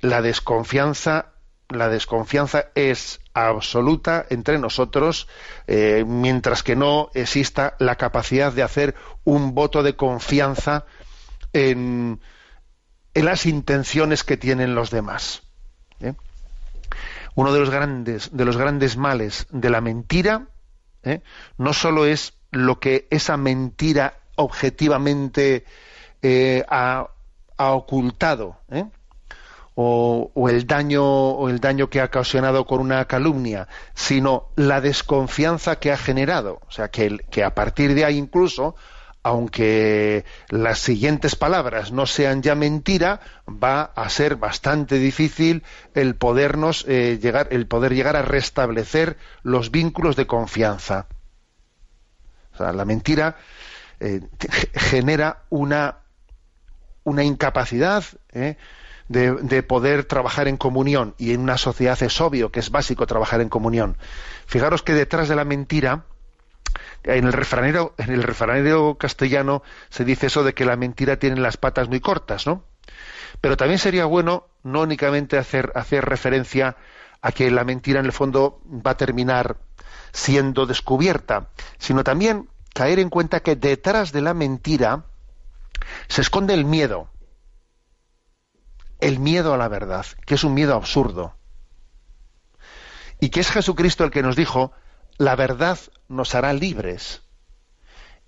la 0.00 0.22
desconfianza 0.22 1.32
la 1.68 1.88
desconfianza 1.88 2.66
es 2.74 3.20
absoluta 3.32 4.26
entre 4.28 4.58
nosotros 4.58 5.28
eh, 5.66 6.04
mientras 6.06 6.62
que 6.62 6.76
no 6.76 7.10
exista 7.14 7.76
la 7.78 7.96
capacidad 7.96 8.52
de 8.52 8.62
hacer 8.62 8.94
un 9.24 9.54
voto 9.54 9.82
de 9.82 9.96
confianza 9.96 10.84
en, 11.52 12.20
las 13.14 13.46
intenciones 13.46 14.24
que 14.24 14.36
tienen 14.36 14.74
los 14.74 14.90
demás. 14.90 15.42
¿eh? 16.00 16.14
Uno 17.34 17.52
de 17.52 17.60
los 17.60 17.70
grandes 17.70 18.30
de 18.32 18.44
los 18.44 18.56
grandes 18.56 18.96
males 18.96 19.46
de 19.50 19.70
la 19.70 19.80
mentira 19.80 20.48
¿eh? 21.02 21.22
no 21.58 21.72
solo 21.72 22.06
es 22.06 22.34
lo 22.50 22.80
que 22.80 23.06
esa 23.10 23.36
mentira 23.36 24.14
objetivamente 24.36 25.64
ha, 26.68 27.08
ha, 27.56 27.70
ocultado, 27.72 28.58
o, 29.74 30.48
el 30.48 30.66
daño 30.66 31.04
o 31.04 31.48
el 31.48 31.60
daño 31.60 31.88
que 31.88 32.00
ha 32.00 32.06
ocasionado 32.06 32.66
con 32.66 32.80
una 32.80 33.04
calumnia, 33.06 33.68
sino 33.94 34.48
la 34.56 34.80
desconfianza 34.80 35.78
que 35.78 35.92
ha 35.92 35.96
generado, 35.96 36.60
o 36.66 36.70
sea 36.70 36.88
que, 36.88 37.18
que 37.30 37.44
a 37.44 37.54
partir 37.54 37.94
de 37.94 38.04
ahí 38.04 38.18
incluso 38.18 38.74
aunque 39.22 40.24
las 40.48 40.78
siguientes 40.78 41.36
palabras 41.36 41.92
no 41.92 42.06
sean 42.06 42.42
ya 42.42 42.54
mentira, 42.54 43.20
va 43.48 43.82
a 43.82 44.08
ser 44.08 44.36
bastante 44.36 44.96
difícil 44.96 45.62
el 45.94 46.14
podernos 46.14 46.84
eh, 46.88 47.18
llegar, 47.20 47.48
el 47.50 47.66
poder 47.66 47.94
llegar 47.94 48.16
a 48.16 48.22
restablecer 48.22 49.16
los 49.42 49.70
vínculos 49.70 50.16
de 50.16 50.26
confianza. 50.26 51.06
La 52.58 52.84
mentira 52.84 53.36
eh, 54.00 54.20
genera 54.74 55.44
una 55.48 56.00
una 57.04 57.24
incapacidad 57.24 58.04
¿eh? 58.32 58.56
de, 59.08 59.62
poder 59.62 60.04
trabajar 60.04 60.48
en 60.48 60.56
comunión. 60.56 61.14
Y 61.18 61.32
en 61.32 61.40
una 61.40 61.58
sociedad 61.58 62.00
es 62.02 62.20
obvio 62.20 62.50
que 62.50 62.60
es 62.60 62.70
básico 62.70 63.06
trabajar 63.06 63.40
en 63.40 63.48
comunión. 63.48 63.96
Fijaros 64.46 64.82
que 64.82 64.94
detrás 64.94 65.28
de 65.28 65.36
la 65.36 65.44
mentira, 65.44 66.04
en 67.04 67.24
el 67.24 67.32
refranero, 67.32 68.96
castellano 68.98 69.62
se 69.88 70.04
dice 70.04 70.26
eso 70.26 70.44
de 70.44 70.54
que 70.54 70.64
la 70.64 70.76
mentira 70.76 71.18
tiene 71.18 71.40
las 71.40 71.56
patas 71.56 71.88
muy 71.88 72.00
cortas, 72.00 72.46
¿no? 72.46 72.64
Pero 73.40 73.56
también 73.56 73.78
sería 73.78 74.04
bueno 74.04 74.46
no 74.62 74.82
únicamente 74.82 75.38
hacer 75.38 75.72
referencia 76.04 76.76
a 77.22 77.32
que 77.32 77.50
la 77.50 77.64
mentira 77.64 78.00
en 78.00 78.06
el 78.06 78.12
fondo 78.12 78.60
va 78.66 78.92
a 78.92 78.96
terminar 78.96 79.56
siendo 80.12 80.66
descubierta, 80.66 81.48
sino 81.78 82.04
también 82.04 82.48
caer 82.74 82.98
en 82.98 83.10
cuenta 83.10 83.40
que 83.40 83.56
detrás 83.56 84.12
de 84.12 84.22
la 84.22 84.34
mentira 84.34 85.04
se 86.08 86.20
esconde 86.20 86.54
el 86.54 86.64
miedo, 86.64 87.10
el 89.00 89.18
miedo 89.18 89.54
a 89.54 89.56
la 89.56 89.68
verdad, 89.68 90.06
que 90.26 90.34
es 90.34 90.44
un 90.44 90.54
miedo 90.54 90.74
absurdo, 90.74 91.34
y 93.20 93.30
que 93.30 93.40
es 93.40 93.50
Jesucristo 93.50 94.04
el 94.04 94.10
que 94.10 94.22
nos 94.22 94.36
dijo, 94.36 94.72
la 95.20 95.36
verdad 95.36 95.78
nos 96.08 96.34
hará 96.34 96.54
libres. 96.54 97.20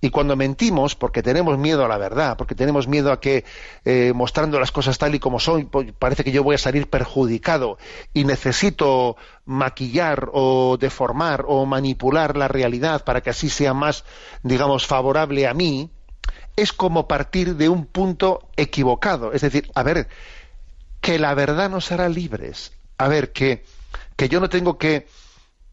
Y 0.02 0.10
cuando 0.10 0.36
mentimos, 0.36 0.94
porque 0.94 1.22
tenemos 1.22 1.56
miedo 1.56 1.86
a 1.86 1.88
la 1.88 1.96
verdad, 1.96 2.36
porque 2.36 2.54
tenemos 2.54 2.86
miedo 2.86 3.12
a 3.12 3.18
que 3.18 3.46
eh, 3.86 4.12
mostrando 4.14 4.60
las 4.60 4.72
cosas 4.72 4.98
tal 4.98 5.14
y 5.14 5.18
como 5.18 5.40
son, 5.40 5.70
parece 5.98 6.22
que 6.22 6.32
yo 6.32 6.44
voy 6.44 6.56
a 6.56 6.58
salir 6.58 6.90
perjudicado 6.90 7.78
y 8.12 8.24
necesito 8.24 9.16
maquillar 9.46 10.28
o 10.34 10.76
deformar 10.78 11.46
o 11.48 11.64
manipular 11.64 12.36
la 12.36 12.48
realidad 12.48 13.04
para 13.04 13.22
que 13.22 13.30
así 13.30 13.48
sea 13.48 13.72
más, 13.72 14.04
digamos, 14.42 14.86
favorable 14.86 15.46
a 15.46 15.54
mí, 15.54 15.88
es 16.56 16.74
como 16.74 17.08
partir 17.08 17.56
de 17.56 17.70
un 17.70 17.86
punto 17.86 18.50
equivocado. 18.54 19.32
Es 19.32 19.40
decir, 19.40 19.70
a 19.74 19.82
ver, 19.82 20.08
que 21.00 21.18
la 21.18 21.32
verdad 21.32 21.70
nos 21.70 21.90
hará 21.90 22.10
libres. 22.10 22.72
A 22.98 23.08
ver, 23.08 23.32
que, 23.32 23.64
que 24.14 24.28
yo 24.28 24.40
no 24.40 24.50
tengo 24.50 24.76
que 24.76 25.06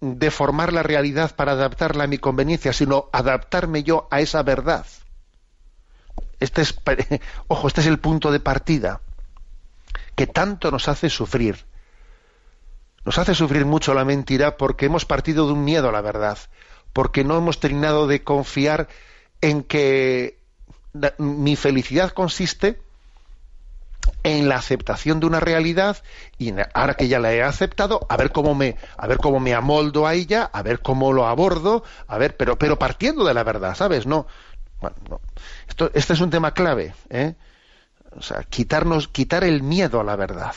deformar 0.02 0.74
la 0.74 0.84
realidad 0.84 1.36
para 1.36 1.54
adaptarla 1.54 2.06
a 2.06 2.08
mi 2.08 2.18
conveniencia, 2.18 2.74
sino 2.74 3.10
adaptarme 3.12 3.84
yo 3.84 4.08
a 4.12 4.22
esa 4.22 4.44
verdad. 4.44 4.86
Este 6.40 6.62
es, 6.62 6.76
ojo, 7.48 7.68
este 7.68 7.82
es 7.82 7.88
el 7.88 8.00
punto 8.00 8.32
de 8.32 8.40
partida 8.40 9.02
que 10.16 10.28
tanto 10.28 10.72
nos 10.72 10.88
hace 10.88 11.10
sufrir. 11.10 11.66
Nos 13.06 13.18
hace 13.18 13.34
sufrir 13.34 13.66
mucho 13.66 13.94
la 13.94 14.06
mentira 14.06 14.58
porque 14.58 14.86
hemos 14.86 15.06
partido 15.06 15.48
de 15.48 15.54
un 15.54 15.64
miedo 15.64 15.90
a 15.90 15.92
la 15.94 16.02
verdad, 16.02 16.38
porque 16.94 17.24
no 17.24 17.38
hemos 17.38 17.60
terminado 17.60 18.08
de 18.08 18.24
confiar 18.24 18.90
en 19.42 19.64
que 19.64 20.40
mi 21.18 21.56
felicidad 21.56 22.12
consiste 22.12 22.82
en 24.24 24.50
la 24.50 24.58
aceptación 24.58 25.20
de 25.20 25.26
una 25.26 25.40
realidad 25.40 25.98
y 26.38 26.54
ahora 26.74 26.94
que 26.94 27.08
ya 27.08 27.20
la 27.20 27.34
he 27.34 27.44
aceptado, 27.44 28.06
a 28.10 28.18
ver 28.18 28.32
cómo 28.32 28.56
me, 28.56 28.78
a 28.98 29.08
ver 29.08 29.18
cómo 29.18 29.40
me 29.40 29.54
amoldo 29.54 30.08
a 30.08 30.14
ella, 30.14 30.50
a 30.52 30.62
ver 30.62 30.82
cómo 30.82 31.14
lo 31.14 31.28
abordo, 31.28 31.84
a 32.08 32.18
ver, 32.18 32.36
pero, 32.38 32.58
pero 32.58 32.78
partiendo 32.78 33.24
de 33.26 33.34
la 33.34 33.44
verdad, 33.44 33.76
¿sabes? 33.76 34.06
No, 34.06 34.28
bueno, 34.82 34.96
no. 35.10 35.22
Esto, 35.68 35.92
este 35.94 36.14
es 36.14 36.22
un 36.22 36.30
tema 36.30 36.54
clave, 36.54 36.94
¿eh? 37.10 37.36
O 38.12 38.22
sea, 38.22 38.44
quitarnos, 38.44 39.08
quitar 39.08 39.44
el 39.44 39.62
miedo 39.62 40.00
a 40.00 40.04
la 40.04 40.16
verdad, 40.16 40.56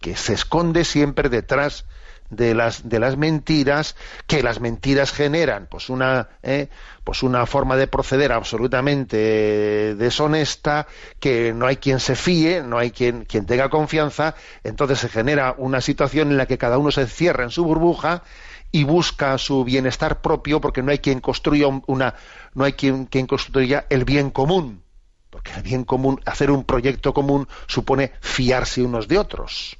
que 0.00 0.16
se 0.16 0.34
esconde 0.34 0.84
siempre 0.84 1.28
detrás 1.28 1.86
de 2.30 2.54
las 2.54 2.88
de 2.88 2.98
las 2.98 3.16
mentiras 3.16 3.96
que 4.26 4.42
las 4.42 4.60
mentiras 4.60 5.12
generan. 5.12 5.66
Pues 5.70 5.88
una 5.88 6.28
eh, 6.42 6.68
pues 7.04 7.22
una 7.22 7.46
forma 7.46 7.76
de 7.76 7.86
proceder 7.86 8.32
absolutamente 8.32 9.94
deshonesta 9.94 10.86
que 11.20 11.52
no 11.52 11.66
hay 11.66 11.76
quien 11.76 12.00
se 12.00 12.16
fíe 12.16 12.62
no 12.62 12.78
hay 12.78 12.90
quien 12.90 13.24
quien 13.24 13.46
tenga 13.46 13.68
confianza 13.68 14.34
entonces 14.64 14.98
se 14.98 15.08
genera 15.08 15.54
una 15.56 15.80
situación 15.80 16.32
en 16.32 16.36
la 16.36 16.46
que 16.46 16.58
cada 16.58 16.78
uno 16.78 16.90
se 16.90 17.06
cierra 17.06 17.44
en 17.44 17.50
su 17.50 17.64
burbuja 17.64 18.24
y 18.72 18.82
busca 18.82 19.38
su 19.38 19.64
bienestar 19.64 20.20
propio 20.20 20.60
porque 20.60 20.82
no 20.82 20.90
hay 20.90 20.98
quien 20.98 21.20
construya 21.20 21.68
una 21.86 22.14
no 22.54 22.64
hay 22.64 22.72
quien, 22.72 23.06
quien 23.06 23.26
construya 23.26 23.86
el 23.88 24.04
bien 24.04 24.30
común 24.30 24.82
porque 25.30 25.52
el 25.52 25.62
bien 25.62 25.84
común 25.84 26.20
hacer 26.26 26.50
un 26.50 26.64
proyecto 26.64 27.14
común 27.14 27.46
supone 27.68 28.12
fiarse 28.20 28.82
unos 28.82 29.06
de 29.06 29.18
otros 29.18 29.78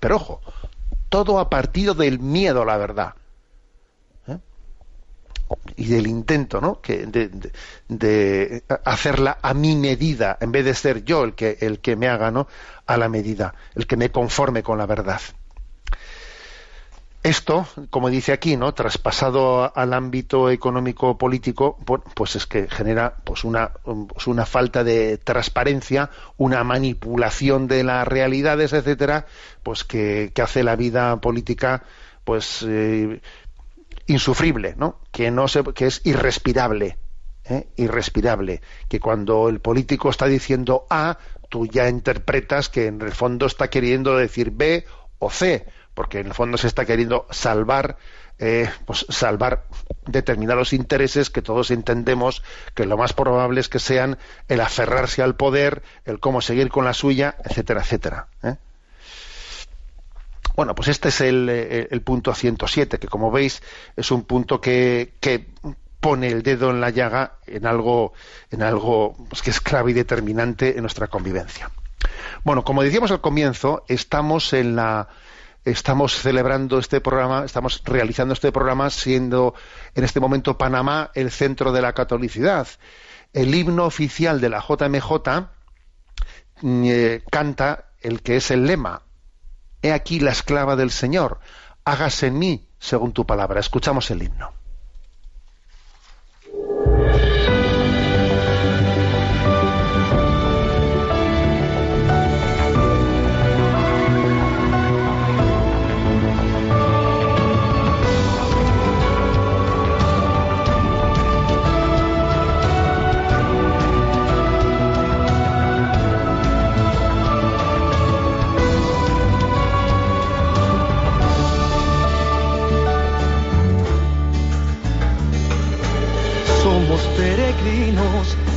pero 0.00 0.16
ojo, 0.16 0.40
todo 1.08 1.38
a 1.38 1.48
partir 1.48 1.94
del 1.94 2.18
miedo 2.18 2.62
a 2.62 2.66
la 2.66 2.76
verdad. 2.76 3.14
¿eh? 4.26 4.38
Y 5.76 5.86
del 5.86 6.06
intento, 6.06 6.60
¿no? 6.60 6.80
Que 6.80 7.06
de, 7.88 8.62
hacerla 8.84 9.38
a 9.42 9.54
mi 9.54 9.76
medida, 9.76 10.36
en 10.40 10.52
vez 10.52 10.64
de 10.64 10.74
ser 10.74 11.04
yo 11.04 11.24
el 11.24 11.34
que, 11.34 11.58
el 11.60 11.80
que 11.80 11.96
me 11.96 12.08
haga, 12.08 12.30
¿no? 12.30 12.48
A 12.86 12.96
la 12.96 13.08
medida, 13.08 13.54
el 13.74 13.86
que 13.86 13.96
me 13.96 14.10
conforme 14.10 14.62
con 14.62 14.78
la 14.78 14.86
verdad. 14.86 15.20
Esto, 17.24 17.66
como 17.90 18.10
dice 18.10 18.32
aquí, 18.32 18.56
¿no? 18.56 18.74
traspasado 18.74 19.76
al 19.76 19.92
ámbito 19.92 20.50
económico 20.50 21.18
político, 21.18 21.76
pues 22.14 22.36
es 22.36 22.46
que 22.46 22.68
genera 22.68 23.16
pues 23.24 23.42
una, 23.42 23.72
pues 24.08 24.28
una 24.28 24.46
falta 24.46 24.84
de 24.84 25.18
transparencia, 25.18 26.10
una 26.36 26.62
manipulación 26.62 27.66
de 27.66 27.82
las 27.82 28.06
realidades, 28.06 28.72
etcétera, 28.72 29.26
pues 29.64 29.82
que, 29.82 30.32
hace 30.40 30.62
la 30.62 30.76
vida 30.76 31.20
política 31.20 31.82
pues 32.22 32.64
eh, 32.66 33.20
insufrible, 34.06 34.74
¿no? 34.76 35.00
Que 35.10 35.32
no 35.32 35.48
se, 35.48 35.64
que 35.64 35.86
es 35.86 36.00
irrespirable, 36.04 36.98
¿eh? 37.44 37.66
irrespirable, 37.76 38.62
que 38.88 39.00
cuando 39.00 39.48
el 39.48 39.58
político 39.58 40.08
está 40.08 40.26
diciendo 40.26 40.86
A, 40.88 41.18
tú 41.48 41.66
ya 41.66 41.88
interpretas 41.88 42.68
que 42.68 42.86
en 42.86 43.02
el 43.02 43.12
fondo 43.12 43.46
está 43.46 43.68
queriendo 43.68 44.16
decir 44.16 44.52
B 44.52 44.86
o 45.18 45.30
C 45.30 45.66
porque 45.98 46.20
en 46.20 46.28
el 46.28 46.32
fondo 46.32 46.56
se 46.58 46.68
está 46.68 46.84
queriendo 46.84 47.26
salvar 47.30 47.96
eh, 48.38 48.70
pues 48.86 49.04
salvar 49.08 49.64
determinados 50.06 50.72
intereses 50.72 51.28
que 51.28 51.42
todos 51.42 51.72
entendemos 51.72 52.44
que 52.76 52.86
lo 52.86 52.96
más 52.96 53.14
probable 53.14 53.60
es 53.60 53.68
que 53.68 53.80
sean 53.80 54.16
el 54.46 54.60
aferrarse 54.60 55.24
al 55.24 55.34
poder, 55.34 55.82
el 56.04 56.20
cómo 56.20 56.40
seguir 56.40 56.68
con 56.68 56.84
la 56.84 56.94
suya, 56.94 57.34
etcétera, 57.44 57.80
etcétera. 57.80 58.28
¿eh? 58.44 58.54
Bueno, 60.54 60.76
pues 60.76 60.86
este 60.86 61.08
es 61.08 61.20
el, 61.20 61.48
eh, 61.50 61.88
el, 61.90 62.00
punto 62.02 62.32
107, 62.32 63.00
que 63.00 63.08
como 63.08 63.32
veis 63.32 63.60
es 63.96 64.12
un 64.12 64.22
punto 64.22 64.60
que, 64.60 65.14
que 65.18 65.48
pone 65.98 66.28
el 66.28 66.44
dedo 66.44 66.70
en 66.70 66.80
la 66.80 66.90
llaga 66.90 67.38
en 67.44 67.66
algo, 67.66 68.12
en 68.52 68.62
algo 68.62 69.16
pues, 69.28 69.42
que 69.42 69.50
es 69.50 69.60
clave 69.60 69.90
y 69.90 69.94
determinante 69.94 70.76
en 70.76 70.82
nuestra 70.82 71.08
convivencia. 71.08 71.72
Bueno, 72.44 72.62
como 72.62 72.84
decíamos 72.84 73.10
al 73.10 73.20
comienzo, 73.20 73.84
estamos 73.88 74.52
en 74.52 74.76
la 74.76 75.08
estamos 75.64 76.14
celebrando 76.14 76.78
este 76.78 77.00
programa, 77.00 77.44
estamos 77.44 77.82
realizando 77.84 78.34
este 78.34 78.52
programa 78.52 78.90
siendo 78.90 79.54
en 79.94 80.04
este 80.04 80.20
momento 80.20 80.58
Panamá 80.58 81.10
el 81.14 81.30
centro 81.30 81.72
de 81.72 81.82
la 81.82 81.92
catolicidad. 81.92 82.68
El 83.32 83.54
himno 83.54 83.84
oficial 83.84 84.40
de 84.40 84.48
la 84.48 84.64
JMJ 84.66 85.48
eh, 86.62 87.22
canta 87.30 87.90
el 88.00 88.22
que 88.22 88.36
es 88.36 88.50
el 88.50 88.66
lema. 88.66 89.02
He 89.82 89.92
aquí 89.92 90.20
la 90.20 90.32
esclava 90.32 90.76
del 90.76 90.90
Señor, 90.90 91.40
hágase 91.84 92.28
en 92.28 92.38
mí 92.38 92.68
según 92.78 93.12
tu 93.12 93.26
palabra. 93.26 93.60
Escuchamos 93.60 94.10
el 94.10 94.22
himno. 94.22 94.57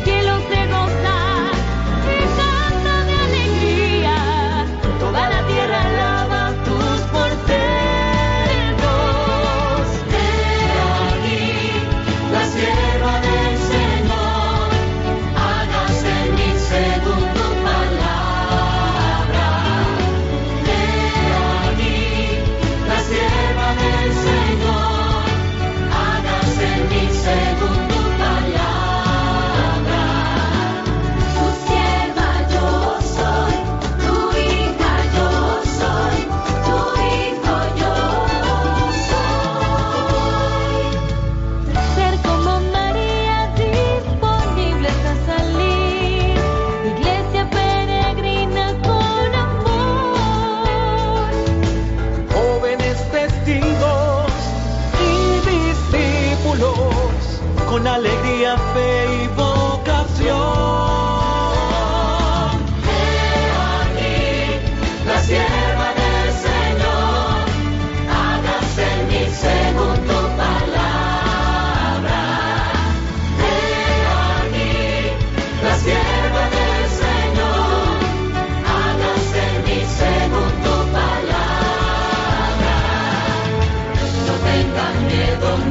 el 0.00 0.04
cielo 0.04 0.40
se 0.48 0.59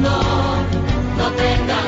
Bueno, 0.02 0.16
pues 1.36 1.79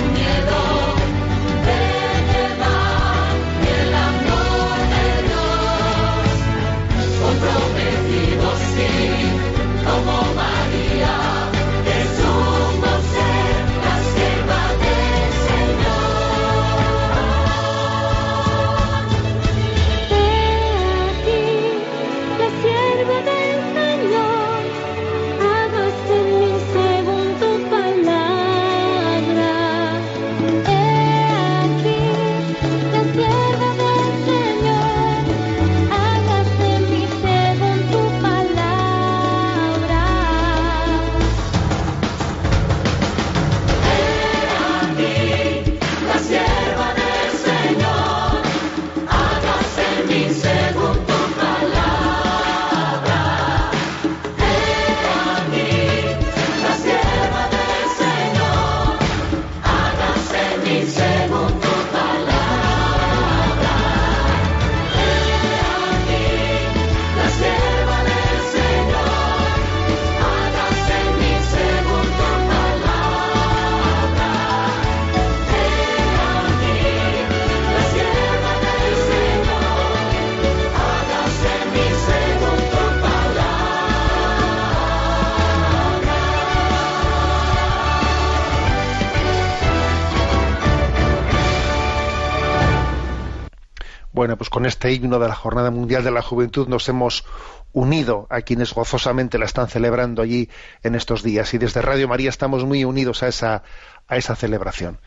con 94.53 94.67
este 94.67 94.93
himno 94.93 95.19
de 95.19 95.29
la 95.29 95.35
Jornada 95.35 95.71
Mundial 95.71 96.05
de 96.05 96.11
la 96.11 96.21
Juventud 96.21 96.69
nos 96.69 96.87
hemos 96.91 97.25
unido 97.73 98.27
a 98.29 98.43
quienes 98.43 98.75
gozosamente 98.75 99.39
la 99.39 99.47
están 99.47 99.67
celebrando 99.67 100.21
allí 100.21 100.51
en 100.83 100.95
estos 100.95 101.23
días. 101.23 101.55
Y 101.55 101.59
desde 101.59 101.81
Radio 101.81 102.07
María 102.07 102.29
estamos 102.29 102.67
muy 102.67 102.85
unidos 102.85 103.23
a 103.23 103.29
esa, 103.29 103.63
a 104.07 104.17
esa 104.19 104.37
celebración. 104.37 105.01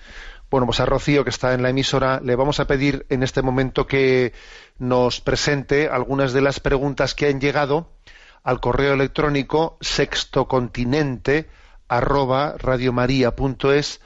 Bueno, 0.49 0.65
pues 0.65 0.79
a 0.79 0.87
Rocío, 0.87 1.23
que 1.23 1.29
está 1.29 1.53
en 1.53 1.61
la 1.61 1.69
emisora, 1.69 2.19
le 2.23 2.35
vamos 2.35 2.59
a 2.59 2.65
pedir 2.65 3.05
en 3.09 3.21
este 3.21 3.43
momento 3.43 3.85
que 3.85 4.33
nos 4.79 5.21
presente 5.21 5.89
algunas 5.89 6.33
de 6.33 6.41
las 6.41 6.59
preguntas 6.59 7.13
que 7.13 7.27
han 7.27 7.39
llegado 7.39 7.91
al 8.43 8.59
correo 8.59 8.93
electrónico 8.93 9.77
sextocontinente 9.79 11.49
arroba 11.87 12.55
radiomaria.es 12.57 14.01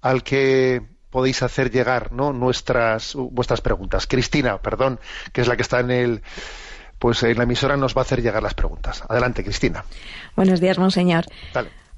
al 0.00 0.22
que 0.22 0.95
podéis 1.16 1.42
hacer 1.42 1.70
llegar 1.70 2.12
¿no? 2.12 2.34
nuestras 2.34 3.14
vuestras 3.14 3.62
preguntas. 3.62 4.06
Cristina, 4.06 4.58
perdón, 4.58 5.00
que 5.32 5.40
es 5.40 5.48
la 5.48 5.56
que 5.56 5.62
está 5.62 5.80
en 5.80 5.90
el 5.90 6.22
pues 6.98 7.22
en 7.22 7.38
la 7.38 7.44
emisora 7.44 7.78
nos 7.78 7.96
va 7.96 8.02
a 8.02 8.04
hacer 8.04 8.20
llegar 8.20 8.42
las 8.42 8.52
preguntas. 8.52 9.02
Adelante, 9.08 9.42
Cristina. 9.42 9.82
Buenos 10.36 10.60
días, 10.60 10.78
monseñor. 10.78 11.24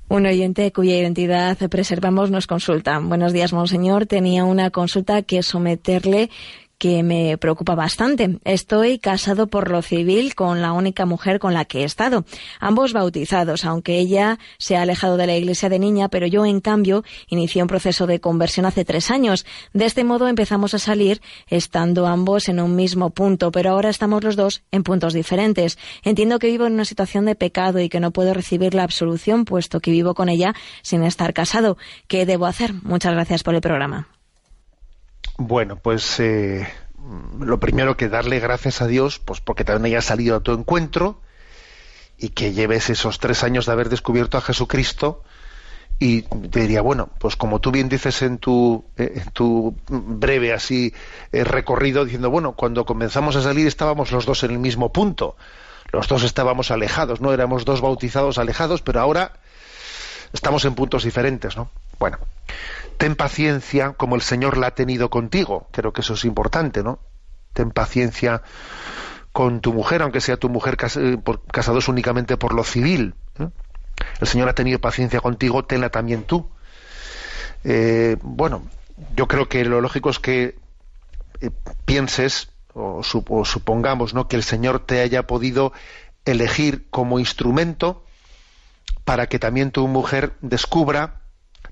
Un 0.07 0.25
oyente 0.25 0.71
cuya 0.71 0.97
identidad 0.97 1.59
preservamos 1.69 2.31
nos 2.31 2.47
consulta. 2.47 3.01
Buenos 3.01 3.33
días, 3.33 3.53
monseñor. 3.53 4.07
Tenía 4.07 4.45
una 4.45 4.71
consulta 4.71 5.23
que 5.23 5.43
someterle 5.43 6.31
que 6.79 7.03
me 7.03 7.37
preocupa 7.39 7.75
bastante. 7.75 8.39
Estoy 8.45 8.99
casado 8.99 9.49
por 9.49 9.71
lo 9.71 9.83
civil 9.83 10.35
con 10.35 10.63
la 10.63 10.73
única 10.73 11.07
mujer 11.07 11.39
con 11.39 11.53
la 11.53 11.65
que 11.65 11.81
he 11.81 11.85
estado. 11.85 12.25
Ambos 12.61 12.93
bautizados, 12.93 13.65
aunque 13.65 13.99
ella 13.99 14.39
se 14.59 14.77
ha 14.77 14.83
alejado 14.83 15.17
de 15.17 15.27
la 15.27 15.37
iglesia 15.37 15.69
de 15.69 15.79
niña, 15.79 16.09
pero 16.09 16.27
yo, 16.27 16.47
en 16.47 16.61
cambio, 16.61 17.05
inicié 17.29 17.63
un 17.63 17.69
proceso 17.69 18.07
de 18.07 18.21
conversión 18.21 18.65
hace 18.65 18.85
tres 18.85 19.11
años. 19.11 19.45
De 19.73 19.85
este 19.85 20.05
modo 20.05 20.29
empezamos 20.29 20.75
a 20.75 20.79
salir 20.79 21.21
estando 21.49 22.07
ambos 22.07 22.49
en 22.49 22.61
un 22.61 22.77
mismo 22.77 23.11
punto, 23.11 23.51
pero 23.51 23.71
ahora 23.71 23.91
estamos 23.91 24.23
los 24.23 24.37
dos 24.37 24.63
en 24.71 24.85
puntos 24.85 25.13
diferentes. 25.13 25.79
Entiendo 26.05 26.39
que 26.39 26.47
vivo 26.47 26.67
en 26.67 26.75
una 26.75 26.85
situación 26.85 27.25
de 27.25 27.35
pecado 27.35 27.81
y 27.81 27.89
que 27.89 28.01
no 28.01 28.13
puedo 28.13 28.35
recibir 28.35 28.75
la 28.75 28.85
absolución, 28.85 29.45
puesto 29.45 29.81
que 29.81 29.91
vivo 29.91 30.15
con 30.15 30.29
ella 30.29 30.55
sin 30.83 31.03
estar 31.03 31.35
casado. 31.35 31.77
¿Qué 32.07 32.25
debo 32.25 32.47
hacer? 32.47 32.73
Muchas 32.83 33.13
gracias 33.13 33.43
por 33.43 33.55
el 33.55 33.61
programa. 33.61 34.18
Bueno, 35.39 35.77
pues 35.77 36.19
eh, 36.19 36.69
lo 37.39 37.61
primero 37.61 37.97
que 37.97 38.09
darle 38.09 38.41
gracias 38.41 38.83
a 38.83 38.89
Dios, 38.89 39.21
pues 39.21 39.41
porque 39.41 39.65
también 39.65 39.95
haya 39.95 40.03
salido 40.03 40.37
a 40.37 40.41
tu 40.41 40.53
encuentro 40.53 41.21
y 42.19 42.31
que 42.31 42.53
lleves 42.53 42.91
esos 42.91 43.21
tres 43.21 43.45
años 43.45 43.65
de 43.65 43.73
haber 43.73 43.89
descubierto 43.89 44.37
a 44.37 44.41
Jesucristo 44.41 45.23
y 46.01 46.23
te 46.23 46.61
diría, 46.63 46.83
bueno, 46.83 47.09
pues 47.21 47.37
como 47.37 47.61
tú 47.61 47.71
bien 47.71 47.89
dices 47.89 48.21
en 48.23 48.39
tu, 48.39 48.85
eh, 48.97 49.23
breve 49.89 50.53
así 50.53 50.93
eh, 51.31 51.45
recorrido, 51.45 52.05
diciendo, 52.05 52.31
bueno, 52.31 52.53
cuando 52.53 52.85
comenzamos 52.85 53.37
a 53.37 53.43
salir 53.43 53.69
estábamos 53.69 54.11
los 54.11 54.27
dos 54.27 54.43
en 54.43 54.51
el 54.51 54.59
mismo 54.59 54.93
punto, 54.93 55.37
los 55.93 56.09
dos 56.09 56.25
estábamos 56.25 56.73
alejados, 56.73 57.21
¿no? 57.21 57.33
Éramos 57.33 57.65
dos 57.65 57.81
bautizados 57.81 58.39
alejados, 58.39 58.83
pero 58.83 59.01
ahora 59.01 59.35
estamos 60.33 60.65
en 60.65 60.75
puntos 60.75 61.05
diferentes, 61.05 61.57
¿no? 61.57 61.71
Bueno, 62.01 62.19
ten 62.99 63.15
paciencia 63.15 63.93
como 63.93 64.17
el 64.17 64.23
Señor 64.23 64.59
la 64.59 64.69
ha 64.69 64.75
tenido 64.75 65.09
contigo. 65.09 65.69
Creo 65.73 65.93
que 65.93 66.03
eso 66.03 66.15
es 66.15 66.25
importante, 66.25 66.83
¿no? 66.83 66.99
Ten 67.53 67.71
paciencia 67.71 68.43
con 69.33 69.61
tu 69.61 69.73
mujer, 69.73 70.03
aunque 70.03 70.21
sea 70.21 70.37
tu 70.37 70.49
mujer 70.49 70.77
eh, 70.97 71.17
casados 71.53 71.89
únicamente 71.89 72.37
por 72.37 72.53
lo 72.55 72.65
civil. 72.65 73.15
El 74.21 74.27
Señor 74.27 74.49
ha 74.49 74.55
tenido 74.55 74.81
paciencia 74.81 75.21
contigo, 75.21 75.65
tenla 75.65 75.91
también 75.91 76.25
tú. 76.25 76.51
Eh, 77.63 78.17
bueno, 78.23 78.63
yo 79.15 79.29
creo 79.29 79.49
que 79.49 79.65
lo 79.65 79.81
lógico 79.81 80.11
es 80.11 80.19
que 80.19 80.57
eh, 81.41 81.51
pienses 81.85 82.51
o, 82.75 83.03
o, 83.29 83.45
supongamos 83.45 84.13
¿no? 84.13 84.29
que 84.29 84.37
el 84.37 84.43
Señor 84.43 84.85
te 84.87 85.01
haya 85.01 85.27
podido 85.27 85.73
elegir 86.25 86.89
como 86.91 87.19
instrumento 87.19 88.05
para 89.05 89.29
que 89.29 89.39
también 89.39 89.71
tu 89.71 89.87
mujer 89.89 90.35
descubra 90.41 91.23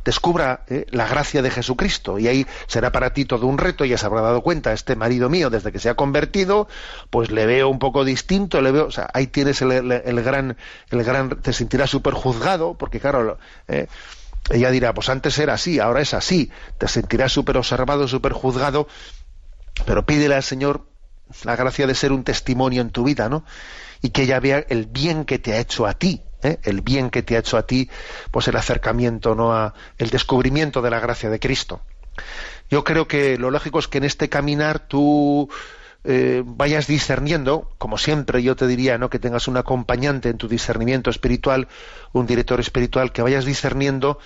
descubra 0.06 0.64
eh, 0.68 0.86
la 0.90 1.08
gracia 1.08 1.42
de 1.42 1.50
Jesucristo 1.50 2.18
y 2.18 2.28
ahí 2.28 2.46
será 2.68 2.92
para 2.92 3.12
ti 3.12 3.24
todo 3.24 3.46
un 3.46 3.58
reto, 3.58 3.84
ya 3.84 3.98
se 3.98 4.06
habrá 4.06 4.20
dado 4.20 4.40
cuenta, 4.40 4.72
este 4.72 4.94
marido 4.94 5.28
mío 5.28 5.50
desde 5.50 5.72
que 5.72 5.80
se 5.80 5.88
ha 5.88 5.94
convertido, 5.94 6.68
pues 7.10 7.30
le 7.32 7.44
veo 7.44 7.68
un 7.68 7.80
poco 7.80 8.04
distinto, 8.04 8.60
le 8.60 8.70
veo, 8.70 8.86
o 8.86 8.90
sea, 8.92 9.10
ahí 9.12 9.26
tienes 9.26 9.60
el, 9.62 10.22
gran, 10.22 10.56
el 10.90 11.04
gran, 11.04 11.30
te 11.42 11.52
sentirás 11.52 11.90
súper 11.90 12.14
juzgado, 12.14 12.74
porque 12.74 13.00
claro, 13.00 13.38
eh, 13.66 13.88
ella 14.50 14.70
dirá, 14.70 14.94
pues 14.94 15.08
antes 15.08 15.36
era 15.40 15.54
así, 15.54 15.80
ahora 15.80 16.00
es 16.00 16.14
así, 16.14 16.52
te 16.78 16.86
sentirás 16.86 17.32
súper 17.32 17.56
observado, 17.56 18.06
súper 18.06 18.32
juzgado, 18.32 18.86
pero 19.86 20.06
pídele 20.06 20.36
al 20.36 20.44
Señor 20.44 20.86
la 21.42 21.56
gracia 21.56 21.88
de 21.88 21.94
ser 21.96 22.12
un 22.12 22.22
testimonio 22.22 22.80
en 22.80 22.90
tu 22.90 23.02
vida, 23.02 23.28
¿no? 23.28 23.44
Y 24.02 24.10
que 24.10 24.22
ella 24.22 24.40
vea 24.40 24.64
el 24.68 24.86
bien 24.86 25.24
que 25.24 25.38
te 25.38 25.52
ha 25.52 25.58
hecho 25.58 25.86
a 25.86 25.94
ti, 25.94 26.22
¿eh? 26.42 26.58
el 26.62 26.80
bien 26.80 27.10
que 27.10 27.22
te 27.22 27.36
ha 27.36 27.40
hecho 27.40 27.56
a 27.56 27.66
ti, 27.66 27.90
pues 28.30 28.48
el 28.48 28.56
acercamiento, 28.56 29.34
no 29.34 29.52
a 29.52 29.74
el 29.98 30.10
descubrimiento 30.10 30.82
de 30.82 30.90
la 30.90 31.00
gracia 31.00 31.30
de 31.30 31.40
Cristo. 31.40 31.82
Yo 32.70 32.84
creo 32.84 33.06
que 33.06 33.38
lo 33.38 33.50
lógico 33.50 33.78
es 33.78 33.88
que 33.88 33.98
en 33.98 34.04
este 34.04 34.28
caminar 34.28 34.80
tú 34.80 35.48
eh, 36.04 36.42
vayas 36.44 36.86
discerniendo, 36.86 37.70
como 37.78 37.98
siempre 37.98 38.42
yo 38.42 38.56
te 38.56 38.66
diría, 38.66 38.98
¿no? 38.98 39.10
que 39.10 39.18
tengas 39.18 39.48
un 39.48 39.56
acompañante 39.56 40.28
en 40.28 40.38
tu 40.38 40.48
discernimiento 40.48 41.10
espiritual, 41.10 41.68
un 42.12 42.26
director 42.26 42.60
espiritual, 42.60 43.12
que 43.12 43.22
vayas 43.22 43.44
discerniendo, 43.44 44.18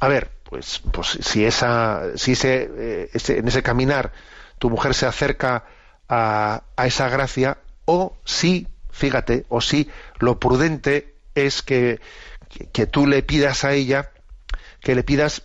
a 0.00 0.08
ver, 0.08 0.30
pues, 0.44 0.82
pues 0.92 1.18
si 1.20 1.44
esa, 1.44 2.16
si 2.16 2.32
ese, 2.32 3.08
ese, 3.12 3.38
en 3.38 3.48
ese 3.48 3.62
caminar 3.62 4.12
tu 4.58 4.70
mujer 4.70 4.94
se 4.94 5.06
acerca 5.06 5.64
a, 6.08 6.64
a 6.76 6.86
esa 6.86 7.08
gracia, 7.08 7.58
o 7.86 8.16
si, 8.24 8.66
fíjate, 8.94 9.44
o 9.48 9.60
si 9.60 9.90
lo 10.20 10.38
prudente 10.38 11.16
es 11.34 11.62
que, 11.62 12.00
que, 12.72 12.86
tú 12.86 13.06
le 13.06 13.22
pidas 13.22 13.64
a 13.64 13.72
ella, 13.72 14.12
que 14.80 14.94
le 14.94 15.02
pidas 15.02 15.42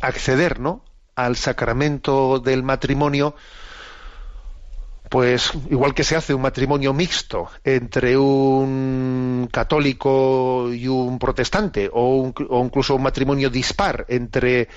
acceder, 0.00 0.60
¿no? 0.60 0.84
al 1.16 1.36
sacramento 1.36 2.38
del 2.38 2.62
matrimonio, 2.62 3.34
pues 5.10 5.52
igual 5.68 5.92
que 5.94 6.04
se 6.04 6.16
hace 6.16 6.32
un 6.32 6.40
matrimonio 6.40 6.94
mixto 6.94 7.50
entre 7.64 8.16
un 8.16 9.48
católico 9.52 10.72
y 10.72 10.86
un 10.86 11.18
protestante, 11.18 11.90
o, 11.92 12.32
o, 12.48 12.64
incluso 12.64 12.94
un 12.94 13.02
matrimonio 13.02 13.50
dispar 13.50 14.06
entre 14.08 14.68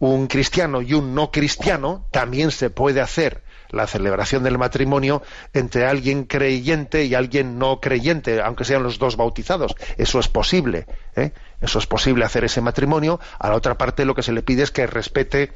un 0.00 0.26
cristiano 0.26 0.80
y 0.80 0.94
un 0.94 1.14
no 1.14 1.30
cristiano, 1.30 2.06
también 2.10 2.50
se 2.50 2.70
puede 2.70 3.02
hacer 3.02 3.44
la 3.70 3.86
celebración 3.86 4.42
del 4.42 4.58
matrimonio 4.58 5.22
entre 5.52 5.86
alguien 5.86 6.24
creyente 6.24 7.04
y 7.04 7.14
alguien 7.14 7.58
no 7.58 7.80
creyente, 7.80 8.40
aunque 8.40 8.64
sean 8.64 8.82
los 8.82 8.98
dos 8.98 9.16
bautizados. 9.16 9.74
Eso 9.96 10.18
es 10.18 10.28
posible. 10.28 10.86
¿eh? 11.16 11.32
Eso 11.60 11.78
es 11.78 11.86
posible 11.86 12.24
hacer 12.24 12.44
ese 12.44 12.60
matrimonio. 12.60 13.20
A 13.38 13.48
la 13.48 13.56
otra 13.56 13.76
parte 13.76 14.04
lo 14.04 14.14
que 14.14 14.22
se 14.22 14.32
le 14.32 14.42
pide 14.42 14.62
es 14.62 14.70
que 14.70 14.86
respete 14.86 15.52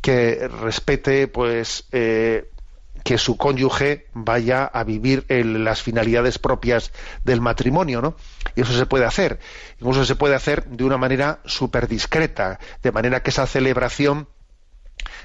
que 0.00 0.46
respete 0.46 1.26
pues 1.26 1.88
eh, 1.90 2.48
que 3.04 3.18
su 3.18 3.36
cónyuge 3.36 4.06
vaya 4.12 4.64
a 4.64 4.84
vivir 4.84 5.24
las 5.28 5.82
finalidades 5.82 6.38
propias 6.38 6.92
del 7.24 7.40
matrimonio, 7.40 8.02
¿no? 8.02 8.16
Y 8.54 8.62
eso 8.62 8.72
se 8.72 8.86
puede 8.86 9.04
hacer. 9.04 9.38
Incluso 9.78 10.04
se 10.04 10.16
puede 10.16 10.34
hacer 10.34 10.66
de 10.66 10.84
una 10.84 10.98
manera 10.98 11.40
súper 11.44 11.88
discreta, 11.88 12.58
de 12.82 12.92
manera 12.92 13.22
que 13.22 13.30
esa 13.30 13.46
celebración 13.46 14.28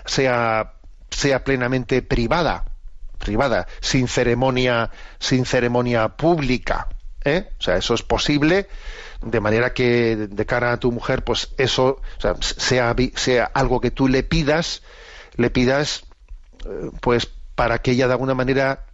sea 0.05 0.73
sea 1.13 1.43
plenamente 1.43 2.01
privada, 2.01 2.65
privada, 3.19 3.67
sin 3.81 4.07
ceremonia, 4.07 4.91
sin 5.19 5.45
ceremonia 5.45 6.09
pública. 6.09 6.87
¿eh? 7.23 7.49
O 7.59 7.63
sea, 7.63 7.77
eso 7.77 7.93
es 7.93 8.03
posible 8.03 8.67
de 9.21 9.39
manera 9.39 9.73
que 9.73 10.15
de 10.15 10.45
cara 10.45 10.73
a 10.73 10.79
tu 10.79 10.91
mujer, 10.91 11.23
pues 11.23 11.53
eso 11.57 12.01
sea, 12.17 12.91
sea 13.15 13.45
algo 13.45 13.79
que 13.79 13.91
tú 13.91 14.07
le 14.07 14.23
pidas, 14.23 14.83
le 15.35 15.49
pidas, 15.49 16.03
eh, 16.65 16.91
pues 17.01 17.29
para 17.55 17.79
que 17.79 17.91
ella 17.91 18.07
de 18.07 18.13
alguna 18.13 18.33
manera 18.33 18.85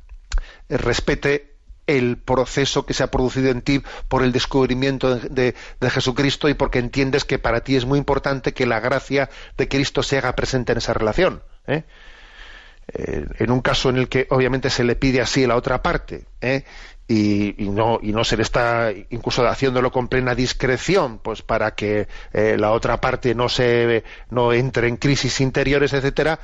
respete 0.70 1.56
el 1.88 2.18
proceso 2.18 2.86
que 2.86 2.94
se 2.94 3.02
ha 3.02 3.10
producido 3.10 3.50
en 3.50 3.64
ti 3.64 3.82
por 4.08 4.22
el 4.24 4.32
descubrimiento 4.32 5.16
de, 5.16 5.56
de, 5.80 5.90
Jesucristo 5.90 6.48
y 6.48 6.54
porque 6.54 6.78
entiendes 6.78 7.26
que 7.26 7.40
para 7.40 7.62
ti 7.62 7.76
es 7.76 7.86
muy 7.86 7.98
importante 7.98 8.54
que 8.54 8.68
la 8.68 8.80
gracia 8.80 9.32
de 9.58 9.68
Cristo 9.68 10.04
se 10.04 10.20
haga 10.20 10.36
presente 10.36 10.72
en 10.74 10.78
esa 10.78 10.94
relación. 10.94 11.42
¿Eh? 11.70 11.84
Eh, 12.92 13.26
en 13.38 13.52
un 13.52 13.62
caso 13.62 13.90
en 13.90 13.98
el 13.98 14.10
que 14.10 14.28
obviamente 14.30 14.70
se 14.70 14.84
le 14.84 14.96
pide 14.96 15.22
así 15.22 15.44
a 15.44 15.48
la 15.48 15.56
otra 15.56 15.82
parte 15.84 16.26
¿eh? 16.42 16.64
y, 17.08 17.54
no 17.60 18.00
y 18.02 18.12
no 18.12 18.24
se 18.24 18.36
le 18.36 18.44
está 18.44 18.92
incluso 19.10 19.48
haciéndolo 19.48 19.92
con 19.92 20.08
plena 20.08 20.34
discreción 20.34 21.20
pues 21.20 21.44
para 21.44 21.76
que 21.76 22.08
la 22.34 22.72
otra 22.72 23.00
parte 23.00 23.36
no 23.36 23.48
se 23.48 24.04
no 24.32 24.54
entre 24.54 24.88
en 24.88 24.98
crisis 24.98 25.40
interiores 25.40 25.94
etcétera 25.94 26.40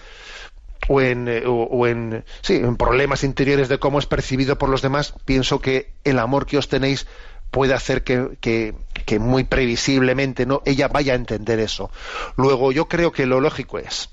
o 0.88 1.01
en, 1.01 1.28
o, 1.47 1.88
en, 1.88 2.23
sí, 2.41 2.55
en 2.55 2.78
problemas 2.78 3.23
interiores 3.23 3.69
de 3.69 3.80
cómo 3.80 3.99
es 3.99 4.05
percibido 4.05 4.57
por 4.57 4.69
los 4.69 4.82
demás 4.82 5.13
pienso 5.26 5.59
que 5.59 5.93
el 6.03 6.19
amor 6.19 6.45
que 6.45 6.57
os 6.57 6.67
tenéis 6.67 7.07
puede 7.51 7.73
hacer 7.73 8.03
que, 8.03 8.38
que, 8.41 8.76
que 9.05 9.19
muy 9.19 9.45
previsiblemente 9.45 10.45
no 10.45 10.61
ella 10.65 10.88
vaya 10.88 11.13
a 11.13 11.15
entender 11.15 11.59
eso 11.59 11.89
luego 12.36 12.71
yo 12.71 12.88
creo 12.88 13.11
que 13.11 13.26
lo 13.26 13.39
lógico 13.39 13.80
es 13.80 14.09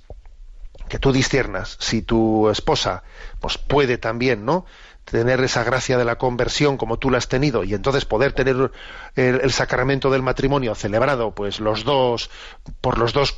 que 0.92 0.98
tú 0.98 1.10
disciernas 1.10 1.78
si 1.80 2.02
tu 2.02 2.50
esposa 2.50 3.02
pues 3.40 3.56
puede 3.56 3.96
también 3.96 4.44
no 4.44 4.66
tener 5.06 5.40
esa 5.40 5.64
gracia 5.64 5.96
de 5.96 6.04
la 6.04 6.18
conversión 6.18 6.76
como 6.76 6.98
tú 6.98 7.08
la 7.08 7.16
has 7.16 7.28
tenido 7.28 7.64
y 7.64 7.72
entonces 7.72 8.04
poder 8.04 8.34
tener 8.34 8.70
el, 9.16 9.52
sacramento 9.52 10.10
del 10.10 10.20
matrimonio 10.20 10.74
celebrado 10.74 11.30
pues 11.30 11.60
los 11.60 11.84
dos 11.84 12.28
por 12.82 12.98
los 12.98 13.14
dos 13.14 13.34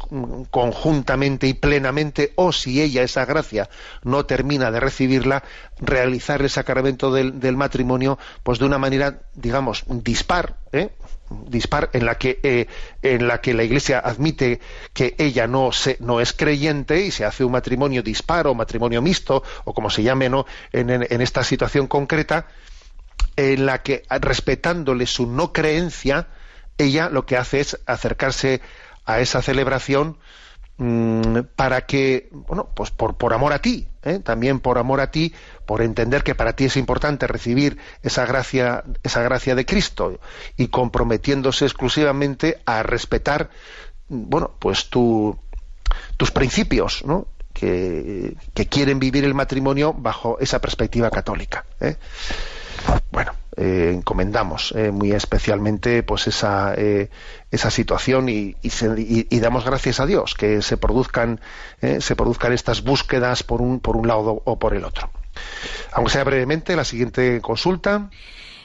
conjuntamente 0.51 1.47
y 1.47 1.55
plenamente 1.55 2.33
o 2.35 2.51
si 2.51 2.83
ella 2.83 3.05
esa 3.05 3.25
gracia 3.25 3.71
no 4.03 4.27
termina 4.27 4.73
de 4.73 4.81
recibirla 4.81 5.45
realizar 5.79 6.43
el 6.43 6.51
sacramento 6.51 7.13
del, 7.13 7.39
del 7.39 7.57
matrimonio 7.57 8.19
pues 8.43 8.59
de 8.59 8.65
una 8.65 8.79
manera 8.79 9.21
digamos 9.37 9.85
dispar 9.87 10.57
¿eh? 10.73 10.91
Dispar 11.49 11.91
en 11.93 12.07
la 12.07 12.17
que 12.17 12.41
eh, 12.43 12.67
en 13.03 13.29
la 13.29 13.41
que 13.41 13.55
la 13.55 13.63
Iglesia 13.63 13.99
admite 13.99 14.61
que 14.93 15.15
ella 15.19 15.47
no 15.47 15.73
se, 15.73 15.97
no 16.01 16.21
es 16.21 16.33
creyente 16.33 17.05
y 17.05 17.11
se 17.11 17.25
hace 17.25 17.45
un 17.45 17.53
matrimonio 17.53 18.03
dispar 18.03 18.47
o 18.47 18.55
matrimonio 18.55 19.03
mixto 19.03 19.43
o 19.65 19.75
como 19.75 19.91
se 19.91 20.03
llame 20.03 20.29
no 20.29 20.47
en, 20.73 20.91
en, 20.91 21.21
esta 21.21 21.43
situación 21.45 21.87
concreta 21.87 22.47
en 23.37 23.67
la 23.67 23.83
que 23.83 24.03
respetándole 24.09 25.07
su 25.07 25.27
no 25.27 25.53
creencia 25.53 26.29
ella 26.79 27.09
lo 27.09 27.27
que 27.27 27.37
hace 27.37 27.61
es 27.61 27.81
acercarse 27.87 28.61
a 29.05 29.21
esa 29.21 29.43
celebración 29.43 30.19
para 30.77 31.87
que, 31.87 32.29
bueno, 32.33 32.69
pues 32.75 32.91
por, 32.91 33.17
por 33.17 33.33
amor 33.33 33.53
a 33.53 33.61
ti, 33.61 33.87
¿eh? 34.03 34.19
también 34.19 34.59
por 34.59 34.79
amor 34.79 35.01
a 35.01 35.11
ti, 35.11 35.33
por 35.67 35.83
entender 35.83 36.25
que 36.25 36.35
para 36.35 36.55
ti 36.55 36.65
es 36.65 36.77
importante 36.77 37.27
recibir 37.27 37.79
esa 38.03 38.27
gracia, 38.27 38.83
esa 39.03 39.23
gracia 39.23 39.55
de 39.55 39.65
Cristo 39.65 40.19
y 40.57 40.69
comprometiéndose 40.69 41.65
exclusivamente 41.65 42.61
a 42.67 42.83
respetar, 42.83 43.51
bueno, 44.09 44.51
pues 44.59 44.91
tu, 44.91 45.39
tus 46.17 46.31
principios, 46.33 47.05
¿no? 47.05 47.29
Que, 47.53 48.37
que, 48.53 48.67
quieren 48.67 48.99
vivir 48.99 49.25
el 49.25 49.33
matrimonio 49.33 49.93
bajo 49.93 50.39
esa 50.41 50.61
perspectiva 50.61 51.09
católica. 51.09 51.65
¿eh? 51.81 51.95
Bueno, 53.13 53.33
eh, 53.57 53.93
encomendamos 53.95 54.73
eh, 54.77 54.91
muy 54.91 55.13
especialmente 55.13 56.03
pues 56.03 56.27
esa, 56.27 56.75
eh, 56.77 57.11
esa 57.51 57.71
situación 57.71 58.29
y, 58.29 58.57
y, 58.63 59.41
damos 59.41 59.65
gracias 59.65 60.01
a 60.01 60.07
Dios 60.07 60.35
que 60.35 60.61
se 60.63 60.77
produzcan, 60.77 61.41
se 61.81 62.17
produzcan 62.17 62.53
estas 62.53 62.83
búsquedas 62.83 63.43
por 63.43 63.61
un, 63.61 63.79
por 63.81 63.97
un 63.97 64.09
lado 64.09 64.43
o 64.45 64.59
por 64.59 64.75
el 64.75 64.85
otro. 64.85 65.11
Aunque 65.93 66.13
sea 66.13 66.25
brevemente, 66.25 66.75
la 66.75 66.85
siguiente 66.85 67.41
consulta. 67.41 68.11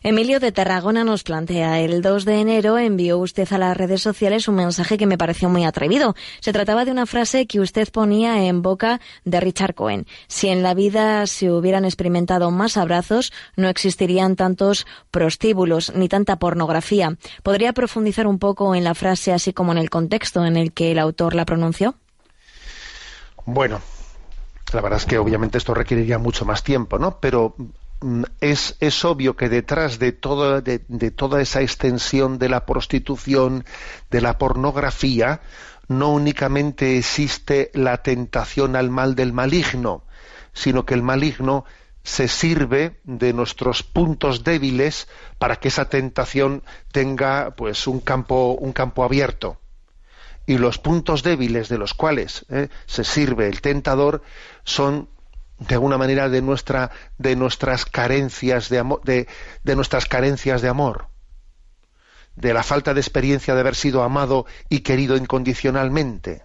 Emilio 0.01 0.39
de 0.39 0.53
Tarragona 0.53 1.03
nos 1.03 1.23
plantea, 1.23 1.81
el 1.81 2.01
2 2.01 2.23
de 2.23 2.39
enero 2.39 2.77
envió 2.77 3.17
usted 3.17 3.51
a 3.51 3.57
las 3.57 3.75
redes 3.75 4.01
sociales 4.01 4.47
un 4.47 4.55
mensaje 4.55 4.97
que 4.97 5.05
me 5.05 5.17
pareció 5.17 5.49
muy 5.49 5.65
atrevido. 5.65 6.15
Se 6.39 6.53
trataba 6.53 6.85
de 6.85 6.91
una 6.91 7.05
frase 7.05 7.47
que 7.47 7.59
usted 7.59 7.89
ponía 7.91 8.45
en 8.45 8.61
boca 8.61 9.01
de 9.25 9.41
Richard 9.41 9.75
Cohen. 9.75 10.07
Si 10.27 10.47
en 10.47 10.63
la 10.63 10.73
vida 10.73 11.27
se 11.27 11.51
hubieran 11.51 11.83
experimentado 11.83 12.49
más 12.49 12.77
abrazos, 12.77 13.33
no 13.57 13.67
existirían 13.67 14.37
tantos 14.37 14.87
prostíbulos 15.11 15.93
ni 15.93 16.07
tanta 16.07 16.39
pornografía. 16.39 17.17
¿Podría 17.43 17.73
profundizar 17.73 18.25
un 18.25 18.39
poco 18.39 18.75
en 18.75 18.85
la 18.85 18.95
frase 18.95 19.33
así 19.33 19.51
como 19.51 19.73
en 19.73 19.79
el 19.79 19.89
contexto 19.89 20.45
en 20.45 20.55
el 20.55 20.71
que 20.71 20.93
el 20.93 20.99
autor 20.99 21.35
la 21.35 21.43
pronunció? 21.43 21.95
Bueno, 23.45 23.81
la 24.71 24.81
verdad 24.81 24.99
es 24.99 25.05
que 25.05 25.17
obviamente 25.17 25.57
esto 25.57 25.73
requeriría 25.73 26.19
mucho 26.19 26.45
más 26.45 26.63
tiempo, 26.63 26.99
¿no? 26.99 27.19
Pero 27.19 27.55
es, 28.39 28.77
es, 28.79 29.05
obvio 29.05 29.35
que 29.35 29.49
detrás 29.49 29.99
de, 29.99 30.11
de, 30.13 31.11
toda 31.11 31.41
esa 31.41 31.61
extensión 31.61 32.39
de 32.39 32.49
la 32.49 32.65
prostitución, 32.65 33.65
de 34.09 34.21
la 34.21 34.37
pornografía, 34.37 35.41
no 35.87 36.09
únicamente 36.09 36.97
existe 36.97 37.71
la 37.73 37.97
tentación 38.01 38.75
al 38.75 38.89
mal 38.89 39.15
del 39.15 39.33
maligno, 39.33 40.03
sino 40.53 40.85
que 40.85 40.93
el 40.93 41.03
maligno 41.03 41.65
se 42.03 42.27
sirve 42.27 42.99
de 43.03 43.33
nuestros 43.33 43.83
puntos 43.83 44.43
débiles 44.43 45.07
para 45.37 45.57
que 45.57 45.67
esa 45.67 45.89
tentación 45.89 46.63
tenga 46.91 47.51
pues 47.55 47.87
un 47.87 47.99
campo, 47.99 48.53
un 48.53 48.71
campo 48.71 49.03
abierto. 49.03 49.57
Y 50.45 50.57
los 50.57 50.79
puntos 50.79 51.21
débiles 51.21 51.69
de 51.69 51.77
los 51.77 51.93
cuales 51.93 52.45
eh, 52.49 52.69
se 52.85 53.03
sirve 53.03 53.47
el 53.47 53.61
tentador 53.61 54.23
son 54.63 55.09
de 55.59 55.75
alguna 55.75 55.97
manera 55.97 56.29
de 56.29 56.41
nuestra 56.41 56.91
de 57.17 57.35
nuestras 57.35 57.85
carencias 57.85 58.69
de 58.69 58.79
amor 58.79 59.01
de, 59.03 59.27
nuestras 59.75 60.05
carencias 60.05 60.61
de 60.61 60.69
amor 60.69 61.07
de 62.35 62.53
la 62.53 62.63
falta 62.63 62.93
de 62.93 63.01
experiencia 63.01 63.53
de 63.53 63.59
haber 63.59 63.75
sido 63.75 64.03
amado 64.03 64.45
y 64.69 64.79
querido 64.79 65.17
incondicionalmente 65.17 66.43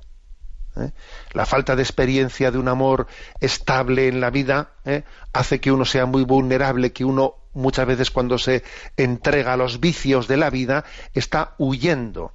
¿eh? 0.77 0.91
la 1.33 1.47
falta 1.47 1.77
de 1.77 1.83
experiencia 1.83 2.51
de 2.51 2.59
un 2.59 2.69
amor 2.69 3.07
estable 3.41 4.09
en 4.09 4.21
la 4.21 4.31
vida 4.31 4.73
¿eh? 4.85 5.05
hace 5.33 5.61
que 5.61 5.71
uno 5.71 5.85
sea 5.85 6.07
muy 6.07 6.25
vulnerable 6.25 6.93
que 6.93 7.05
uno 7.05 7.37
muchas 7.53 7.87
veces 7.87 8.11
cuando 8.11 8.37
se 8.39 8.65
entrega 8.97 9.53
a 9.53 9.57
los 9.57 9.79
vicios 9.79 10.27
de 10.27 10.37
la 10.37 10.51
vida 10.51 10.85
está 11.15 11.55
huyendo 11.59 12.33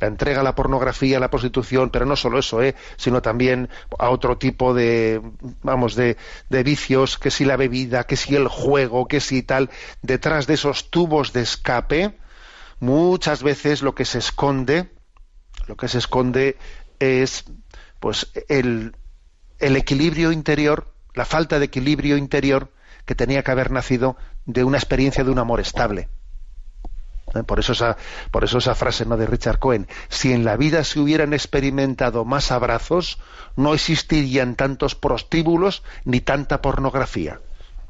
la 0.00 0.08
entrega 0.08 0.40
a 0.40 0.44
la 0.44 0.54
pornografía, 0.54 1.16
a 1.16 1.20
la 1.20 1.30
prostitución, 1.30 1.90
pero 1.90 2.06
no 2.06 2.16
solo 2.16 2.38
eso, 2.38 2.62
¿eh? 2.62 2.74
sino 2.96 3.22
también 3.22 3.68
a 3.98 4.10
otro 4.10 4.38
tipo 4.38 4.74
de, 4.74 5.20
vamos, 5.62 5.94
de, 5.94 6.16
de 6.50 6.62
vicios, 6.62 7.18
que 7.18 7.30
si 7.30 7.44
la 7.44 7.56
bebida, 7.56 8.04
que 8.04 8.16
si 8.16 8.36
el 8.36 8.48
juego, 8.48 9.08
que 9.08 9.20
si 9.20 9.42
tal, 9.42 9.70
detrás 10.02 10.46
de 10.46 10.54
esos 10.54 10.90
tubos 10.90 11.32
de 11.32 11.42
escape, 11.42 12.18
muchas 12.80 13.42
veces 13.42 13.82
lo 13.82 13.94
que 13.94 14.04
se 14.04 14.18
esconde, 14.18 14.90
lo 15.66 15.76
que 15.76 15.88
se 15.88 15.98
esconde 15.98 16.56
es 16.98 17.44
pues 18.00 18.30
el, 18.48 18.94
el 19.58 19.76
equilibrio 19.76 20.32
interior, 20.32 20.92
la 21.14 21.24
falta 21.24 21.58
de 21.58 21.66
equilibrio 21.66 22.16
interior 22.16 22.70
que 23.06 23.14
tenía 23.14 23.42
que 23.42 23.50
haber 23.50 23.70
nacido 23.70 24.16
de 24.44 24.64
una 24.64 24.78
experiencia 24.78 25.24
de 25.24 25.30
un 25.30 25.38
amor 25.38 25.60
estable. 25.60 26.08
¿Eh? 27.38 27.44
Por 27.44 27.60
eso, 27.60 27.72
esa, 27.72 27.96
por 28.30 28.44
eso 28.44 28.58
esa 28.58 28.74
frase 28.74 29.06
¿no? 29.06 29.16
de 29.16 29.26
Richard 29.26 29.58
Cohen, 29.58 29.86
si 30.08 30.32
en 30.32 30.44
la 30.44 30.56
vida 30.56 30.84
se 30.84 31.00
hubieran 31.00 31.32
experimentado 31.32 32.24
más 32.24 32.52
abrazos, 32.52 33.18
no 33.56 33.74
existirían 33.74 34.54
tantos 34.54 34.94
prostíbulos 34.94 35.82
ni 36.04 36.20
tanta 36.20 36.62
pornografía. 36.62 37.40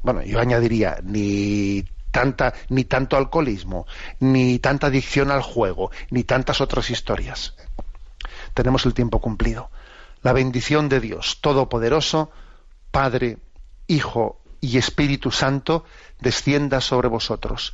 Bueno, 0.03 0.21
yo 0.23 0.39
añadiría, 0.39 0.99
ni 1.03 1.85
tanta, 2.11 2.53
ni 2.69 2.85
tanto 2.85 3.17
alcoholismo, 3.17 3.85
ni 4.19 4.59
tanta 4.59 4.87
adicción 4.87 5.31
al 5.31 5.41
juego, 5.41 5.91
ni 6.09 6.23
tantas 6.23 6.61
otras 6.61 6.89
historias. 6.89 7.55
Tenemos 8.53 8.85
el 8.85 8.93
tiempo 8.93 9.19
cumplido. 9.19 9.69
La 10.23 10.33
bendición 10.33 10.89
de 10.89 10.99
Dios 10.99 11.39
Todopoderoso, 11.41 12.31
Padre, 12.91 13.37
Hijo 13.87 14.41
y 14.61 14.77
Espíritu 14.77 15.31
Santo, 15.31 15.85
descienda 16.19 16.81
sobre 16.81 17.07
vosotros. 17.07 17.73